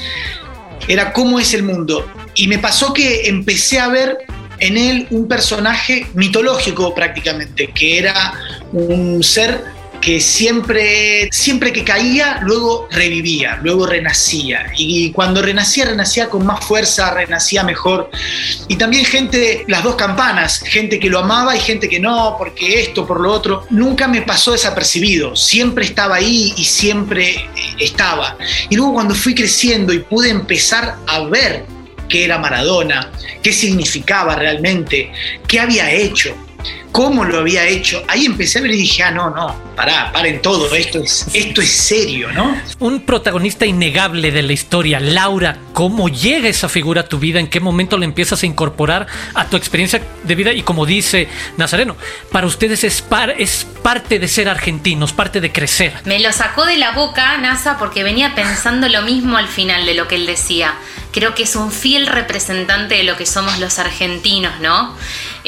era 0.86 1.12
cómo 1.12 1.38
es 1.38 1.54
el 1.54 1.62
mundo. 1.62 2.06
Y 2.34 2.46
me 2.48 2.58
pasó 2.58 2.92
que 2.92 3.28
empecé 3.28 3.80
a 3.80 3.88
ver 3.88 4.18
en 4.60 4.76
él 4.76 5.06
un 5.10 5.28
personaje 5.28 6.06
mitológico 6.14 6.94
prácticamente, 6.94 7.68
que 7.68 7.98
era 7.98 8.34
un 8.72 9.22
ser 9.22 9.77
que 10.00 10.20
siempre, 10.20 11.28
siempre 11.32 11.72
que 11.72 11.84
caía, 11.84 12.40
luego 12.42 12.88
revivía, 12.90 13.58
luego 13.62 13.86
renacía. 13.86 14.72
Y 14.76 15.12
cuando 15.12 15.42
renacía, 15.42 15.86
renacía 15.86 16.28
con 16.28 16.46
más 16.46 16.64
fuerza, 16.64 17.12
renacía 17.12 17.62
mejor. 17.64 18.10
Y 18.68 18.76
también 18.76 19.04
gente, 19.04 19.64
las 19.68 19.82
dos 19.82 19.96
campanas, 19.96 20.60
gente 20.60 20.98
que 20.98 21.10
lo 21.10 21.18
amaba 21.18 21.56
y 21.56 21.60
gente 21.60 21.88
que 21.88 22.00
no, 22.00 22.36
porque 22.38 22.80
esto, 22.80 23.06
por 23.06 23.20
lo 23.20 23.32
otro, 23.32 23.66
nunca 23.70 24.08
me 24.08 24.22
pasó 24.22 24.52
desapercibido. 24.52 25.36
Siempre 25.36 25.84
estaba 25.84 26.16
ahí 26.16 26.54
y 26.56 26.64
siempre 26.64 27.30
eh, 27.30 27.48
estaba. 27.80 28.36
Y 28.68 28.76
luego 28.76 28.94
cuando 28.94 29.14
fui 29.14 29.34
creciendo 29.34 29.92
y 29.92 30.00
pude 30.00 30.30
empezar 30.30 30.96
a 31.06 31.20
ver 31.20 31.64
qué 32.08 32.24
era 32.24 32.38
Maradona, 32.38 33.10
qué 33.42 33.52
significaba 33.52 34.34
realmente, 34.34 35.12
qué 35.46 35.60
había 35.60 35.92
hecho, 35.92 36.34
cómo 36.92 37.24
lo 37.24 37.38
había 37.38 37.66
hecho, 37.66 38.02
ahí 38.08 38.26
empecé 38.26 38.58
a 38.58 38.62
ver 38.62 38.72
y 38.72 38.78
dije, 38.78 39.02
ah, 39.02 39.10
no, 39.10 39.30
no, 39.30 39.54
pará, 39.76 40.10
paren 40.12 40.42
todo, 40.42 40.74
esto 40.74 40.98
es, 40.98 41.26
esto 41.32 41.60
es 41.60 41.70
serio, 41.70 42.32
¿no? 42.32 42.60
Un 42.80 43.02
protagonista 43.02 43.66
innegable 43.66 44.32
de 44.32 44.42
la 44.42 44.52
historia, 44.52 44.98
Laura, 44.98 45.58
¿cómo 45.74 46.08
llega 46.08 46.48
esa 46.48 46.68
figura 46.68 47.02
a 47.02 47.08
tu 47.08 47.18
vida? 47.18 47.38
¿En 47.38 47.48
qué 47.48 47.60
momento 47.60 47.98
la 47.98 48.04
empiezas 48.04 48.42
a 48.42 48.46
incorporar 48.46 49.06
a 49.34 49.46
tu 49.46 49.56
experiencia 49.56 50.02
de 50.24 50.34
vida? 50.34 50.52
Y 50.52 50.62
como 50.62 50.86
dice 50.86 51.28
Nazareno, 51.56 51.96
para 52.32 52.46
ustedes 52.46 52.82
es, 52.84 53.04
es 53.38 53.66
parte 53.82 54.18
de 54.18 54.28
ser 54.28 54.48
argentinos, 54.48 55.12
parte 55.12 55.40
de 55.40 55.52
crecer. 55.52 55.92
Me 56.04 56.18
lo 56.18 56.32
sacó 56.32 56.64
de 56.66 56.78
la 56.78 56.92
boca, 56.92 57.38
NASA, 57.38 57.78
porque 57.78 58.02
venía 58.02 58.34
pensando 58.34 58.88
lo 58.88 59.02
mismo 59.02 59.36
al 59.36 59.48
final 59.48 59.86
de 59.86 59.94
lo 59.94 60.08
que 60.08 60.16
él 60.16 60.26
decía. 60.26 60.74
Creo 61.12 61.34
que 61.34 61.44
es 61.44 61.56
un 61.56 61.70
fiel 61.72 62.06
representante 62.06 62.96
de 62.96 63.04
lo 63.04 63.16
que 63.16 63.26
somos 63.26 63.58
los 63.58 63.78
argentinos, 63.78 64.60
¿no? 64.60 64.94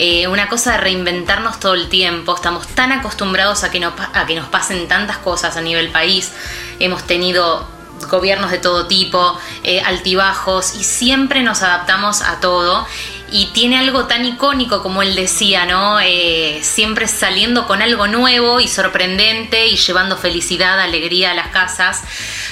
Eh, 0.02 0.26
una 0.28 0.48
cosa 0.48 0.72
de 0.72 0.78
reinventarnos 0.78 1.60
todo 1.60 1.74
el 1.74 1.90
tiempo. 1.90 2.34
Estamos 2.34 2.66
tan 2.68 2.90
acostumbrados 2.90 3.64
a 3.64 3.70
que, 3.70 3.84
a 3.84 4.26
que 4.26 4.34
nos 4.34 4.48
pasen 4.48 4.88
tantas 4.88 5.18
cosas 5.18 5.58
a 5.58 5.60
nivel 5.60 5.90
país. 5.90 6.32
Hemos 6.78 7.06
tenido 7.06 7.68
gobiernos 8.10 8.50
de 8.50 8.56
todo 8.56 8.86
tipo, 8.86 9.38
eh, 9.62 9.82
altibajos, 9.82 10.74
y 10.76 10.84
siempre 10.84 11.42
nos 11.42 11.62
adaptamos 11.62 12.22
a 12.22 12.40
todo. 12.40 12.86
Y 13.30 13.48
tiene 13.48 13.78
algo 13.78 14.06
tan 14.06 14.24
icónico 14.24 14.82
como 14.82 15.02
él 15.02 15.14
decía, 15.14 15.66
¿no? 15.66 16.00
Eh, 16.00 16.60
siempre 16.62 17.06
saliendo 17.06 17.66
con 17.66 17.82
algo 17.82 18.06
nuevo 18.06 18.58
y 18.58 18.68
sorprendente 18.68 19.66
y 19.66 19.76
llevando 19.76 20.16
felicidad, 20.16 20.80
alegría 20.80 21.32
a 21.32 21.34
las 21.34 21.48
casas. 21.48 22.04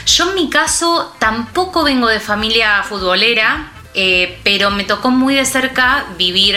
Yo 0.05 0.29
en 0.29 0.35
mi 0.35 0.51
caso 0.51 1.15
tampoco 1.19 1.83
vengo 1.83 2.09
de 2.09 2.21
familia 2.21 2.83
futbolera, 2.83 3.73
pero 4.45 4.71
me 4.71 4.85
tocó 4.85 5.11
muy 5.11 5.35
de 5.35 5.47
cerca 5.47 6.05
vivir 6.19 6.57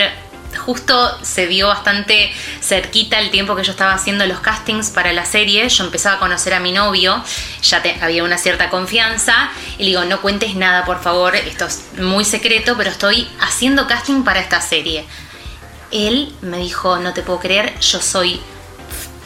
justo 0.56 1.18
se 1.22 1.46
dio 1.46 1.68
bastante 1.68 2.32
cerquita 2.60 3.18
el 3.18 3.30
tiempo 3.30 3.56
que 3.56 3.64
yo 3.64 3.72
estaba 3.72 3.94
haciendo 3.94 4.26
los 4.26 4.40
castings 4.40 4.90
para 4.90 5.12
la 5.12 5.24
serie. 5.24 5.68
Yo 5.68 5.84
empezaba 5.84 6.16
a 6.16 6.18
conocer 6.18 6.54
a 6.54 6.60
mi 6.60 6.72
novio, 6.72 7.22
ya 7.62 7.82
había 8.00 8.24
una 8.24 8.38
cierta 8.38 8.70
confianza. 8.70 9.50
Y 9.78 9.84
le 9.84 9.88
digo, 9.90 10.04
no 10.04 10.20
cuentes 10.20 10.54
nada, 10.54 10.84
por 10.84 11.02
favor, 11.02 11.36
esto 11.36 11.66
es 11.66 11.84
muy 11.98 12.24
secreto, 12.24 12.74
pero 12.76 12.90
estoy 12.90 13.28
haciendo 13.40 13.86
casting 13.86 14.22
para 14.22 14.40
esta 14.40 14.60
serie. 14.60 15.04
Él 15.90 16.34
me 16.40 16.58
dijo, 16.58 16.98
no 16.98 17.12
te 17.12 17.22
puedo 17.22 17.38
creer, 17.38 17.78
yo 17.80 18.00
soy 18.00 18.40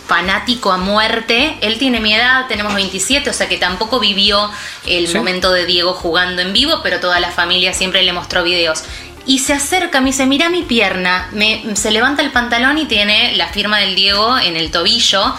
fanático 0.07 0.73
a 0.73 0.79
muerte. 0.79 1.57
Él 1.61 1.79
tiene 1.79 2.01
mi 2.01 2.15
edad, 2.15 2.47
tenemos 2.49 2.75
27, 2.75 3.31
o 3.31 3.33
sea 3.33 3.49
que 3.49 3.57
tampoco 3.57 4.01
vivió 4.01 4.51
el 4.87 5.13
momento 5.15 5.53
de 5.53 5.67
Diego 5.67 5.95
jugando 5.95 6.43
en 6.43 6.53
vivo, 6.53 6.81
pero 6.83 7.01
toda 7.01 7.21
la 7.21 7.31
familia 7.31 7.73
siempre 7.73 8.03
le 8.03 8.13
mostró 8.13 8.43
videos 8.43 8.85
y 9.27 9.41
se 9.41 9.53
acerca, 9.53 10.01
me 10.01 10.07
dice, 10.07 10.25
mira 10.27 10.49
mi 10.49 10.63
pierna, 10.63 11.29
me, 11.33 11.75
se 11.75 11.91
levanta 11.91 12.23
el 12.23 12.31
pantalón 12.31 12.79
y 12.79 12.87
tiene 12.87 13.37
la 13.37 13.49
firma 13.49 13.79
del 13.79 13.97
Diego 13.97 14.39
en 14.39 14.57
el 14.57 14.71
tobillo. 14.71 15.35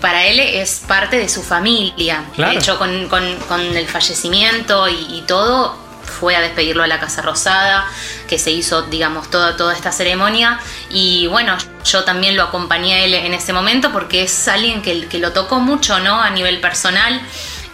Para 0.00 0.26
él 0.26 0.40
es 0.40 0.82
parte 0.86 1.16
de 1.16 1.28
su 1.28 1.42
familia. 1.42 2.24
De 2.36 2.52
hecho, 2.52 2.78
con, 2.78 2.92
el 2.92 3.86
fallecimiento 3.86 4.88
y, 4.88 5.22
todo, 5.26 5.78
fue 6.02 6.36
a 6.36 6.40
despedirlo 6.40 6.82
a 6.82 6.86
la 6.86 7.00
Casa 7.00 7.22
Rosada, 7.22 7.86
que 8.28 8.38
se 8.38 8.50
hizo, 8.50 8.82
digamos, 8.82 9.30
toda, 9.30 9.56
toda 9.56 9.72
esta 9.74 9.92
ceremonia. 9.92 10.60
Y 10.90 11.28
bueno, 11.28 11.56
yo 11.84 12.04
también 12.04 12.36
lo 12.36 12.42
acompañé 12.42 12.94
a 12.94 13.04
él 13.04 13.14
en 13.14 13.32
ese 13.32 13.52
momento 13.52 13.92
porque 13.92 14.24
es 14.24 14.48
alguien 14.48 14.82
que, 14.82 15.06
que 15.06 15.18
lo 15.18 15.32
tocó 15.32 15.60
mucho, 15.60 16.00
¿no? 16.00 16.20
A 16.20 16.30
nivel 16.30 16.60
personal. 16.60 17.22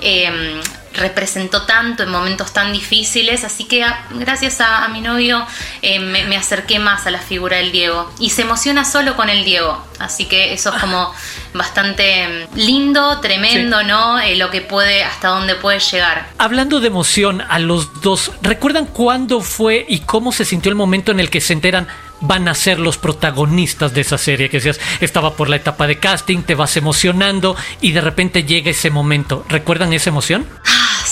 eh, 0.01 0.61
representó 0.95 1.63
tanto 1.63 2.03
en 2.03 2.11
momentos 2.11 2.53
tan 2.53 2.73
difíciles, 2.73 3.45
así 3.45 3.65
que 3.65 3.85
a- 3.85 4.05
gracias 4.11 4.61
a, 4.61 4.85
a 4.85 4.89
mi 4.89 5.01
novio 5.01 5.47
eh, 5.83 6.01
me, 6.01 6.25
me 6.25 6.37
acerqué 6.37 6.79
más 6.79 7.07
a 7.07 7.11
la 7.11 7.19
figura 7.21 7.59
del 7.59 7.71
Diego 7.73 8.11
y 8.19 8.31
se 8.31 8.43
emociona 8.43 8.85
solo 8.85 9.15
con 9.17 9.31
el 9.31 9.45
Diego, 9.45 9.83
así 9.99 10.27
que 10.27 10.53
eso 10.53 10.75
es 10.75 10.81
como 10.81 11.13
bastante 11.55 12.47
mm, 12.53 12.57
lindo, 12.59 13.21
tremendo, 13.21 13.83
¿no? 13.83 14.19
Eh, 14.21 14.37
lo 14.37 14.51
que 14.51 14.61
puede, 14.63 15.05
hasta 15.05 15.29
dónde 15.29 15.55
puede 15.55 15.79
llegar. 15.81 16.29
Hablando 16.39 16.81
de 16.81 16.89
emoción 16.89 17.41
a 17.49 17.59
los 17.59 18.01
dos, 18.01 18.33
¿recuerdan 18.43 18.87
cuándo 18.87 19.41
fue 19.41 19.85
y 19.89 20.01
cómo 20.01 20.33
se 20.33 20.45
sintió 20.45 20.71
el 20.71 20.77
momento 20.77 21.13
en 21.13 21.21
el 21.21 21.31
que 21.31 21.41
se 21.41 21.53
enteran 21.53 21.87
van 22.23 22.49
a 22.49 22.55
ser 22.55 22.79
los 22.79 22.99
protagonistas 22.99 23.95
de 23.95 24.01
esa 24.03 24.19
serie? 24.19 24.49
Que 24.51 24.59
decías, 24.59 24.81
estaba 25.01 25.35
por 25.35 25.49
la 25.49 25.57
etapa 25.57 25.87
de 25.87 25.99
casting, 25.99 26.43
te 26.43 26.55
vas 26.55 26.77
emocionando 26.77 27.57
y 27.81 27.93
de 27.93 28.01
repente 28.01 28.45
llega 28.45 28.71
ese 28.71 28.91
momento. 28.91 29.45
¿Recuerdan 29.49 29.93
esa 29.93 30.11
emoción? 30.11 30.47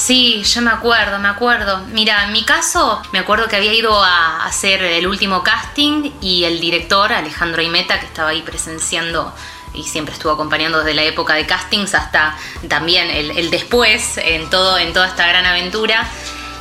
Sí, 0.09 0.43
yo 0.43 0.63
me 0.63 0.71
acuerdo, 0.71 1.19
me 1.19 1.29
acuerdo. 1.29 1.81
Mira, 1.93 2.25
en 2.25 2.33
mi 2.33 2.43
caso, 2.43 3.03
me 3.13 3.19
acuerdo 3.19 3.47
que 3.47 3.57
había 3.57 3.75
ido 3.75 4.03
a 4.03 4.47
hacer 4.47 4.83
el 4.83 5.07
último 5.07 5.43
casting 5.43 6.13
y 6.23 6.45
el 6.45 6.61
director, 6.61 7.13
Alejandro 7.13 7.61
Imeta, 7.61 8.01
que 8.01 8.07
estaba 8.07 8.31
ahí 8.31 8.41
presenciando 8.41 9.35
y 9.75 9.83
siempre 9.83 10.15
estuvo 10.15 10.33
acompañando 10.33 10.79
desde 10.79 10.95
la 10.95 11.03
época 11.03 11.35
de 11.35 11.45
castings 11.45 11.95
hasta 11.95 12.35
también 12.69 13.11
el, 13.11 13.51
después, 13.51 14.17
en, 14.17 14.49
todo, 14.49 14.79
en 14.79 14.95
toda 14.95 15.09
esta 15.09 15.29
gran 15.29 15.45
aventura. 15.45 16.09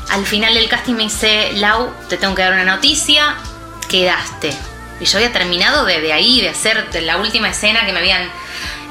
Al 0.10 0.26
final 0.26 0.54
del 0.54 0.68
casting 0.68 0.96
me 0.96 1.04
dice, 1.04 1.54
Lau, 1.54 1.90
te 2.10 2.18
tengo 2.18 2.36
que 2.36 2.42
dar 2.42 2.52
una 2.52 2.66
noticia, 2.66 3.38
quedaste. 3.88 4.54
Y 5.00 5.06
yo 5.06 5.20
había 5.20 5.32
terminado 5.32 5.86
de, 5.86 6.02
de 6.02 6.12
ahí, 6.12 6.42
de 6.42 6.50
hacer 6.50 6.90
la 7.02 7.16
última 7.16 7.48
escena 7.48 7.86
que 7.86 7.94
me 7.94 8.00
habían 8.00 8.30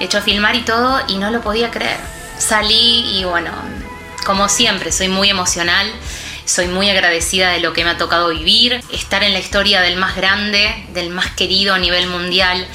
hecho 0.00 0.22
filmar 0.22 0.56
y 0.56 0.62
todo, 0.62 1.02
y 1.08 1.18
no 1.18 1.30
lo 1.30 1.42
podía 1.42 1.70
creer. 1.70 2.00
Salí 2.38 3.18
y 3.18 3.24
bueno, 3.24 3.50
como 4.26 4.48
siempre, 4.48 4.90
soy 4.90 5.06
muy 5.06 5.30
emocional, 5.30 5.88
soy 6.44 6.66
muy 6.66 6.90
agradecida 6.90 7.52
de 7.52 7.60
lo 7.60 7.72
que 7.72 7.84
me 7.84 7.90
ha 7.90 7.96
tocado 7.96 8.30
vivir, 8.30 8.80
estar 8.92 9.22
en 9.22 9.32
la 9.32 9.38
historia 9.38 9.80
del 9.80 9.96
más 9.96 10.16
grande, 10.16 10.84
del 10.92 11.10
más 11.10 11.30
querido 11.30 11.74
a 11.74 11.78
nivel 11.78 12.08
mundial, 12.08 12.66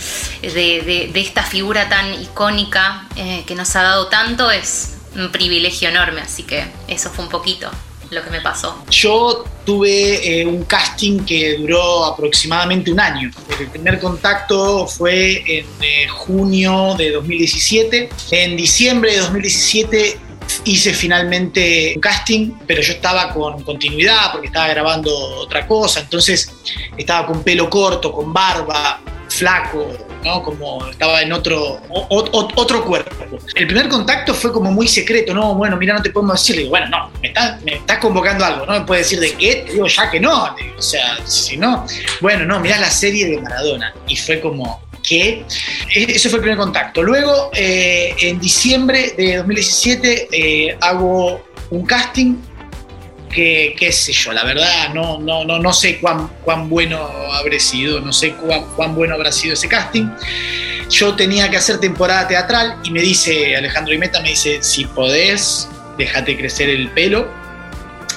de, 0.41 1.11
esta 1.13 1.43
figura 1.43 1.89
tan 1.89 2.13
icónica 2.21 3.05
eh, 3.17 3.43
que 3.45 3.53
nos 3.55 3.75
ha 3.75 3.83
dado 3.83 4.07
tanto, 4.07 4.49
es 4.49 4.95
un 5.13 5.29
privilegio 5.29 5.89
enorme, 5.89 6.21
así 6.21 6.43
que 6.43 6.63
eso 6.87 7.09
fue 7.09 7.25
un 7.25 7.29
poquito 7.29 7.69
lo 8.11 8.23
que 8.23 8.29
me 8.29 8.41
pasó. 8.41 8.83
Yo 8.89 9.45
tuve 9.65 10.41
eh, 10.41 10.45
un 10.45 10.63
casting 10.65 11.19
que 11.25 11.57
duró 11.57 12.05
aproximadamente 12.05 12.91
un 12.91 12.99
año. 12.99 13.31
El 13.57 13.67
primer 13.67 13.99
contacto 13.99 14.85
fue 14.85 15.43
en 15.47 15.65
eh, 15.81 16.07
junio 16.09 16.93
de 16.97 17.11
2017. 17.11 18.09
En 18.31 18.57
diciembre 18.57 19.13
de 19.13 19.19
2017 19.19 20.30
hice 20.65 20.93
finalmente 20.93 21.93
un 21.95 22.01
casting, 22.01 22.51
pero 22.67 22.81
yo 22.81 22.93
estaba 22.93 23.33
con 23.33 23.63
continuidad 23.63 24.31
porque 24.31 24.47
estaba 24.47 24.67
grabando 24.67 25.13
otra 25.13 25.67
cosa. 25.67 26.01
Entonces 26.01 26.51
estaba 26.97 27.27
con 27.27 27.43
pelo 27.43 27.69
corto, 27.69 28.11
con 28.11 28.33
barba, 28.33 29.01
flaco, 29.29 29.87
¿no? 30.23 30.43
Como 30.43 30.87
estaba 30.87 31.21
en 31.21 31.31
otro, 31.31 31.81
otro 31.99 32.85
cuerpo. 32.85 33.11
El 33.55 33.67
primer 33.67 33.87
contacto 33.89 34.33
fue 34.33 34.51
como 34.51 34.71
muy 34.71 34.87
secreto, 34.87 35.33
¿no? 35.33 35.55
Bueno, 35.55 35.77
mira, 35.77 35.95
no 35.95 36.01
te 36.01 36.09
podemos 36.09 36.39
decir. 36.39 36.57
Digo, 36.57 36.69
bueno, 36.69 36.87
no, 36.89 37.11
me 37.21 37.29
estás, 37.29 37.61
me 37.63 37.75
estás 37.75 37.97
convocando 37.99 38.45
algo, 38.45 38.65
¿no? 38.65 38.73
Me 38.73 38.85
puedes 38.85 39.09
decir 39.09 39.19
de 39.19 39.33
qué, 39.33 39.63
te 39.65 39.73
digo 39.73 39.87
ya 39.87 40.09
que 40.09 40.19
no. 40.19 40.55
O 40.77 40.81
sea, 40.81 41.17
si 41.25 41.57
no, 41.57 41.85
bueno, 42.19 42.45
no, 42.45 42.59
mirá 42.59 42.77
la 42.77 42.89
serie 42.89 43.27
de 43.27 43.41
Maradona. 43.41 43.93
Y 44.07 44.15
fue 44.15 44.39
como, 44.39 44.81
¿qué? 45.03 45.45
Ese 45.93 46.29
fue 46.29 46.37
el 46.37 46.43
primer 46.43 46.57
contacto. 46.57 47.03
Luego, 47.03 47.51
eh, 47.53 48.13
en 48.19 48.39
diciembre 48.39 49.13
de 49.17 49.37
2017, 49.37 50.27
eh, 50.31 50.77
hago 50.81 51.43
un 51.69 51.85
casting 51.85 52.35
que, 53.31 53.75
qué 53.77 53.91
sé 53.91 54.11
yo, 54.11 54.33
la 54.33 54.43
verdad, 54.43 54.93
no, 54.93 55.19
no, 55.19 55.45
no, 55.45 55.57
no 55.57 55.73
sé 55.73 55.99
cuán, 55.99 56.29
cuán 56.43 56.69
bueno 56.69 56.99
habré 57.33 57.59
sido, 57.59 58.01
no 58.01 58.11
sé 58.11 58.33
cuán, 58.33 58.65
cuán 58.75 58.93
bueno 58.93 59.15
habrá 59.15 59.31
sido 59.31 59.53
ese 59.53 59.67
casting. 59.67 60.09
Yo 60.89 61.15
tenía 61.15 61.49
que 61.49 61.55
hacer 61.55 61.79
temporada 61.79 62.27
teatral 62.27 62.79
y 62.83 62.91
me 62.91 63.01
dice 63.01 63.55
Alejandro 63.55 63.93
Imeta, 63.93 64.19
me 64.21 64.29
dice, 64.29 64.61
si 64.61 64.83
podés, 64.85 65.69
déjate 65.97 66.37
crecer 66.37 66.69
el 66.69 66.89
pelo, 66.89 67.29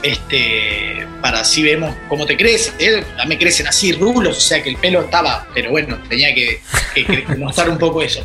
este, 0.04 1.06
para 1.20 1.40
así 1.40 1.62
vemos 1.62 1.94
cómo 2.08 2.26
te 2.26 2.36
crece. 2.36 2.72
¿eh? 2.78 3.02
A 3.18 3.22
mí 3.24 3.30
me 3.30 3.38
crecen 3.38 3.66
así 3.66 3.92
rulos, 3.92 4.36
o 4.36 4.40
sea 4.40 4.62
que 4.62 4.68
el 4.70 4.76
pelo 4.76 5.00
estaba, 5.02 5.46
pero 5.54 5.70
bueno, 5.70 5.98
tenía 6.08 6.34
que, 6.34 6.60
que- 6.94 7.04
que 7.06 7.24
mostrar 7.38 7.70
un 7.70 7.78
poco 7.78 8.02
eso. 8.02 8.24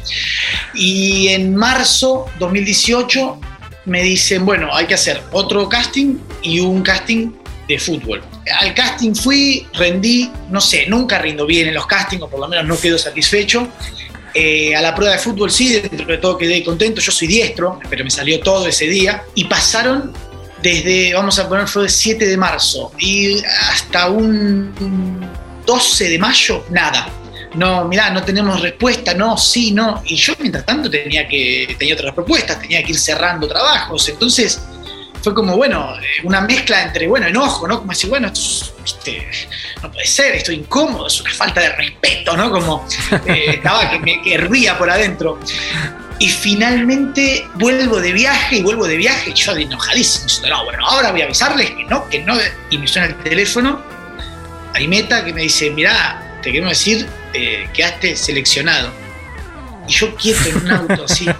Y 0.75 1.29
en 1.29 1.55
marzo 1.55 2.25
2018 2.39 3.39
me 3.85 4.03
dicen, 4.03 4.45
bueno, 4.45 4.75
hay 4.75 4.85
que 4.85 4.93
hacer 4.93 5.21
otro 5.31 5.67
casting 5.69 6.17
y 6.41 6.59
un 6.59 6.81
casting 6.83 7.31
de 7.67 7.79
fútbol. 7.79 8.21
Al 8.59 8.73
casting 8.73 9.13
fui, 9.15 9.65
rendí, 9.73 10.29
no 10.49 10.59
sé, 10.59 10.85
nunca 10.87 11.17
rindo 11.19 11.45
bien 11.45 11.67
en 11.69 11.73
los 11.75 11.87
castings, 11.87 12.21
o 12.23 12.29
por 12.29 12.39
lo 12.39 12.47
menos 12.47 12.65
no 12.65 12.79
quedo 12.79 12.97
satisfecho. 12.97 13.67
Eh, 14.33 14.75
a 14.75 14.81
la 14.81 14.93
prueba 14.93 15.13
de 15.13 15.19
fútbol 15.19 15.49
sí, 15.49 15.73
dentro 15.79 16.05
de 16.05 16.17
todo 16.19 16.37
quedé 16.37 16.63
contento, 16.63 17.01
yo 17.01 17.11
soy 17.11 17.27
diestro, 17.27 17.79
pero 17.89 18.03
me 18.03 18.11
salió 18.11 18.39
todo 18.41 18.67
ese 18.67 18.85
día. 18.85 19.23
Y 19.33 19.45
pasaron 19.45 20.13
desde, 20.61 21.13
vamos 21.13 21.39
a 21.39 21.47
poner, 21.47 21.67
fue 21.67 21.83
el 21.83 21.89
7 21.89 22.25
de 22.27 22.37
marzo 22.37 22.91
y 22.99 23.41
hasta 23.71 24.09
un 24.09 25.27
12 25.65 26.09
de 26.09 26.19
mayo, 26.19 26.65
nada. 26.69 27.07
No, 27.55 27.85
mirá, 27.85 28.11
no 28.11 28.21
tenemos 28.23 28.61
respuesta, 28.61 29.13
no, 29.13 29.37
sí, 29.37 29.71
no. 29.71 30.01
Y 30.05 30.15
yo 30.15 30.33
mientras 30.39 30.65
tanto 30.65 30.89
tenía 30.89 31.27
que 31.27 31.75
tenía 31.79 31.95
otras 31.95 32.13
propuestas, 32.13 32.61
tenía 32.61 32.83
que 32.83 32.91
ir 32.91 32.99
cerrando 32.99 33.47
trabajos. 33.47 34.07
Entonces 34.09 34.61
fue 35.21 35.33
como, 35.33 35.57
bueno, 35.57 35.95
eh, 35.99 36.05
una 36.23 36.41
mezcla 36.41 36.83
entre, 36.83 37.07
bueno, 37.07 37.27
enojo, 37.27 37.67
¿no? 37.67 37.79
Como 37.79 37.91
decir, 37.91 38.09
bueno, 38.09 38.27
esto 38.27 38.39
es, 38.39 38.73
viste, 38.83 39.27
no 39.81 39.91
puede 39.91 40.05
ser, 40.05 40.35
estoy 40.35 40.55
incómodo, 40.55 41.07
es 41.07 41.19
una 41.21 41.33
falta 41.33 41.61
de 41.61 41.69
respeto, 41.69 42.37
¿no? 42.37 42.51
Como 42.51 42.87
eh, 43.25 43.45
estaba 43.55 43.89
que 43.89 43.99
me 43.99 44.21
que 44.21 44.35
hervía 44.35 44.77
por 44.77 44.89
adentro. 44.89 45.39
Y 46.19 46.27
finalmente 46.29 47.47
vuelvo 47.55 47.99
de 48.01 48.11
viaje 48.11 48.57
y 48.57 48.61
vuelvo 48.61 48.85
de 48.87 48.97
viaje, 48.97 49.29
y 49.31 49.33
yo 49.33 49.53
de 49.55 49.63
enojadísimo, 49.63 50.25
diciendo, 50.25 50.49
no, 50.49 50.65
bueno, 50.65 50.85
ahora 50.85 51.11
voy 51.11 51.21
a 51.21 51.25
avisarles 51.25 51.71
que 51.71 51.85
no, 51.85 52.07
que 52.09 52.19
no. 52.23 52.35
Y 52.69 52.77
me 52.77 52.87
suena 52.87 53.07
el 53.07 53.15
teléfono, 53.23 53.81
hay 54.73 54.87
meta 54.87 55.23
que 55.23 55.33
me 55.33 55.41
dice, 55.43 55.69
mirá, 55.71 56.21
te 56.41 56.51
queremos 56.51 56.71
decir, 56.71 57.07
eh, 57.33 57.69
quedaste 57.73 58.15
seleccionado. 58.17 58.91
Y 59.87 59.93
yo 59.93 60.13
quieto 60.15 60.49
en 60.49 60.57
un 60.57 60.71
auto 60.71 61.05
así. 61.05 61.27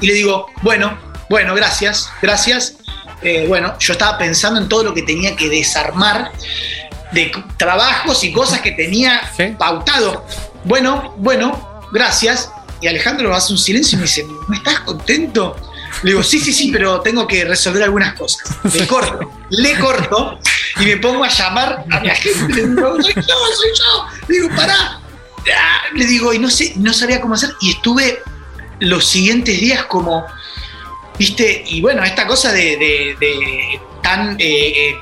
Y 0.00 0.06
le 0.06 0.14
digo, 0.14 0.46
bueno, 0.62 0.96
bueno, 1.28 1.54
gracias, 1.54 2.08
gracias. 2.22 2.76
Eh, 3.20 3.44
bueno, 3.46 3.78
yo 3.78 3.92
estaba 3.92 4.16
pensando 4.16 4.58
en 4.58 4.68
todo 4.68 4.84
lo 4.84 4.94
que 4.94 5.02
tenía 5.02 5.36
que 5.36 5.50
desarmar 5.50 6.32
de 7.12 7.30
trabajos 7.58 8.24
y 8.24 8.32
cosas 8.32 8.60
que 8.62 8.72
tenía 8.72 9.20
Sí. 9.36 9.54
pautado. 9.58 10.26
Bueno, 10.64 11.14
bueno, 11.18 11.82
gracias. 11.92 12.50
Y 12.84 12.86
Alejandro 12.86 13.34
hace 13.34 13.50
un 13.50 13.58
silencio 13.58 13.96
y 13.96 14.00
me 14.00 14.02
dice, 14.06 14.26
¿no 14.46 14.54
estás 14.54 14.80
contento? 14.80 15.56
Le 16.02 16.10
digo, 16.10 16.22
sí, 16.22 16.38
sí, 16.38 16.52
sí, 16.52 16.70
pero 16.70 17.00
tengo 17.00 17.26
que 17.26 17.42
resolver 17.46 17.82
algunas 17.82 18.12
cosas. 18.12 18.46
Le 18.74 18.86
corto, 18.86 19.30
le 19.48 19.78
corto 19.78 20.38
y 20.80 20.84
me 20.84 20.98
pongo 20.98 21.24
a 21.24 21.28
llamar 21.30 21.82
a 21.90 22.00
mi 22.00 22.10
agente. 22.10 22.52
Le 22.52 22.66
digo, 22.68 23.02
soy 23.02 23.14
yo, 23.14 23.22
soy 23.22 23.70
yo. 23.78 24.06
Le 24.28 24.34
digo, 24.34 24.48
pará. 24.54 25.00
Ah, 25.56 25.80
Le 25.94 26.04
digo, 26.04 26.34
y 26.34 26.38
no 26.38 26.50
sé, 26.50 26.74
no 26.76 26.92
sabía 26.92 27.22
cómo 27.22 27.36
hacer. 27.36 27.54
Y 27.62 27.70
estuve 27.70 28.18
los 28.80 29.06
siguientes 29.06 29.58
días 29.58 29.84
como, 29.86 30.26
viste, 31.18 31.64
y 31.66 31.80
bueno, 31.80 32.04
esta 32.04 32.26
cosa 32.26 32.52
de, 32.52 32.76
de- 32.76 33.16
de 33.18 33.80
tan 34.02 34.32
eh, 34.38 34.90
eh, 34.90 34.94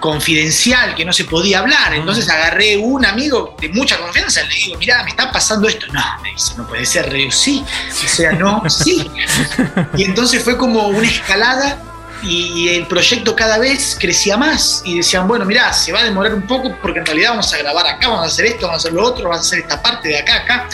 confidencial 0.00 0.94
que 0.94 1.04
no 1.04 1.12
se 1.12 1.24
podía 1.24 1.60
hablar. 1.60 1.94
Entonces 1.94 2.28
agarré 2.28 2.76
un 2.76 3.04
amigo 3.04 3.54
de 3.60 3.68
mucha 3.68 3.98
confianza, 3.98 4.42
le 4.42 4.54
digo, 4.54 4.78
mirá, 4.78 5.04
me 5.04 5.10
está 5.10 5.30
pasando 5.30 5.68
esto. 5.68 5.86
No, 5.92 6.02
me 6.22 6.32
dice, 6.32 6.54
no 6.56 6.66
puede 6.66 6.84
ser, 6.84 7.12
le 7.12 7.18
digo, 7.18 7.30
sí. 7.30 7.64
O 8.04 8.08
sea, 8.08 8.32
no, 8.32 8.62
sí. 8.68 9.08
Y 9.96 10.04
entonces 10.04 10.42
fue 10.42 10.56
como 10.56 10.88
una 10.88 11.06
escalada 11.06 11.78
y 12.22 12.68
el 12.68 12.86
proyecto 12.86 13.34
cada 13.34 13.58
vez 13.58 13.96
crecía 13.98 14.36
más 14.36 14.82
y 14.84 14.98
decían, 14.98 15.26
bueno, 15.26 15.44
mirá, 15.44 15.72
se 15.72 15.92
va 15.92 16.00
a 16.00 16.04
demorar 16.04 16.34
un 16.34 16.46
poco 16.46 16.76
porque 16.82 16.98
en 16.98 17.06
realidad 17.06 17.30
vamos 17.30 17.52
a 17.52 17.58
grabar 17.58 17.86
acá, 17.86 18.08
vamos 18.08 18.24
a 18.24 18.26
hacer 18.26 18.46
esto, 18.46 18.66
vamos 18.66 18.84
a 18.84 18.88
hacer 18.88 18.92
lo 18.92 19.04
otro, 19.04 19.24
vamos 19.24 19.38
a 19.38 19.40
hacer 19.40 19.60
esta 19.60 19.82
parte 19.82 20.08
de 20.08 20.18
acá, 20.18 20.36
acá. 20.36 20.68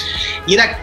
Y 0.46 0.54
era, 0.54 0.78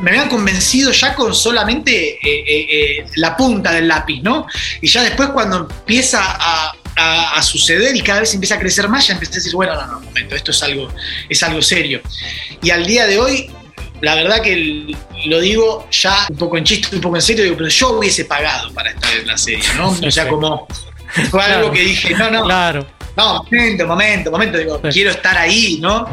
me 0.00 0.10
habían 0.10 0.28
convencido 0.28 0.90
ya 0.90 1.14
con 1.14 1.34
solamente 1.34 2.14
eh, 2.14 2.20
eh, 2.22 2.66
eh, 2.70 3.06
la 3.16 3.36
punta 3.36 3.72
del 3.72 3.86
lápiz, 3.88 4.20
¿no? 4.22 4.46
Y 4.80 4.88
ya 4.88 5.02
después 5.02 5.28
cuando 5.30 5.68
empieza 5.70 6.20
a, 6.22 6.72
a- 6.96 7.32
a 7.38 7.42
suceder 7.42 7.94
y 7.96 8.00
cada 8.02 8.20
vez 8.20 8.34
empieza 8.34 8.56
a 8.56 8.58
crecer 8.58 8.88
más, 8.88 9.06
ya 9.06 9.14
empecé 9.14 9.32
a 9.32 9.36
decir, 9.36 9.54
bueno, 9.54 9.74
no, 9.74 9.86
no, 9.86 9.98
un 9.98 10.04
momento, 10.04 10.34
esto 10.36 10.50
es 10.50 10.62
algo, 10.62 10.88
es 11.28 11.42
algo 11.42 11.62
serio. 11.62 12.00
Y 12.62 12.70
al 12.70 12.86
día 12.86 13.06
de 13.06 13.18
hoy, 13.18 13.50
la 14.00 14.14
verdad 14.14 14.40
que 14.42 14.52
el- 14.52 14.96
lo 15.26 15.40
digo 15.40 15.86
ya 15.90 16.26
un 16.28 16.36
poco 16.36 16.58
en 16.58 16.64
chiste, 16.64 16.96
un 16.96 17.02
poco 17.02 17.16
en 17.16 17.22
serio, 17.22 17.44
digo, 17.44 17.56
pero 17.56 17.68
yo 17.68 17.90
hubiese 17.98 18.24
pagado 18.24 18.72
para 18.74 18.90
estar 18.90 19.12
en 19.16 19.26
la 19.26 19.38
serie, 19.38 19.64
¿no? 19.76 19.90
O 19.90 20.10
sea, 20.10 20.26
como 20.28 20.66
fue 21.30 21.42
algo 21.44 21.70
que 21.70 21.80
dije, 21.82 22.14
no, 22.14 22.30
no, 22.30 22.44
Claro. 22.44 22.86
no, 23.16 23.44
momento, 23.44 23.86
momento, 23.86 24.30
momento, 24.30 24.58
digo, 24.58 24.80
Sí. 24.84 24.88
quiero 24.90 25.10
estar 25.12 25.36
ahí, 25.38 25.78
¿no? 25.80 26.08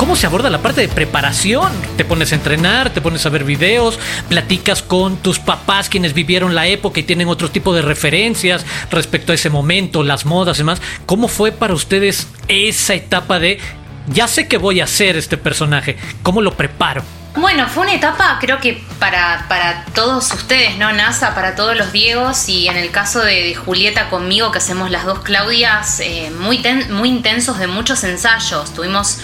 ¿Cómo 0.00 0.16
se 0.16 0.24
aborda 0.24 0.48
la 0.48 0.62
parte 0.62 0.80
de 0.80 0.88
preparación? 0.88 1.70
¿Te 1.98 2.06
pones 2.06 2.32
a 2.32 2.34
entrenar, 2.34 2.88
te 2.88 3.02
pones 3.02 3.26
a 3.26 3.28
ver 3.28 3.44
videos, 3.44 3.98
platicas 4.30 4.82
con 4.82 5.18
tus 5.18 5.38
papás 5.38 5.90
quienes 5.90 6.14
vivieron 6.14 6.54
la 6.54 6.66
época 6.66 7.00
y 7.00 7.02
tienen 7.02 7.28
otro 7.28 7.50
tipo 7.50 7.74
de 7.74 7.82
referencias 7.82 8.64
respecto 8.90 9.32
a 9.32 9.34
ese 9.34 9.50
momento, 9.50 10.02
las 10.02 10.24
modas 10.24 10.56
y 10.56 10.60
demás? 10.60 10.80
¿Cómo 11.04 11.28
fue 11.28 11.52
para 11.52 11.74
ustedes 11.74 12.28
esa 12.48 12.94
etapa 12.94 13.38
de 13.38 13.60
ya 14.06 14.26
sé 14.26 14.48
que 14.48 14.56
voy 14.56 14.80
a 14.80 14.84
hacer 14.84 15.18
este 15.18 15.36
personaje? 15.36 15.98
¿Cómo 16.22 16.40
lo 16.40 16.56
preparo? 16.56 17.02
Bueno, 17.36 17.68
fue 17.68 17.84
una 17.84 17.94
etapa, 17.94 18.38
creo 18.40 18.58
que 18.58 18.82
para, 18.98 19.46
para 19.48 19.84
todos 19.94 20.32
ustedes, 20.32 20.78
¿no? 20.78 20.90
NASA, 20.92 21.34
para 21.34 21.54
todos 21.54 21.76
los 21.76 21.92
Diegos 21.92 22.48
y 22.48 22.66
en 22.66 22.76
el 22.76 22.90
caso 22.90 23.20
de, 23.20 23.54
Julieta 23.54 24.08
conmigo, 24.08 24.50
que 24.50 24.58
hacemos 24.58 24.90
las 24.90 25.04
dos 25.04 25.20
Claudias, 25.20 26.00
eh, 26.00 26.32
muy, 26.40 26.60
muy 26.90 27.08
intensos 27.08 27.58
de 27.58 27.68
muchos 27.68 28.02
ensayos. 28.02 28.74
Tuvimos 28.74 29.18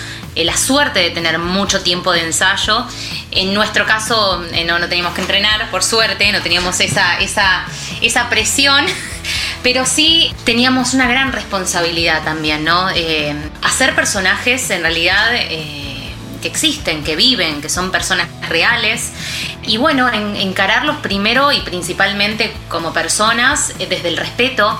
la 0.44 0.56
suerte 0.56 1.00
de 1.00 1.10
tener 1.10 1.38
mucho 1.38 1.82
tiempo 1.82 2.12
de 2.12 2.22
ensayo. 2.22 2.84
En 3.30 3.54
nuestro 3.54 3.86
caso, 3.86 4.44
eh, 4.52 4.64
no, 4.64 4.78
no 4.78 4.88
teníamos 4.88 5.14
que 5.14 5.20
entrenar, 5.20 5.70
por 5.70 5.82
suerte, 5.82 6.30
no 6.32 6.42
teníamos 6.42 6.78
esa, 6.80 7.18
esa, 7.18 7.64
esa 8.00 8.28
presión. 8.28 8.84
Pero 9.62 9.84
sí 9.84 10.32
teníamos 10.44 10.94
una 10.94 11.08
gran 11.08 11.32
responsabilidad 11.32 12.22
también, 12.22 12.64
¿no? 12.64 12.86
hacer 13.62 13.96
personajes 13.96 14.70
en 14.70 14.82
realidad 14.82 15.32
existen, 16.46 17.04
que 17.04 17.16
viven, 17.16 17.60
que 17.60 17.68
son 17.68 17.90
personas 17.90 18.28
reales. 18.48 19.12
Y 19.62 19.78
bueno, 19.78 20.08
encararlos 20.12 20.96
primero 20.98 21.52
y 21.52 21.60
principalmente 21.60 22.52
como 22.68 22.92
personas 22.92 23.72
eh, 23.78 23.86
desde 23.88 24.08
el 24.08 24.16
respeto. 24.16 24.78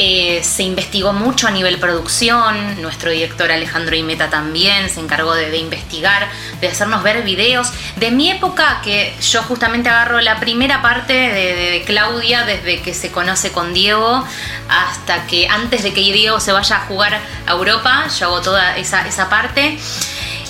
Eh, 0.00 0.42
se 0.44 0.62
investigó 0.62 1.12
mucho 1.12 1.48
a 1.48 1.50
nivel 1.50 1.78
producción, 1.78 2.80
nuestro 2.80 3.10
director 3.10 3.50
Alejandro 3.50 3.96
Imeta 3.96 4.30
también 4.30 4.88
se 4.88 5.00
encargó 5.00 5.34
de, 5.34 5.58
investigar, 5.58 6.28
de 6.60 6.68
hacernos 6.68 7.02
ver 7.02 7.24
videos. 7.24 7.72
De 7.96 8.12
mi 8.12 8.30
época, 8.30 8.80
que 8.84 9.12
yo 9.20 9.42
justamente 9.42 9.88
agarro 9.88 10.20
la 10.20 10.38
primera 10.38 10.82
parte 10.82 11.12
de, 11.12 11.82
Claudia, 11.84 12.44
desde 12.44 12.80
que 12.80 12.94
se 12.94 13.10
conoce 13.10 13.50
con 13.50 13.74
Diego 13.74 14.24
hasta 14.68 15.26
que 15.26 15.48
antes 15.48 15.82
de 15.82 15.92
que 15.92 16.00
Diego 16.00 16.38
se 16.38 16.52
vaya 16.52 16.76
a 16.76 16.80
jugar 16.86 17.18
a 17.46 17.50
Europa, 17.50 18.06
yo 18.20 18.26
hago 18.26 18.40
toda 18.40 18.76
esa, 18.76 19.04
esa 19.08 19.28
parte 19.28 19.78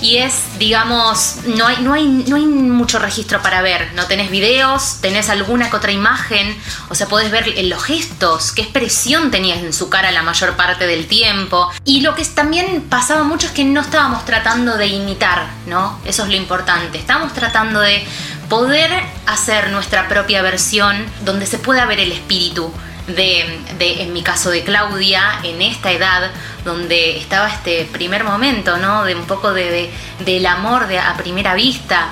y 0.00 0.18
es, 0.18 0.58
digamos, 0.58 1.36
no 1.46 1.66
hay, 1.66 1.78
no, 1.82 1.92
hay, 1.92 2.06
no 2.06 2.36
hay 2.36 2.46
mucho 2.46 2.98
registro 2.98 3.42
para 3.42 3.62
ver. 3.62 3.92
No 3.94 4.06
tenés 4.06 4.30
videos, 4.30 4.98
tenés 5.00 5.28
alguna 5.28 5.70
que 5.70 5.76
otra 5.76 5.92
imagen, 5.92 6.56
o 6.88 6.94
sea, 6.94 7.06
podés 7.06 7.30
ver 7.30 7.52
los 7.64 7.82
gestos, 7.82 8.52
qué 8.52 8.62
expresión 8.62 9.30
tenías 9.30 9.58
en 9.58 9.72
su 9.72 9.88
cara 9.88 10.10
la 10.10 10.22
mayor 10.22 10.56
parte 10.56 10.86
del 10.86 11.06
tiempo. 11.06 11.70
Y 11.84 12.00
lo 12.00 12.14
que 12.14 12.24
también 12.24 12.82
pasaba 12.88 13.22
mucho 13.24 13.46
es 13.46 13.52
que 13.52 13.64
no 13.64 13.80
estábamos 13.80 14.24
tratando 14.24 14.76
de 14.76 14.86
imitar, 14.86 15.46
¿no? 15.66 15.98
Eso 16.04 16.24
es 16.24 16.28
lo 16.28 16.36
importante. 16.36 16.98
Estábamos 16.98 17.32
tratando 17.32 17.80
de 17.80 18.06
poder 18.48 18.90
hacer 19.26 19.70
nuestra 19.70 20.08
propia 20.08 20.42
versión 20.42 21.04
donde 21.24 21.46
se 21.46 21.58
pueda 21.58 21.84
ver 21.86 22.00
el 22.00 22.12
espíritu 22.12 22.72
de, 23.08 24.02
en 24.02 24.12
mi 24.12 24.22
caso 24.22 24.50
de 24.50 24.62
Claudia, 24.62 25.40
en 25.42 25.62
esta 25.62 25.90
edad 25.92 26.30
donde 26.64 27.18
estaba 27.18 27.48
este 27.48 27.84
primer 27.86 28.24
momento, 28.24 28.76
¿no? 28.76 29.04
De 29.04 29.14
un 29.14 29.24
poco 29.24 29.52
de, 29.52 29.90
del 30.24 30.46
amor 30.46 30.86
de, 30.86 30.98
a 30.98 31.16
primera 31.16 31.54
vista, 31.54 32.08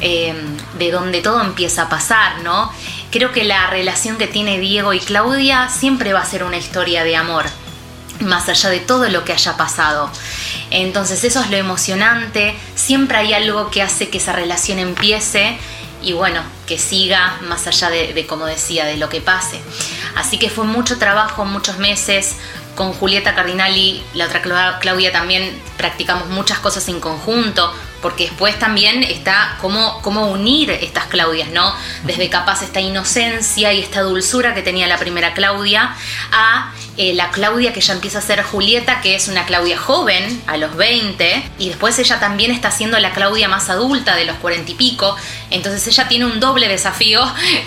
eh, 0.00 0.34
de 0.78 0.90
donde 0.90 1.20
todo 1.20 1.42
empieza 1.42 1.82
a 1.82 1.88
pasar, 1.88 2.40
¿no? 2.42 2.72
Creo 3.10 3.32
que 3.32 3.44
la 3.44 3.68
relación 3.68 4.16
que 4.16 4.26
tiene 4.26 4.58
Diego 4.58 4.92
y 4.92 5.00
Claudia 5.00 5.68
siempre 5.68 6.12
va 6.12 6.20
a 6.20 6.24
ser 6.24 6.44
una 6.44 6.56
historia 6.56 7.04
de 7.04 7.16
amor, 7.16 7.44
más 8.20 8.48
allá 8.48 8.70
de 8.70 8.80
todo 8.80 9.08
lo 9.08 9.24
que 9.24 9.32
haya 9.32 9.56
pasado. 9.56 10.10
Entonces 10.70 11.24
eso 11.24 11.40
es 11.40 11.50
lo 11.50 11.56
emocionante, 11.56 12.54
siempre 12.74 13.18
hay 13.18 13.32
algo 13.32 13.70
que 13.70 13.82
hace 13.82 14.08
que 14.08 14.18
esa 14.18 14.32
relación 14.32 14.78
empiece 14.78 15.58
y 16.02 16.12
bueno, 16.12 16.42
que 16.66 16.78
siga 16.78 17.38
más 17.48 17.66
allá 17.66 17.90
de, 17.90 18.26
como 18.26 18.46
decía, 18.46 18.84
de 18.84 18.96
lo 18.96 19.08
que 19.08 19.20
pase. 19.20 19.60
Así 20.18 20.36
que 20.36 20.50
fue 20.50 20.64
mucho 20.64 20.98
trabajo, 20.98 21.44
muchos 21.44 21.78
meses. 21.78 22.36
Con 22.74 22.92
Julieta 22.92 23.34
Cardinali, 23.34 24.02
la 24.14 24.26
otra 24.26 24.42
Claudia 24.80 25.12
también 25.12 25.56
practicamos 25.76 26.28
muchas 26.28 26.58
cosas 26.58 26.88
en 26.88 27.00
conjunto, 27.00 27.72
porque 28.00 28.24
después 28.24 28.58
también 28.58 29.02
está 29.02 29.56
cómo, 29.60 30.00
cómo 30.02 30.28
unir 30.28 30.70
estas 30.70 31.06
Claudias, 31.06 31.50
¿no? 31.50 31.74
Desde 32.04 32.28
capaz 32.28 32.62
esta 32.62 32.80
inocencia 32.80 33.72
y 33.72 33.80
esta 33.80 34.02
dulzura 34.02 34.54
que 34.54 34.62
tenía 34.62 34.86
la 34.86 34.98
primera 34.98 35.34
Claudia 35.34 35.94
a 36.32 36.72
eh, 37.00 37.14
la 37.14 37.30
Claudia 37.30 37.72
que 37.72 37.80
ya 37.80 37.92
empieza 37.92 38.18
a 38.18 38.22
ser 38.22 38.42
Julieta, 38.42 39.00
que 39.00 39.14
es 39.14 39.28
una 39.28 39.46
Claudia 39.46 39.78
joven, 39.78 40.42
a 40.48 40.56
los 40.56 40.74
20, 40.74 41.44
y 41.60 41.68
después 41.68 41.96
ella 42.00 42.18
también 42.18 42.50
está 42.50 42.72
siendo 42.72 42.98
la 42.98 43.12
Claudia 43.12 43.48
más 43.48 43.70
adulta, 43.70 44.16
de 44.16 44.24
los 44.24 44.36
40 44.38 44.72
y 44.72 44.74
pico, 44.74 45.16
entonces 45.50 45.86
ella 45.86 46.08
tiene 46.08 46.26
un 46.26 46.40
doble 46.40 46.66
desafío 46.66 47.24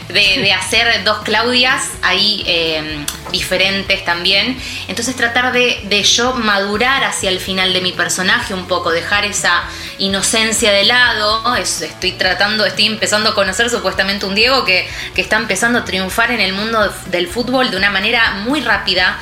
de, 0.09 0.51
hacer 0.51 1.05
dos 1.05 1.19
Claudias 1.19 1.91
ahí 2.01 2.43
em, 2.45 3.05
diferentes 3.31 4.03
también, 4.03 4.59
entonces 4.89 5.15
tratar 5.15 5.53
de, 5.53 6.03
yo 6.03 6.33
madurar 6.33 7.05
hacia 7.05 7.29
el 7.29 7.39
final 7.39 7.71
de 7.71 7.79
mi 7.79 7.93
personaje 7.93 8.53
un 8.53 8.67
poco, 8.67 8.91
dejar 8.91 9.23
esa 9.23 9.63
inocencia 9.97 10.20
de 10.21 10.83
lado, 10.85 11.55
estoy 11.55 12.13
tratando, 12.13 12.65
estoy 12.65 12.85
empezando 12.85 13.29
a 13.29 13.35
conocer 13.35 13.69
supuestamente 13.69 14.25
un 14.25 14.35
Diego 14.35 14.63
que, 14.63 14.87
que 15.15 15.21
está 15.21 15.37
empezando 15.37 15.79
a 15.79 15.85
triunfar 15.85 16.31
en 16.31 16.39
el 16.39 16.53
mundo 16.53 16.93
del 17.07 17.27
fútbol 17.27 17.71
de 17.71 17.77
una 17.77 17.89
manera 17.89 18.43
muy 18.45 18.61
rápida 18.61 19.19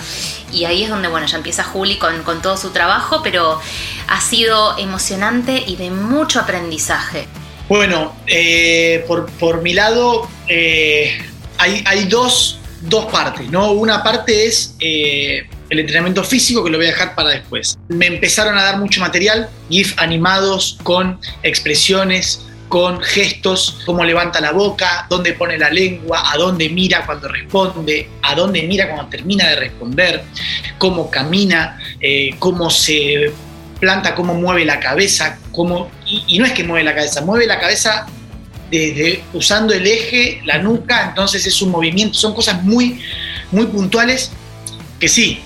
y 0.51 0.65
ahí 0.65 0.83
es 0.83 0.89
donde, 0.89 1.07
bueno, 1.07 1.27
ya 1.27 1.37
empieza 1.37 1.63
Juli 1.63 1.97
con, 1.97 2.41
todo 2.41 2.57
su 2.57 2.71
trabajo, 2.71 3.21
pero 3.23 3.59
ha 4.07 4.21
sido 4.21 4.77
emocionante 4.77 5.63
y 5.65 5.75
de 5.75 5.91
mucho 5.91 6.39
aprendizaje. 6.39 7.27
Bueno, 7.67 8.15
eh, 8.25 9.05
por, 9.07 9.61
mi 9.61 9.73
lado, 9.73 10.27
eh, 10.47 11.19
hay, 11.57 12.05
dos, 12.05 12.59
partes, 13.11 13.49
¿no? 13.49 13.71
Una 13.71 14.01
parte 14.03 14.47
es 14.47 14.75
eh, 14.79 15.47
el 15.69 15.79
entrenamiento 15.79 16.23
físico, 16.23 16.63
que 16.63 16.69
lo 16.69 16.77
voy 16.77 16.87
a 16.87 16.89
dejar 16.89 17.15
para 17.15 17.29
después. 17.29 17.77
Me 17.89 18.07
empezaron 18.07 18.57
a 18.57 18.63
dar 18.63 18.77
mucho 18.79 19.01
material, 19.01 19.49
GIF 19.69 19.93
animados 19.97 20.77
con 20.83 21.19
expresiones, 21.43 22.45
con 22.69 23.01
gestos, 23.01 23.81
cómo 23.85 24.05
levanta 24.05 24.39
la 24.39 24.51
boca, 24.51 25.07
dónde 25.09 25.33
pone 25.33 25.57
la 25.57 25.71
lengua, 25.71 26.31
a 26.31 26.37
dónde 26.37 26.69
mira 26.69 27.05
cuando 27.05 27.27
responde, 27.27 28.07
a 28.21 28.35
dónde 28.35 28.61
mira 28.63 28.87
cuando 28.87 29.09
termina 29.09 29.49
de 29.49 29.55
responder, 29.55 30.23
cómo 30.77 31.09
camina, 31.09 31.79
eh, 31.99 32.35
cómo 32.37 32.69
se 32.69 33.33
planta, 33.79 34.13
cómo 34.13 34.35
mueve 34.35 34.65
la 34.65 34.79
cabeza, 34.79 35.39
cómo, 35.51 35.89
y, 36.05 36.37
no 36.37 36.45
es 36.45 36.53
que 36.53 36.63
mueve 36.63 36.83
la 36.83 36.93
cabeza, 36.93 37.21
mueve 37.21 37.47
la 37.47 37.59
cabeza 37.59 38.05
desde 38.69 39.23
usando 39.33 39.73
el 39.73 39.87
eje, 39.87 40.41
la 40.45 40.59
nuca, 40.59 41.07
entonces 41.09 41.45
es 41.47 41.61
un 41.63 41.71
movimiento, 41.71 42.19
son 42.19 42.35
cosas 42.35 42.63
muy, 42.63 43.01
muy 43.51 43.65
puntuales 43.65 44.31
que 44.99 45.07
sí, 45.07 45.41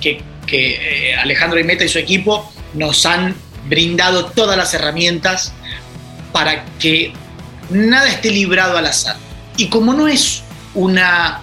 que, 0.00 0.20
que 0.46 1.10
eh, 1.10 1.14
Alejandro 1.16 1.58
Imeta 1.58 1.84
y 1.84 1.88
su 1.88 1.98
equipo 1.98 2.52
nos 2.74 3.06
han 3.06 3.34
brindado 3.68 4.26
todas 4.26 4.56
las 4.56 4.74
herramientas 4.74 5.52
para 6.32 6.64
que 6.78 7.12
nada 7.70 8.08
esté 8.08 8.30
librado 8.30 8.76
al 8.76 8.86
azar. 8.86 9.16
Y 9.56 9.68
como 9.68 9.92
no 9.94 10.08
es 10.08 10.42
una 10.74 11.42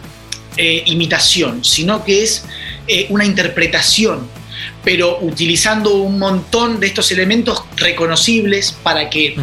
eh, 0.56 0.84
imitación, 0.86 1.64
sino 1.64 2.04
que 2.04 2.24
es 2.24 2.46
eh, 2.88 3.08
una 3.10 3.26
interpretación, 3.26 4.28
pero 4.84 5.20
utilizando 5.22 5.96
un 5.96 6.18
montón 6.18 6.80
de 6.80 6.88
estos 6.88 7.12
elementos 7.12 7.64
reconocibles 7.76 8.72
para 8.72 9.10
que 9.10 9.36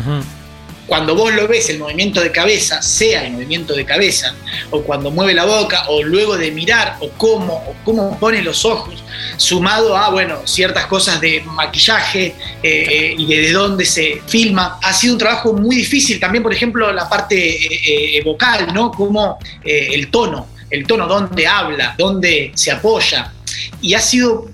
cuando 0.87 1.15
vos 1.15 1.33
lo 1.33 1.49
ves, 1.49 1.71
el 1.71 1.79
movimiento 1.79 2.21
de 2.21 2.31
cabeza 2.31 2.83
sea 2.83 3.25
el 3.25 3.33
movimiento 3.33 3.75
de 3.75 3.85
cabeza, 3.85 4.35
o 4.71 4.83
cuando 4.83 5.11
mueve 5.11 5.33
la 5.33 5.45
boca, 5.45 5.89
o 5.89 6.03
luego 6.03 6.37
de 6.37 6.51
mirar, 6.51 6.99
o 7.01 7.09
cómo, 7.11 7.55
o 7.55 7.75
cómo 7.85 8.19
pone 8.19 8.43
los 8.43 8.65
ojos, 8.65 9.03
sumado 9.37 9.97
a, 9.97 10.11
bueno, 10.11 10.47
ciertas 10.47 10.87
cosas 10.87 11.21
de 11.21 11.43
maquillaje 11.47 12.27
eh, 12.27 12.35
eh, 12.63 13.15
y 13.17 13.27
de 13.27 13.53
dónde 13.53 13.87
se 13.87 14.21
filma, 14.27 14.79
ha 14.83 14.93
sido 14.93 15.15
un 15.15 15.19
trabajo 15.19 15.55
muy 15.55 15.77
difícil. 15.77 16.21
También, 16.21 16.43
por 16.43 16.53
ejemplo, 16.53 16.93
la 16.93 17.09
parte 17.09 18.19
eh, 18.19 18.23
vocal, 18.23 18.73
¿no? 18.75 18.91
Como 18.91 19.39
el 19.65 20.11
tono, 20.11 20.49
el 20.71 20.87
tono, 20.87 21.07
dónde 21.07 21.47
habla, 21.47 21.95
dónde 21.97 22.53
se 22.55 22.71
apoya. 22.71 23.33
Y 23.81 23.95
ha 23.95 24.01
sido, 24.01 24.51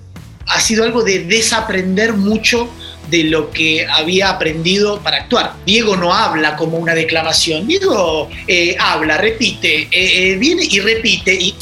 ha 0.47 0.61
sido 0.61 0.83
algo 0.85 1.03
de 1.03 1.25
desaprender 1.25 2.13
mucho 2.13 2.69
de 3.09 3.25
lo 3.25 3.51
que 3.51 3.85
había 3.85 4.29
aprendido 4.29 5.01
para 5.01 5.17
actuar. 5.17 5.55
Diego 5.65 5.95
no 5.97 6.13
habla 6.13 6.55
como 6.55 6.77
una 6.77 6.93
declamación, 6.93 7.67
Diego 7.67 8.29
eh, 8.47 8.75
habla, 8.79 9.17
repite, 9.17 9.83
eh, 9.83 9.89
eh, 9.91 10.35
viene 10.37 10.65
y 10.69 10.79
repite 10.79 11.33
y 11.33 11.55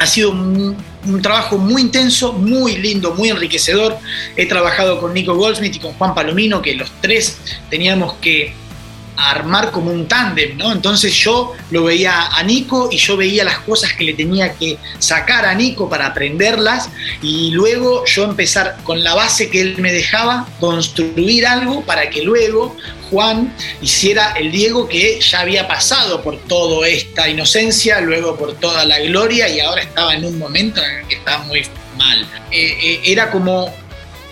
ha 0.00 0.06
sido 0.06 0.30
un, 0.30 0.76
trabajo 1.20 1.58
muy 1.58 1.82
intenso, 1.82 2.32
muy 2.32 2.76
lindo, 2.76 3.12
muy 3.14 3.30
enriquecedor. 3.30 3.98
He 4.36 4.46
trabajado 4.46 5.00
con 5.00 5.12
Nico 5.12 5.34
Goldsmith 5.34 5.74
y 5.74 5.78
con 5.80 5.92
Juan 5.94 6.14
Palomino, 6.14 6.62
que 6.62 6.74
los 6.74 6.92
tres 7.00 7.38
teníamos 7.68 8.14
que 8.14 8.54
a 9.16 9.30
armar 9.30 9.70
como 9.70 9.90
un 9.90 10.08
tándem, 10.08 10.56
¿no? 10.56 10.72
Entonces 10.72 11.14
yo 11.14 11.52
lo 11.70 11.84
veía 11.84 12.28
a 12.28 12.42
Nico 12.42 12.88
y 12.90 12.96
yo 12.96 13.16
veía 13.16 13.44
las 13.44 13.58
cosas 13.60 13.92
que 13.92 14.04
le 14.04 14.14
tenía 14.14 14.54
que 14.54 14.78
sacar 14.98 15.44
a 15.44 15.54
Nico 15.54 15.88
para 15.88 16.06
aprenderlas 16.06 16.88
y 17.20 17.50
luego 17.50 18.04
yo 18.06 18.24
empezar 18.24 18.78
con 18.84 19.02
la 19.02 19.14
base 19.14 19.50
que 19.50 19.60
él 19.60 19.76
me 19.78 19.92
dejaba, 19.92 20.48
construir 20.60 21.46
algo 21.46 21.82
para 21.82 22.08
que 22.10 22.22
luego 22.22 22.76
Juan 23.10 23.54
hiciera 23.82 24.32
el 24.32 24.50
Diego 24.50 24.88
que 24.88 25.20
ya 25.20 25.40
había 25.40 25.68
pasado 25.68 26.22
por 26.22 26.38
toda 26.44 26.88
esta 26.88 27.28
inocencia, 27.28 28.00
luego 28.00 28.36
por 28.36 28.54
toda 28.54 28.84
la 28.86 28.98
gloria 29.00 29.48
y 29.48 29.60
ahora 29.60 29.82
estaba 29.82 30.14
en 30.14 30.24
un 30.24 30.38
momento 30.38 30.82
en 30.82 30.90
el 31.00 31.06
que 31.08 31.16
estaba 31.16 31.44
muy 31.44 31.66
mal. 31.98 32.22
Eh, 32.50 32.78
eh, 32.82 33.00
era 33.04 33.30
como 33.30 33.74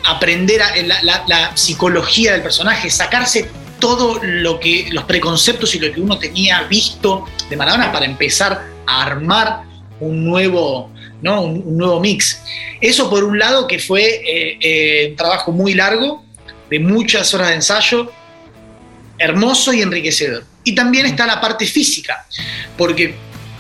aprender 0.05 0.63
la, 0.85 1.25
la, 1.27 1.57
psicología 1.57 2.33
del 2.33 2.43
personaje, 2.43 2.91
sacarse 2.91 3.51
todo 3.81 4.21
lo 4.23 4.61
que, 4.61 4.89
los 4.91 5.05
preconceptos 5.05 5.75
y 5.75 5.81
lo 5.81 5.93
que 5.93 6.01
uno 6.01 6.19
tenía 6.19 6.63
visto 6.65 7.25
de 7.49 7.57
Maradona 7.57 7.91
para 7.91 8.05
empezar 8.05 8.67
a 8.87 9.03
armar 9.03 9.63
un 9.99 10.25
nuevo, 10.25 10.91
¿no? 11.23 11.43
un, 11.43 11.77
nuevo 11.77 11.99
mix. 12.01 12.43
Eso 12.81 13.11
por 13.11 13.25
un 13.25 13.39
lado 13.39 13.67
que 13.67 13.79
fue 13.79 14.03
eh, 14.03 14.59
eh, 14.61 15.09
un 15.11 15.17
trabajo 15.17 15.53
muy 15.53 15.75
largo, 15.75 16.25
de 16.71 16.79
muchas 16.79 17.35
horas 17.35 17.49
de 17.49 17.55
ensayo, 17.57 18.13
hermoso 19.19 19.73
y 19.73 19.83
enriquecedor. 19.83 20.45
Y 20.63 20.75
también 20.75 21.07
está 21.07 21.27
la 21.27 21.41
parte 21.41 21.67
física, 21.67 22.27
porque 22.77 23.15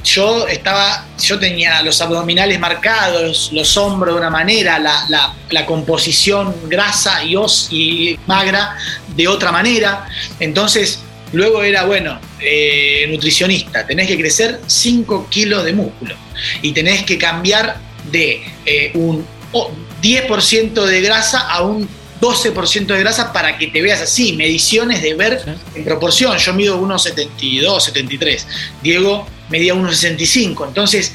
yo 0.05 0.47
estaba, 0.49 1.07
yo 1.23 1.39
tenía 1.39 1.83
los 1.83 2.01
abdominales 2.01 2.59
marcados, 2.59 3.51
los 3.53 3.77
hombros 3.77 4.15
de 4.15 4.21
una 4.21 4.31
manera, 4.31 4.79
la, 4.79 5.67
composición 5.67 6.55
grasa 6.69 7.23
y 7.25 7.37
os 7.37 7.69
y 7.71 8.19
magra 8.27 8.77
de 9.15 9.29
otra 9.29 9.53
manera. 9.53 10.07
Entonces, 10.39 11.01
luego 11.33 11.63
era, 11.63 11.85
bueno, 11.85 12.19
eh, 12.41 13.07
nutricionista, 13.11 13.87
tenés 13.87 14.09
que 14.09 14.19
crecer 14.19 14.61
5 14.67 15.29
kilos 15.29 15.65
de 15.65 15.73
músculo 15.73 16.15
y 16.63 16.73
tenés 16.73 17.05
que 17.05 17.19
cambiar 17.19 17.77
de 18.11 18.43
eh, 18.65 18.91
un 18.95 19.25
10% 20.03 20.85
de 20.85 21.01
grasa 21.03 21.41
a 21.41 21.63
un 21.63 21.89
12% 22.21 22.87
de 22.87 23.01
grasa 23.01 23.33
para 23.33 23.57
que 23.57 23.69
te 23.69 23.81
veas 23.83 24.01
así, 24.01 24.35
mediciones 24.35 25.03
de 25.03 25.15
ver 25.15 25.43
en 25.75 25.85
proporción. 25.85 26.37
Yo 26.39 26.53
mido 26.53 26.81
1,72, 26.81 27.81
73. 27.81 28.47
Diego 28.83 29.27
medía 29.51 29.75
1,65. 29.75 30.69
Entonces, 30.69 31.15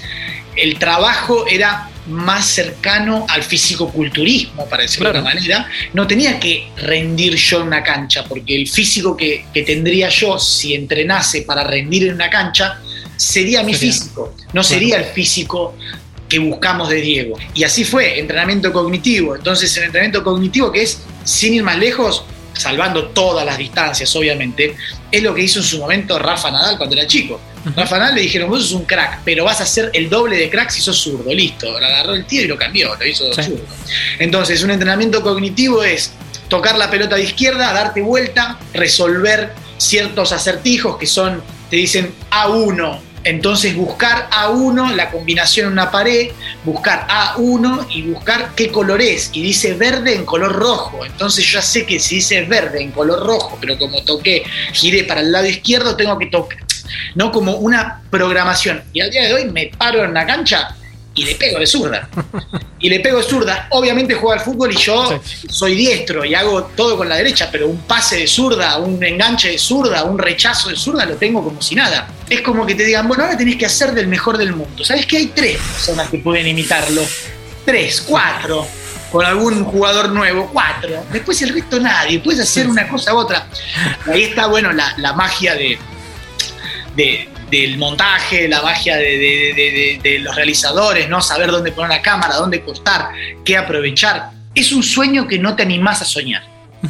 el 0.56 0.78
trabajo 0.78 1.46
era 1.48 1.90
más 2.08 2.46
cercano 2.46 3.26
al 3.30 3.44
físico-culturismo, 3.44 4.68
para 4.70 4.84
decirlo 4.84 5.12
de 5.12 5.18
alguna 5.18 5.34
manera. 5.34 5.70
No 5.94 6.06
tenía 6.06 6.40
que 6.40 6.70
rendir 6.78 7.36
yo 7.36 7.62
en 7.62 7.68
una 7.68 7.84
cancha, 7.84 8.24
porque 8.26 8.56
el 8.56 8.68
físico 8.68 9.18
que, 9.18 9.46
tendría 9.66 10.10
yo 10.10 10.38
si 10.38 10.74
entrenase 10.76 11.42
para 11.42 11.64
rendir 11.64 12.08
en 12.08 12.16
una 12.16 12.30
cancha 12.30 12.80
sería 13.18 13.64
mi 13.64 13.74
físico, 13.74 14.36
no 14.54 14.64
sería 14.64 14.98
el 14.98 15.06
físico 15.06 15.76
que 16.28 16.40
buscamos 16.40 16.90
de 16.90 17.02
Diego. 17.02 17.38
Y 17.54 17.64
así 17.64 17.84
fue, 17.84 18.20
entrenamiento 18.20 18.72
cognitivo. 18.72 19.36
Entonces, 19.36 19.76
el 19.78 19.86
entrenamiento 19.86 20.24
cognitivo, 20.24 20.72
que 20.72 20.84
es, 20.84 21.02
sin 21.24 21.54
ir 21.54 21.64
más 21.64 21.78
lejos, 21.78 22.26
salvando 22.54 23.08
todas 23.10 23.46
las 23.46 23.58
distancias, 23.58 24.16
obviamente, 24.16 24.76
es 25.18 25.24
lo 25.24 25.34
que 25.34 25.42
hizo 25.42 25.60
en 25.60 25.66
su 25.66 25.80
momento 25.80 26.20
Rafa 26.20 26.52
Nadal 26.52 26.78
cuando 26.78 26.96
era 26.96 27.08
chico. 27.08 27.40
Rafa 27.76 27.98
Nadal 27.98 28.16
le 28.16 28.22
dijeron, 28.22 28.50
vos 28.50 28.64
sos 28.64 28.74
un 28.74 28.86
crack, 28.86 29.22
pero 29.24 29.46
vas 29.46 29.62
a 29.62 29.66
ser 29.66 29.90
el 29.94 30.10
doble 30.10 30.38
de 30.38 30.50
crack 30.50 30.70
si 30.70 30.82
sos 30.82 30.98
zurdo. 30.98 31.34
Listo, 31.34 31.72
lo 31.80 31.86
agarró 31.86 32.14
el 32.14 32.26
tío 32.26 32.44
y 32.44 32.48
lo 32.48 32.58
cambió, 32.58 32.96
lo 32.96 33.06
hizo 33.06 33.34
zurdo. 33.34 33.64
Entonces, 34.20 34.62
un 34.64 34.72
entrenamiento 34.72 35.22
cognitivo 35.22 35.84
es 35.84 36.12
tocar 36.50 36.78
la 36.78 36.92
pelota 36.92 37.16
de 37.16 37.24
izquierda, 37.24 37.72
darte 37.72 38.02
vuelta, 38.02 38.60
resolver 38.74 39.54
ciertos 39.78 40.32
acertijos 40.32 40.98
que 40.98 41.08
son, 41.08 41.42
te 41.70 41.78
dicen 41.78 42.14
A1, 42.32 43.00
entonces 43.24 43.76
buscar 43.76 44.30
A1, 44.30 44.96
la 44.96 45.10
combinación 45.10 45.68
en 45.68 45.74
una 45.74 45.92
pared, 45.92 46.30
buscar 46.66 47.08
A1 47.08 47.88
y 47.92 48.02
buscar 48.04 48.54
qué 48.56 48.70
color 48.72 49.02
es. 49.02 49.30
Y 49.34 49.44
dice 49.44 49.74
verde 49.74 50.16
en 50.16 50.26
color 50.26 50.54
rojo. 50.54 51.06
Entonces 51.06 51.46
yo 51.46 51.60
ya 51.60 51.62
sé 51.62 51.86
que 51.86 52.00
si 52.00 52.16
dice 52.16 52.42
verde 52.42 52.82
en 52.82 52.92
color 52.92 53.26
rojo, 53.26 53.58
pero 53.62 53.78
como 53.78 54.04
toqué, 54.04 54.44
giré 54.74 55.04
para 55.04 55.22
el 55.22 55.32
lado 55.32 55.46
izquierdo, 55.46 55.96
tengo 55.96 56.18
que 56.18 56.26
tocar. 56.28 56.60
¿No? 57.16 57.32
Como 57.32 57.54
una 57.54 58.02
programación. 58.10 58.84
Y 58.94 59.02
al 59.02 59.12
día 59.12 59.24
de 59.24 59.34
hoy 59.34 59.46
me 59.52 59.72
paro 59.78 60.04
en 60.04 60.14
la 60.14 60.26
cancha 60.26 60.76
y 61.16 61.24
le 61.24 61.36
pego 61.36 61.60
de 61.60 61.66
zurda. 61.66 62.10
Y 62.78 62.90
le 62.90 63.00
pego 63.00 63.18
de 63.18 63.24
zurda. 63.24 63.68
Obviamente 63.72 64.14
juega 64.16 64.40
al 64.40 64.46
fútbol 64.46 64.74
y 64.74 64.78
yo 64.78 65.20
soy 65.50 65.76
diestro 65.76 66.26
y 66.26 66.36
hago 66.36 66.66
todo 66.76 66.98
con 66.98 67.08
la 67.08 67.16
derecha, 67.16 67.50
pero 67.52 67.68
un 67.68 67.80
pase 67.80 68.18
de 68.18 68.28
zurda, 68.28 68.78
un 68.78 69.02
enganche 69.04 69.52
de 69.52 69.58
zurda, 69.58 70.04
un 70.04 70.20
rechazo 70.20 70.70
de 70.70 70.76
zurda 70.76 71.06
lo 71.06 71.16
tengo 71.16 71.44
como 71.44 71.62
si 71.62 71.74
nada. 71.74 72.08
Es 72.30 72.42
como 72.42 72.66
que 72.66 72.76
te 72.76 72.84
digan, 72.84 73.08
bueno, 73.08 73.24
ahora 73.24 73.38
tenés 73.38 73.56
que 73.56 73.66
hacer 73.66 73.94
del 73.94 74.08
mejor 74.08 74.38
del 74.38 74.54
mundo. 74.54 74.84
¿Sabes 74.84 75.06
que 75.06 75.18
hay 75.18 75.28
tres 75.28 75.58
personas 75.58 76.10
que 76.10 76.18
pueden 76.20 76.48
imitarlo? 76.48 77.02
Tres, 77.66 78.02
cuatro. 78.02 78.68
Con 79.12 79.26
algún 79.26 79.64
jugador 79.64 80.10
nuevo, 80.10 80.50
cuatro. 80.52 81.06
Después 81.14 81.42
el 81.42 81.54
resto 81.54 81.80
nadie. 81.80 82.20
Puedes 82.20 82.42
hacer 82.42 82.68
una 82.68 82.88
cosa 82.90 83.14
u 83.14 83.18
otra. 83.18 83.48
Ahí 84.06 84.24
está, 84.24 84.48
bueno, 84.48 84.74
la, 84.74 85.14
magia 85.14 85.56
de, 85.56 85.80
de, 86.98 87.30
del 87.50 87.78
montaje, 87.78 88.48
la 88.48 88.62
magia 88.62 88.98
de, 88.98 90.20
los 90.22 90.36
realizadores, 90.36 91.10
¿no? 91.10 91.22
Saber 91.22 91.52
dónde 91.52 91.72
poner 91.72 91.92
la 91.92 92.02
cámara, 92.02 92.36
dónde 92.36 92.62
cortar, 92.64 93.10
qué 93.44 93.58
aprovechar. 93.58 94.32
Es 94.54 94.72
un 94.72 94.84
sueño 94.84 95.28
que 95.28 95.38
no 95.38 95.56
te 95.56 95.64
animás 95.64 96.02
a 96.02 96.06
soñar. 96.06 96.44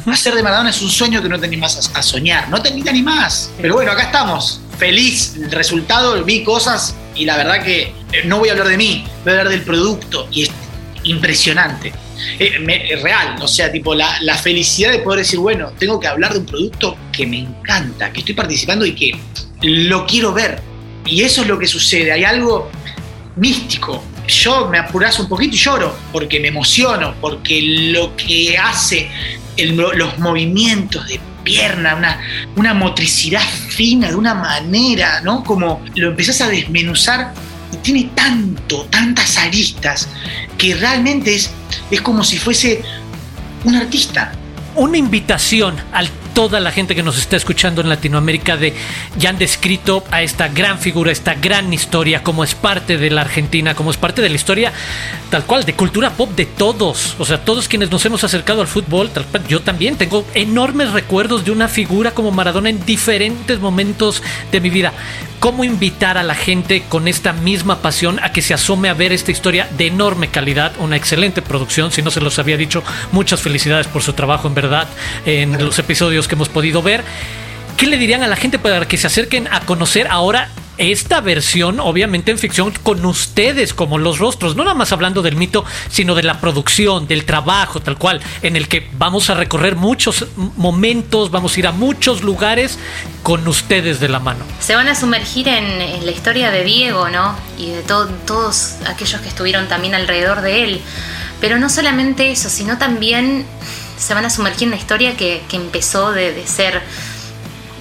Hacer 0.06 0.34
de 0.34 0.42
Maradona 0.42 0.70
es 0.70 0.82
un 0.82 0.90
sueño 0.90 1.22
que 1.22 1.28
no 1.28 1.40
te 1.40 1.46
animás 1.46 1.90
a, 1.94 2.02
soñar, 2.02 2.48
no 2.48 2.60
te, 2.60 2.70
ni 2.70 2.82
te 2.82 2.90
animás. 2.90 3.50
Pero 3.60 3.74
bueno, 3.74 3.92
acá 3.92 4.02
estamos. 4.02 4.60
Feliz 4.78 5.34
el 5.36 5.50
resultado, 5.50 6.22
vi 6.22 6.44
cosas 6.44 6.94
y 7.14 7.24
la 7.24 7.36
verdad 7.36 7.62
que 7.62 7.94
eh, 8.12 8.22
no 8.26 8.38
voy 8.38 8.50
a 8.50 8.52
hablar 8.52 8.68
de 8.68 8.76
mí, 8.76 9.06
voy 9.24 9.32
a 9.32 9.38
hablar 9.38 9.48
del 9.48 9.62
producto 9.62 10.28
y 10.30 10.42
es 10.42 10.50
impresionante. 11.02 11.92
Eh, 12.38 12.86
es 12.90 13.02
real, 13.02 13.36
o 13.40 13.48
sea, 13.48 13.70
tipo 13.70 13.94
la, 13.94 14.18
la 14.22 14.36
felicidad 14.36 14.92
de 14.92 14.98
poder 15.00 15.20
decir, 15.20 15.38
bueno, 15.38 15.72
tengo 15.78 16.00
que 16.00 16.06
hablar 16.06 16.32
de 16.32 16.40
un 16.40 16.46
producto 16.46 16.96
que 17.12 17.26
me 17.26 17.40
encanta, 17.40 18.12
que 18.12 18.20
estoy 18.20 18.34
participando 18.34 18.84
y 18.86 18.94
que 18.94 19.12
lo 19.62 20.06
quiero 20.06 20.32
ver. 20.32 20.60
Y 21.04 21.22
eso 21.22 21.42
es 21.42 21.48
lo 21.48 21.58
que 21.58 21.66
sucede. 21.66 22.12
Hay 22.12 22.24
algo 22.24 22.70
místico. 23.36 24.02
Yo 24.26 24.68
me 24.68 24.78
apuras 24.78 25.18
un 25.20 25.28
poquito 25.28 25.54
y 25.54 25.58
lloro 25.58 25.96
porque 26.12 26.40
me 26.40 26.48
emociono, 26.48 27.14
porque 27.20 27.60
lo 27.92 28.16
que 28.16 28.58
hace 28.58 29.08
los 29.56 30.18
movimientos 30.18 31.06
de 31.06 31.20
pierna, 31.44 31.94
una, 31.94 32.20
una 32.56 32.74
motricidad 32.74 33.40
fina 33.40 34.08
de 34.08 34.16
una 34.16 34.34
manera, 34.34 35.20
¿no? 35.22 35.44
Como 35.44 35.82
lo 35.94 36.08
empezás 36.08 36.40
a 36.40 36.48
desmenuzar 36.48 37.32
tiene 37.82 38.10
tanto, 38.14 38.84
tantas 38.86 39.36
aristas, 39.36 40.08
que 40.58 40.74
realmente 40.74 41.34
es, 41.34 41.50
es 41.90 42.00
como 42.00 42.24
si 42.24 42.38
fuese 42.38 42.82
un 43.64 43.74
artista. 43.74 44.32
Una 44.74 44.98
invitación 44.98 45.74
al 45.92 46.10
toda 46.36 46.60
la 46.60 46.70
gente 46.70 46.94
que 46.94 47.02
nos 47.02 47.16
está 47.16 47.36
escuchando 47.36 47.80
en 47.80 47.88
Latinoamérica 47.88 48.58
de 48.58 48.74
ya 49.18 49.30
han 49.30 49.38
descrito 49.38 50.04
a 50.10 50.20
esta 50.20 50.48
gran 50.48 50.78
figura, 50.78 51.10
esta 51.10 51.32
gran 51.32 51.72
historia, 51.72 52.22
como 52.22 52.44
es 52.44 52.54
parte 52.54 52.98
de 52.98 53.08
la 53.08 53.22
Argentina, 53.22 53.74
como 53.74 53.90
es 53.90 53.96
parte 53.96 54.20
de 54.20 54.28
la 54.28 54.36
historia 54.36 54.70
tal 55.30 55.46
cual, 55.46 55.64
de 55.64 55.72
cultura 55.72 56.10
pop 56.10 56.30
de 56.36 56.44
todos. 56.44 57.16
O 57.18 57.24
sea, 57.24 57.42
todos 57.42 57.68
quienes 57.68 57.90
nos 57.90 58.04
hemos 58.04 58.22
acercado 58.22 58.60
al 58.60 58.66
fútbol, 58.66 59.10
yo 59.48 59.62
también 59.62 59.96
tengo 59.96 60.26
enormes 60.34 60.92
recuerdos 60.92 61.42
de 61.42 61.52
una 61.52 61.68
figura 61.68 62.10
como 62.10 62.30
Maradona 62.32 62.68
en 62.68 62.84
diferentes 62.84 63.58
momentos 63.58 64.22
de 64.52 64.60
mi 64.60 64.68
vida. 64.68 64.92
¿Cómo 65.40 65.64
invitar 65.64 66.18
a 66.18 66.22
la 66.22 66.34
gente 66.34 66.82
con 66.88 67.08
esta 67.08 67.32
misma 67.32 67.82
pasión 67.82 68.18
a 68.22 68.32
que 68.32 68.42
se 68.42 68.54
asome 68.54 68.88
a 68.88 68.94
ver 68.94 69.12
esta 69.12 69.30
historia 69.30 69.68
de 69.76 69.86
enorme 69.86 70.28
calidad, 70.28 70.72
una 70.78 70.96
excelente 70.96 71.42
producción? 71.42 71.92
Si 71.92 72.02
no 72.02 72.10
se 72.10 72.20
los 72.20 72.38
había 72.38 72.56
dicho, 72.56 72.82
muchas 73.12 73.40
felicidades 73.40 73.86
por 73.86 74.02
su 74.02 74.14
trabajo, 74.14 74.48
en 74.48 74.54
verdad, 74.54 74.88
en 75.24 75.64
los 75.64 75.78
episodios 75.78 76.26
que 76.26 76.34
hemos 76.34 76.48
podido 76.48 76.82
ver. 76.82 77.04
¿Qué 77.76 77.86
le 77.86 77.98
dirían 77.98 78.22
a 78.22 78.26
la 78.26 78.36
gente 78.36 78.58
para 78.58 78.88
que 78.88 78.96
se 78.96 79.06
acerquen 79.06 79.46
a 79.48 79.60
conocer 79.60 80.08
ahora 80.08 80.48
esta 80.78 81.20
versión, 81.20 81.80
obviamente 81.80 82.30
en 82.30 82.38
ficción, 82.38 82.72
con 82.82 83.04
ustedes 83.04 83.74
como 83.74 83.98
los 83.98 84.18
rostros? 84.18 84.56
No 84.56 84.64
nada 84.64 84.74
más 84.74 84.92
hablando 84.92 85.22
del 85.22 85.36
mito, 85.36 85.64
sino 85.90 86.14
de 86.14 86.22
la 86.22 86.40
producción, 86.40 87.06
del 87.06 87.24
trabajo, 87.24 87.80
tal 87.80 87.98
cual, 87.98 88.20
en 88.42 88.56
el 88.56 88.68
que 88.68 88.88
vamos 88.98 89.30
a 89.30 89.34
recorrer 89.34 89.76
muchos 89.76 90.26
momentos, 90.56 91.30
vamos 91.30 91.56
a 91.56 91.60
ir 91.60 91.66
a 91.66 91.72
muchos 91.72 92.22
lugares 92.22 92.78
con 93.22 93.46
ustedes 93.48 94.00
de 94.00 94.08
la 94.08 94.20
mano. 94.20 94.44
Se 94.60 94.74
van 94.74 94.88
a 94.88 94.94
sumergir 94.94 95.48
en, 95.48 96.04
la 96.04 96.10
historia 96.10 96.50
de 96.50 96.64
Diego, 96.64 97.08
¿no? 97.08 97.34
Y 97.58 97.70
de 97.70 97.82
todos 97.82 98.76
aquellos 98.86 99.20
que 99.20 99.28
estuvieron 99.28 99.68
también 99.68 99.94
alrededor 99.94 100.42
de 100.42 100.64
él. 100.64 100.80
Pero 101.40 101.58
no 101.58 101.68
solamente 101.68 102.30
eso, 102.30 102.48
sino 102.48 102.78
también 102.78 103.44
se 103.98 104.14
van 104.14 104.24
a 104.24 104.30
sumergir 104.30 104.64
en 104.64 104.70
la 104.70 104.76
historia 104.76 105.16
que, 105.16 105.42
empezó 105.52 106.12
de, 106.12 106.46
ser, 106.46 106.82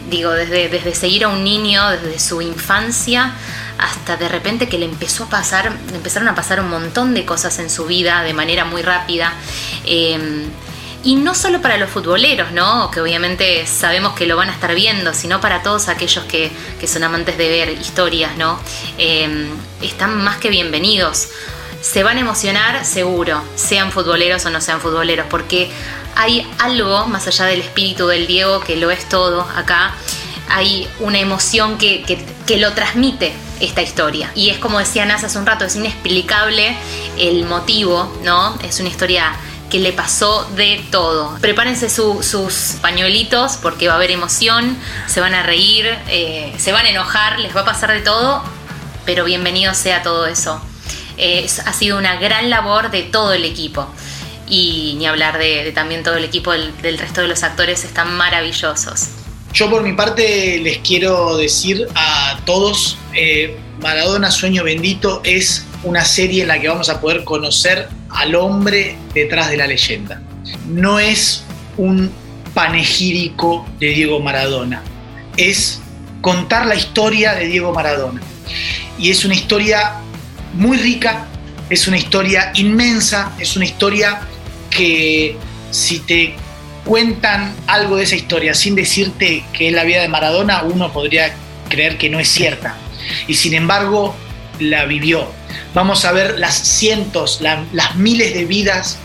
digo, 0.09 0.31
desde, 0.31 0.69
desde 0.69 0.93
seguir 0.95 1.25
a 1.25 1.29
un 1.29 1.43
niño, 1.43 1.89
desde 1.91 2.19
su 2.19 2.41
infancia, 2.41 3.33
hasta 3.77 4.17
de 4.17 4.29
repente 4.29 4.69
que 4.69 4.77
le 4.77 4.85
empezó 4.85 5.25
a 5.25 5.29
pasar, 5.29 5.71
empezaron 5.93 6.27
a 6.27 6.35
pasar 6.35 6.59
un 6.59 6.69
montón 6.69 7.13
de 7.13 7.25
cosas 7.25 7.59
en 7.59 7.69
su 7.69 7.85
vida 7.85 8.23
de 8.23 8.33
manera 8.33 8.65
muy 8.65 8.81
rápida. 8.81 9.33
Em, 9.85 10.43
y 11.03 11.15
no 11.17 11.35
solo 11.35 11.61
para 11.61 11.77
los 11.77 11.89
futboleros, 11.91 12.51
¿no? 12.51 12.89
Que 12.89 12.99
obviamente 12.99 13.67
sabemos 13.67 14.13
que 14.13 14.25
lo 14.25 14.37
van 14.37 14.49
a 14.49 14.53
estar 14.53 14.73
viendo, 14.73 15.13
sino 15.13 15.39
para 15.39 15.61
todos 15.61 15.87
aquellos 15.87 16.25
que, 16.25 16.51
son 16.87 17.03
amantes 17.03 17.37
de 17.37 17.47
ver 17.47 17.69
historias, 17.69 18.35
¿no? 18.37 18.59
Eh, 18.97 19.47
están 19.81 20.23
más 20.23 20.37
que 20.37 20.49
bienvenidos. 20.49 21.29
Se 21.85 22.01
van 22.01 22.17
a 22.17 22.21
emocionar 22.21 22.83
seguro, 22.83 23.43
sean 23.55 23.91
futboleros 23.91 24.43
o 24.47 24.49
no 24.49 24.59
sean 24.59 24.81
futboleros, 24.81 25.27
porque 25.29 25.69
hay 26.15 26.45
algo 26.57 27.05
más 27.05 27.27
allá 27.27 27.45
del 27.45 27.61
espíritu 27.61 28.07
del 28.07 28.25
Diego 28.25 28.59
que 28.61 28.75
lo 28.75 28.89
es 28.89 29.07
todo 29.07 29.47
acá. 29.55 29.93
Hay 30.49 30.89
una 30.99 31.19
emoción 31.19 31.77
que, 31.77 32.03
que 32.47 32.57
lo 32.57 32.73
transmite 32.73 33.33
esta 33.59 33.83
historia. 33.83 34.31
Y 34.33 34.49
es 34.49 34.57
como 34.57 34.79
decía 34.79 35.05
Nasa 35.05 35.27
hace 35.27 35.37
un 35.37 35.45
rato, 35.45 35.63
es 35.63 35.75
inexplicable 35.75 36.75
el 37.19 37.45
motivo, 37.45 38.11
¿no? 38.23 38.57
Es 38.63 38.79
una 38.79 38.89
historia 38.89 39.35
que 39.69 39.77
le 39.77 39.93
pasó 39.93 40.43
de 40.55 40.83
todo. 40.89 41.37
Prepárense 41.39 41.91
sus 41.91 42.77
pañuelitos 42.81 43.57
porque 43.61 43.87
va 43.87 43.93
a 43.93 43.97
haber 43.97 44.09
emoción, 44.09 44.75
se 45.05 45.21
van 45.21 45.35
a 45.35 45.43
reír, 45.43 45.85
eh, 46.07 46.51
se 46.57 46.71
van 46.71 46.87
a 46.87 46.89
enojar, 46.89 47.37
les 47.39 47.55
va 47.55 47.61
a 47.61 47.65
pasar 47.65 47.91
de 47.91 48.01
todo, 48.01 48.41
pero 49.05 49.23
bienvenido 49.23 49.75
sea 49.75 50.01
todo 50.01 50.25
eso. 50.25 50.59
Ha 51.65 51.73
sido 51.73 51.97
una 51.97 52.19
gran 52.19 52.49
labor 52.49 52.91
de 52.91 53.03
todo 53.03 53.33
el 53.33 53.45
equipo. 53.45 53.87
Y 54.47 54.95
ni 54.97 55.07
hablar 55.07 55.39
de, 55.39 55.71
también 55.73 56.03
todo 56.03 56.17
el 56.17 56.23
equipo 56.23 56.51
del, 56.51 56.97
resto 56.97 57.21
de 57.21 57.27
los 57.27 57.43
actores, 57.43 57.83
están 57.83 58.15
maravillosos. 58.15 59.07
Yo 59.53 59.69
por 59.69 59.83
mi 59.83 59.93
parte 59.93 60.59
les 60.59 60.79
quiero 60.79 61.37
decir 61.37 61.87
a 61.95 62.39
todos, 62.45 62.97
eh, 63.13 63.57
Maradona 63.81 64.29
Sueño 64.29 64.63
Bendito 64.63 65.21
es 65.23 65.65
una 65.83 66.03
serie 66.03 66.41
en 66.41 66.49
la 66.49 66.59
que 66.59 66.67
vamos 66.67 66.89
a 66.89 66.99
poder 66.99 67.23
conocer 67.23 67.87
al 68.09 68.35
hombre 68.35 68.97
detrás 69.13 69.49
de 69.49 69.57
la 69.57 69.67
leyenda. 69.67 70.21
No 70.67 70.99
es 70.99 71.43
un 71.77 72.11
panegírico 72.53 73.67
de 73.79 73.87
Diego 73.87 74.19
Maradona, 74.19 74.83
es 75.37 75.81
contar 76.21 76.65
la 76.65 76.75
historia 76.75 77.33
de 77.33 77.47
Diego 77.47 77.71
Maradona. 77.73 78.21
Y 78.97 79.11
es 79.11 79.25
una 79.25 79.35
historia 79.35 79.93
muy 80.55 80.77
rica, 80.77 81.25
es 81.69 81.87
una 81.87 81.97
historia 81.97 82.51
inmensa, 82.55 83.31
es 83.39 83.55
una 83.55 83.65
historia 83.65 84.21
que 84.69 85.37
si 85.71 85.99
te 85.99 86.35
cuentan 86.83 87.55
algo 87.67 87.97
de 87.97 88.03
esa 88.03 88.15
historia 88.15 88.53
sin 88.53 88.75
decirte 88.75 89.43
que 89.53 89.69
es 89.69 89.73
la 89.73 89.83
vida 89.83 90.01
de 90.01 90.07
Maradona, 90.07 90.63
uno 90.63 90.91
podría 90.91 91.33
creer 91.69 91.97
que 91.97 92.09
no 92.09 92.19
es 92.19 92.29
cierta. 92.29 92.75
Y 93.27 93.35
sin 93.35 93.53
embargo, 93.53 94.15
la 94.59 94.85
vivió 94.85 95.27
vamos 95.75 96.05
a 96.05 96.11
ver 96.13 96.39
las 96.39 96.55
cientos, 96.55 97.41
las 97.41 97.95
miles 97.95 98.33
de 98.33 98.45
vidas 98.45 98.97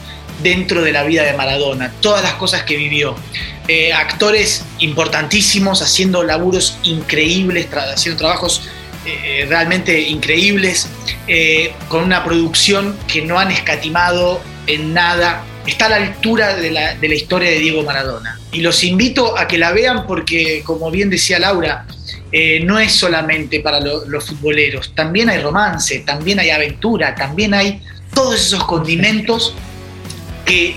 dentro 0.43 0.83
de 0.83 0.93
la 0.93 1.03
vida 1.03 1.25
de 1.25 1.35
Maradona, 1.35 1.93
todas 2.01 2.23
las 2.23 2.35
cosas 2.35 2.63
que 2.63 2.77
vivió. 2.77 3.15
Eh, 3.69 3.93
actores 3.93 4.65
importantísimos 4.79 5.83
haciendo 5.83 6.23
laburos 6.23 6.79
increíbles, 6.85 7.69
haciendo 7.75 8.19
trabajos 8.19 8.63
eh, 9.07 9.47
realmente 9.49 9.99
increíbles, 9.99 10.89
eh, 11.27 11.73
con 11.89 12.05
una 12.05 12.23
producción 12.23 12.99
que 13.07 13.23
no 13.23 13.39
han 13.39 13.51
escatimado 13.51 14.43
en 14.67 14.93
nada. 14.93 15.45
Está 15.67 15.87
a 15.87 15.89
la 15.91 15.97
altura 15.97 16.57
de 16.57 16.71
la, 16.71 16.95
de 16.95 17.09
la 17.09 17.15
historia 17.15 17.51
de 17.51 17.59
Diego 17.59 17.83
Maradona. 17.83 18.39
Y 18.53 18.61
los 18.61 18.85
invito 18.85 19.39
a 19.39 19.47
que 19.47 19.57
la 19.57 19.73
vean 19.73 20.07
porque, 20.07 20.63
como 20.65 20.91
bien 20.91 21.09
decía 21.09 21.39
Laura, 21.39 21.87
eh, 22.33 22.61
no 22.65 22.79
es 22.79 22.93
solamente 22.93 23.61
para 23.61 23.81
los 23.81 24.27
futboleros, 24.27 24.95
también 24.95 25.31
hay 25.31 25.41
romance, 25.41 26.01
también 26.01 26.39
hay 26.39 26.51
aventura, 26.51 27.15
también 27.15 27.55
hay 27.55 27.83
todos 28.15 28.41
esos 28.41 28.65
condimentos 28.65 29.55
que, 30.45 30.77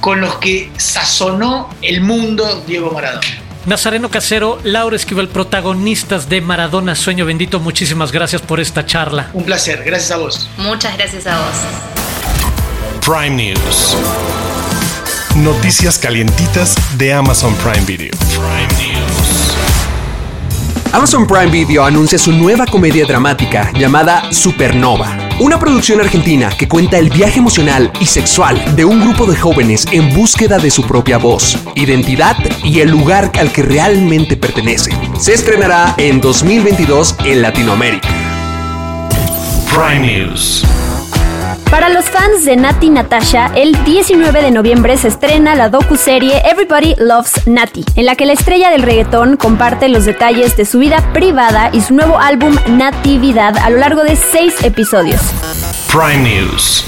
con 0.00 0.20
los 0.20 0.36
que 0.36 0.70
sazonó 0.76 1.70
el 1.80 2.00
mundo 2.00 2.62
Diego 2.66 2.90
Maradona. 2.90 3.49
Nazareno 3.70 4.10
Casero, 4.10 4.58
Laura 4.64 4.96
Esquivel, 4.96 5.28
protagonistas 5.28 6.28
de 6.28 6.40
Maradona 6.40 6.96
Sueño 6.96 7.24
Bendito, 7.24 7.60
muchísimas 7.60 8.10
gracias 8.10 8.42
por 8.42 8.58
esta 8.58 8.84
charla. 8.84 9.30
Un 9.32 9.44
placer, 9.44 9.84
gracias 9.84 10.10
a 10.10 10.16
vos. 10.16 10.50
Muchas 10.56 10.96
gracias 10.96 11.24
a 11.28 11.38
vos. 11.38 11.54
Prime 13.06 13.30
News. 13.30 13.96
Noticias 15.36 16.00
calientitas 16.00 16.74
de 16.98 17.12
Amazon 17.12 17.54
Prime 17.62 17.86
Video. 17.86 18.10
Prime 18.30 18.92
News. 18.92 19.54
Amazon 20.92 21.24
Prime 21.28 21.52
Video 21.52 21.84
anuncia 21.84 22.18
su 22.18 22.32
nueva 22.32 22.66
comedia 22.66 23.06
dramática 23.06 23.70
llamada 23.72 24.32
Supernova. 24.32 25.19
Una 25.40 25.58
producción 25.58 26.02
argentina 26.02 26.50
que 26.50 26.68
cuenta 26.68 26.98
el 26.98 27.08
viaje 27.08 27.38
emocional 27.38 27.90
y 27.98 28.04
sexual 28.04 28.62
de 28.76 28.84
un 28.84 29.00
grupo 29.00 29.24
de 29.24 29.34
jóvenes 29.34 29.86
en 29.90 30.14
búsqueda 30.14 30.58
de 30.58 30.70
su 30.70 30.82
propia 30.82 31.16
voz, 31.16 31.56
identidad 31.74 32.36
y 32.62 32.80
el 32.80 32.90
lugar 32.90 33.32
al 33.38 33.50
que 33.50 33.62
realmente 33.62 34.36
pertenece. 34.36 34.90
Se 35.18 35.32
estrenará 35.32 35.94
en 35.96 36.20
2022 36.20 37.16
en 37.24 37.40
Latinoamérica. 37.40 38.08
Prime 39.72 40.00
News. 40.00 40.62
Para 41.70 41.88
los 41.88 42.06
fans 42.06 42.44
de 42.44 42.56
Nati 42.56 42.90
Natasha, 42.90 43.52
el 43.54 43.72
19 43.84 44.42
de 44.42 44.50
noviembre 44.50 44.96
se 44.96 45.06
estrena 45.06 45.54
la 45.54 45.68
docu-serie 45.68 46.42
Everybody 46.44 46.96
Loves 46.98 47.46
Nati, 47.46 47.84
en 47.94 48.06
la 48.06 48.16
que 48.16 48.26
la 48.26 48.32
estrella 48.32 48.70
del 48.70 48.82
reggaetón 48.82 49.36
comparte 49.36 49.88
los 49.88 50.04
detalles 50.04 50.56
de 50.56 50.64
su 50.64 50.80
vida 50.80 51.12
privada 51.12 51.70
y 51.72 51.80
su 51.80 51.94
nuevo 51.94 52.18
álbum 52.18 52.56
Natividad 52.70 53.56
a 53.56 53.70
lo 53.70 53.78
largo 53.78 54.02
de 54.02 54.16
seis 54.16 54.54
episodios. 54.64 55.20
Prime 55.92 56.28
News. 56.28 56.84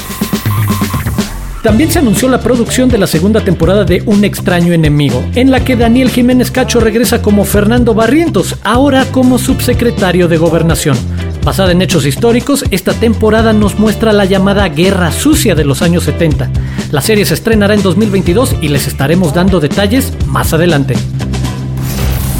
También 1.62 1.92
se 1.92 2.00
anunció 2.00 2.28
la 2.28 2.40
producción 2.40 2.88
de 2.88 2.98
la 2.98 3.06
segunda 3.06 3.40
temporada 3.40 3.84
de 3.84 4.02
Un 4.04 4.24
extraño 4.24 4.72
enemigo, 4.72 5.24
en 5.36 5.52
la 5.52 5.64
que 5.64 5.76
Daniel 5.76 6.10
Jiménez 6.10 6.50
Cacho 6.50 6.80
regresa 6.80 7.22
como 7.22 7.44
Fernando 7.44 7.94
Barrientos, 7.94 8.56
ahora 8.64 9.04
como 9.12 9.38
subsecretario 9.38 10.26
de 10.26 10.38
Gobernación. 10.38 10.96
Basada 11.44 11.72
en 11.72 11.82
hechos 11.82 12.06
históricos, 12.06 12.64
esta 12.70 12.92
temporada 12.94 13.52
nos 13.52 13.78
muestra 13.78 14.12
la 14.12 14.24
llamada 14.24 14.68
Guerra 14.68 15.10
Sucia 15.10 15.54
de 15.56 15.64
los 15.64 15.82
años 15.82 16.04
70. 16.04 16.50
La 16.92 17.00
serie 17.00 17.24
se 17.24 17.34
estrenará 17.34 17.74
en 17.74 17.82
2022 17.82 18.56
y 18.60 18.68
les 18.68 18.86
estaremos 18.86 19.34
dando 19.34 19.58
detalles 19.58 20.12
más 20.26 20.52
adelante. 20.52 20.94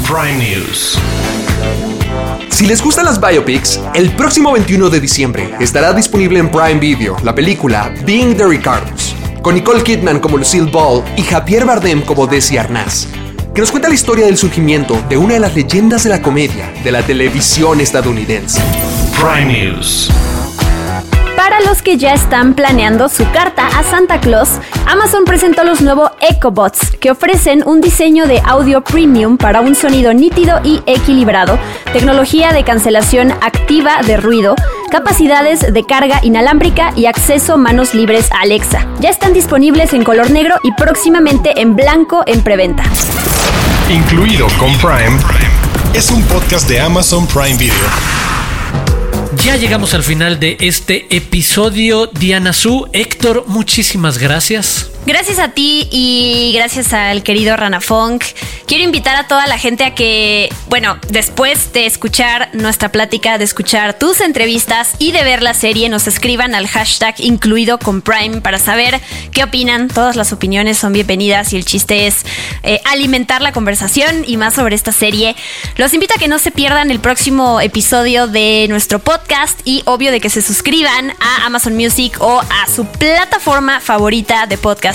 Prime 0.07 0.37
News. 0.37 0.97
Si 2.49 2.65
les 2.65 2.81
gustan 2.81 3.05
las 3.05 3.19
biopics, 3.19 3.81
el 3.93 4.11
próximo 4.11 4.53
21 4.53 4.89
de 4.89 4.99
diciembre 5.01 5.49
estará 5.59 5.91
disponible 5.91 6.39
en 6.39 6.49
Prime 6.49 6.79
Video 6.79 7.17
la 7.23 7.35
película 7.35 7.93
Being 8.05 8.37
the 8.37 8.47
Ricardos 8.47 9.15
con 9.43 9.55
Nicole 9.55 9.83
Kidman 9.83 10.19
como 10.19 10.37
Lucille 10.37 10.71
Ball 10.71 11.03
y 11.17 11.23
Javier 11.23 11.65
Bardem 11.65 12.01
como 12.01 12.25
Desi 12.25 12.57
Arnaz, 12.57 13.07
que 13.53 13.61
nos 13.61 13.69
cuenta 13.69 13.87
la 13.87 13.95
historia 13.95 14.25
del 14.25 14.37
surgimiento 14.37 14.99
de 15.09 15.17
una 15.17 15.35
de 15.35 15.39
las 15.39 15.53
leyendas 15.53 16.03
de 16.03 16.09
la 16.09 16.21
comedia 16.21 16.73
de 16.83 16.91
la 16.91 17.03
televisión 17.03 17.79
estadounidense. 17.81 18.61
Prime 19.15 19.53
News. 19.53 20.09
Para 21.35 21.59
los 21.61 21.81
que 21.81 21.97
ya 21.97 22.13
están 22.13 22.55
planeando 22.55 23.09
su 23.09 23.29
carta 23.31 23.67
a 23.67 23.83
Santa 23.83 24.19
Claus, 24.19 24.49
Amazon 24.87 25.25
presentó 25.25 25.63
los 25.63 25.81
nuevos 25.81 26.11
EcoBots, 26.21 26.91
que 26.99 27.11
ofrecen 27.11 27.63
un 27.67 27.81
diseño 27.81 28.27
de 28.27 28.41
audio 28.45 28.81
premium 28.83 29.37
para 29.37 29.61
un 29.61 29.75
sonido 29.75 30.13
nítido 30.13 30.59
y 30.63 30.81
equilibrado, 30.85 31.59
tecnología 31.91 32.53
de 32.53 32.63
cancelación 32.63 33.31
activa 33.31 34.01
de 34.05 34.17
ruido, 34.17 34.55
capacidades 34.89 35.73
de 35.73 35.83
carga 35.83 36.19
inalámbrica 36.23 36.91
y 36.95 37.05
acceso 37.07 37.57
manos 37.57 37.93
libres 37.93 38.31
a 38.31 38.41
Alexa. 38.41 38.87
Ya 38.99 39.09
están 39.09 39.33
disponibles 39.33 39.93
en 39.93 40.03
color 40.03 40.31
negro 40.31 40.55
y 40.63 40.71
próximamente 40.71 41.61
en 41.61 41.75
blanco 41.75 42.23
en 42.25 42.41
preventa. 42.41 42.83
Incluido 43.89 44.47
con 44.57 44.75
Prime, 44.77 45.19
es 45.93 46.09
un 46.09 46.23
podcast 46.23 46.67
de 46.69 46.79
Amazon 46.79 47.27
Prime 47.27 47.57
Video. 47.57 47.75
Ya 49.43 49.57
llegamos 49.57 49.93
al 49.93 50.03
final 50.03 50.39
de 50.39 50.57
este 50.61 51.05
episodio. 51.15 52.07
Diana 52.07 52.53
Su, 52.53 52.87
Héctor, 52.93 53.43
muchísimas 53.47 54.17
gracias. 54.17 54.92
Gracias 55.05 55.37
a 55.37 55.49
ti 55.49 55.89
y 55.91 56.53
gracias 56.55 56.93
al 56.93 57.23
querido 57.23 57.57
Rana 57.57 57.81
Funk. 57.81 58.23
Quiero 58.67 58.85
invitar 58.85 59.17
a 59.17 59.27
toda 59.27 59.47
la 59.47 59.57
gente 59.57 59.83
a 59.83 59.93
que, 59.93 60.49
bueno, 60.69 60.97
después 61.09 61.73
de 61.73 61.85
escuchar 61.85 62.49
nuestra 62.53 62.89
plática, 62.89 63.37
de 63.37 63.43
escuchar 63.43 63.99
tus 63.99 64.21
entrevistas 64.21 64.93
y 64.99 65.11
de 65.11 65.25
ver 65.25 65.43
la 65.43 65.53
serie, 65.53 65.89
nos 65.89 66.07
escriban 66.07 66.55
al 66.55 66.67
hashtag 66.67 67.15
incluido 67.17 67.79
con 67.79 68.01
Prime 68.01 68.39
para 68.39 68.59
saber 68.59 69.01
qué 69.33 69.43
opinan. 69.43 69.89
Todas 69.89 70.15
las 70.15 70.31
opiniones 70.31 70.77
son 70.77 70.93
bienvenidas 70.93 71.51
y 71.51 71.57
el 71.57 71.65
chiste 71.65 72.07
es 72.07 72.25
eh, 72.63 72.79
alimentar 72.85 73.41
la 73.41 73.51
conversación 73.51 74.23
y 74.25 74.37
más 74.37 74.53
sobre 74.53 74.75
esta 74.75 74.93
serie. 74.93 75.35
Los 75.75 75.93
invito 75.93 76.13
a 76.15 76.19
que 76.19 76.29
no 76.29 76.39
se 76.39 76.51
pierdan 76.51 76.91
el 76.91 77.01
próximo 77.01 77.59
episodio 77.59 78.27
de 78.27 78.67
nuestro 78.69 78.99
podcast 78.99 79.59
y 79.65 79.83
obvio 79.85 80.11
de 80.11 80.21
que 80.21 80.29
se 80.29 80.41
suscriban 80.41 81.11
a 81.19 81.45
Amazon 81.45 81.75
Music 81.75 82.15
o 82.21 82.39
a 82.39 82.67
su 82.73 82.85
plataforma 82.85 83.81
favorita 83.81 84.47
de 84.47 84.57
podcast 84.57 84.92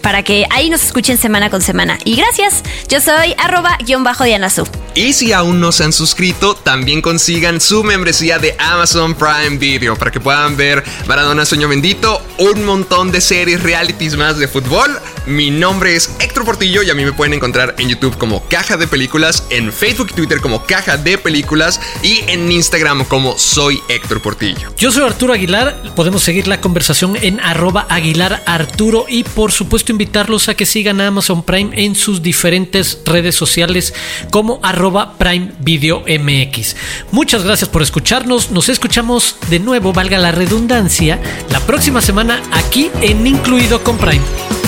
para 0.00 0.22
que 0.22 0.46
ahí 0.50 0.70
nos 0.70 0.84
escuchen 0.84 1.18
semana 1.18 1.50
con 1.50 1.62
semana. 1.62 1.98
Y 2.04 2.16
gracias, 2.16 2.62
yo 2.88 3.00
soy 3.00 3.34
arroba 3.38 3.76
guion 3.84 4.04
bajo 4.04 4.24
Diana 4.24 4.50
Su. 4.50 4.66
Y 4.94 5.14
si 5.14 5.32
aún 5.32 5.58
no 5.58 5.72
se 5.72 5.84
han 5.84 5.92
suscrito, 5.92 6.54
también 6.54 7.00
consigan 7.00 7.60
su 7.60 7.82
membresía 7.82 8.38
de 8.38 8.54
Amazon 8.58 9.14
Prime 9.14 9.56
Video 9.56 9.96
para 9.96 10.10
que 10.10 10.20
puedan 10.20 10.56
ver 10.56 10.84
Maradona 11.06 11.46
Sueño 11.46 11.66
Bendito, 11.68 12.20
un 12.38 12.64
montón 12.64 13.10
de 13.10 13.20
series, 13.20 13.62
realities 13.62 14.16
más 14.16 14.38
de 14.38 14.48
fútbol 14.48 14.98
Mi 15.26 15.50
nombre 15.50 15.96
es 15.96 16.10
Héctor 16.20 16.44
Portillo 16.44 16.82
y 16.82 16.90
a 16.90 16.94
mí 16.94 17.04
me 17.04 17.12
pueden 17.12 17.32
encontrar 17.32 17.74
en 17.78 17.88
YouTube 17.88 18.18
como 18.18 18.46
Caja 18.48 18.76
de 18.76 18.86
Películas, 18.86 19.44
en 19.48 19.72
Facebook 19.72 20.08
y 20.10 20.14
Twitter 20.14 20.40
como 20.40 20.64
Caja 20.66 20.98
de 20.98 21.16
Películas 21.16 21.80
y 22.02 22.20
en 22.26 22.52
Instagram 22.52 23.04
como 23.04 23.38
Soy 23.38 23.80
Héctor 23.88 24.20
Portillo. 24.20 24.72
Yo 24.76 24.92
soy 24.92 25.04
Arturo 25.04 25.32
Aguilar, 25.32 25.94
podemos 25.96 26.22
seguir 26.22 26.48
la 26.48 26.60
conversación 26.60 27.16
en 27.16 27.40
arroba 27.40 27.86
Aguilar 27.88 28.42
Arturo 28.46 29.06
y 29.08 29.24
por 29.34 29.52
supuesto 29.52 29.92
invitarlos 29.92 30.48
a 30.48 30.54
que 30.54 30.66
sigan 30.66 31.00
a 31.00 31.06
Amazon 31.06 31.42
Prime 31.42 31.70
en 31.74 31.94
sus 31.94 32.22
diferentes 32.22 33.00
redes 33.04 33.34
sociales 33.34 33.94
como 34.30 34.60
arroba 34.62 35.18
Prime 35.18 35.52
Video 35.60 36.04
MX. 36.06 36.76
Muchas 37.10 37.44
gracias 37.44 37.68
por 37.68 37.82
escucharnos, 37.82 38.50
nos 38.50 38.68
escuchamos 38.68 39.36
de 39.50 39.58
nuevo, 39.58 39.92
valga 39.92 40.18
la 40.18 40.32
redundancia, 40.32 41.20
la 41.50 41.60
próxima 41.60 42.00
semana 42.00 42.42
aquí 42.52 42.90
en 43.00 43.26
Incluido 43.26 43.82
con 43.82 43.98
Prime. 43.98 44.61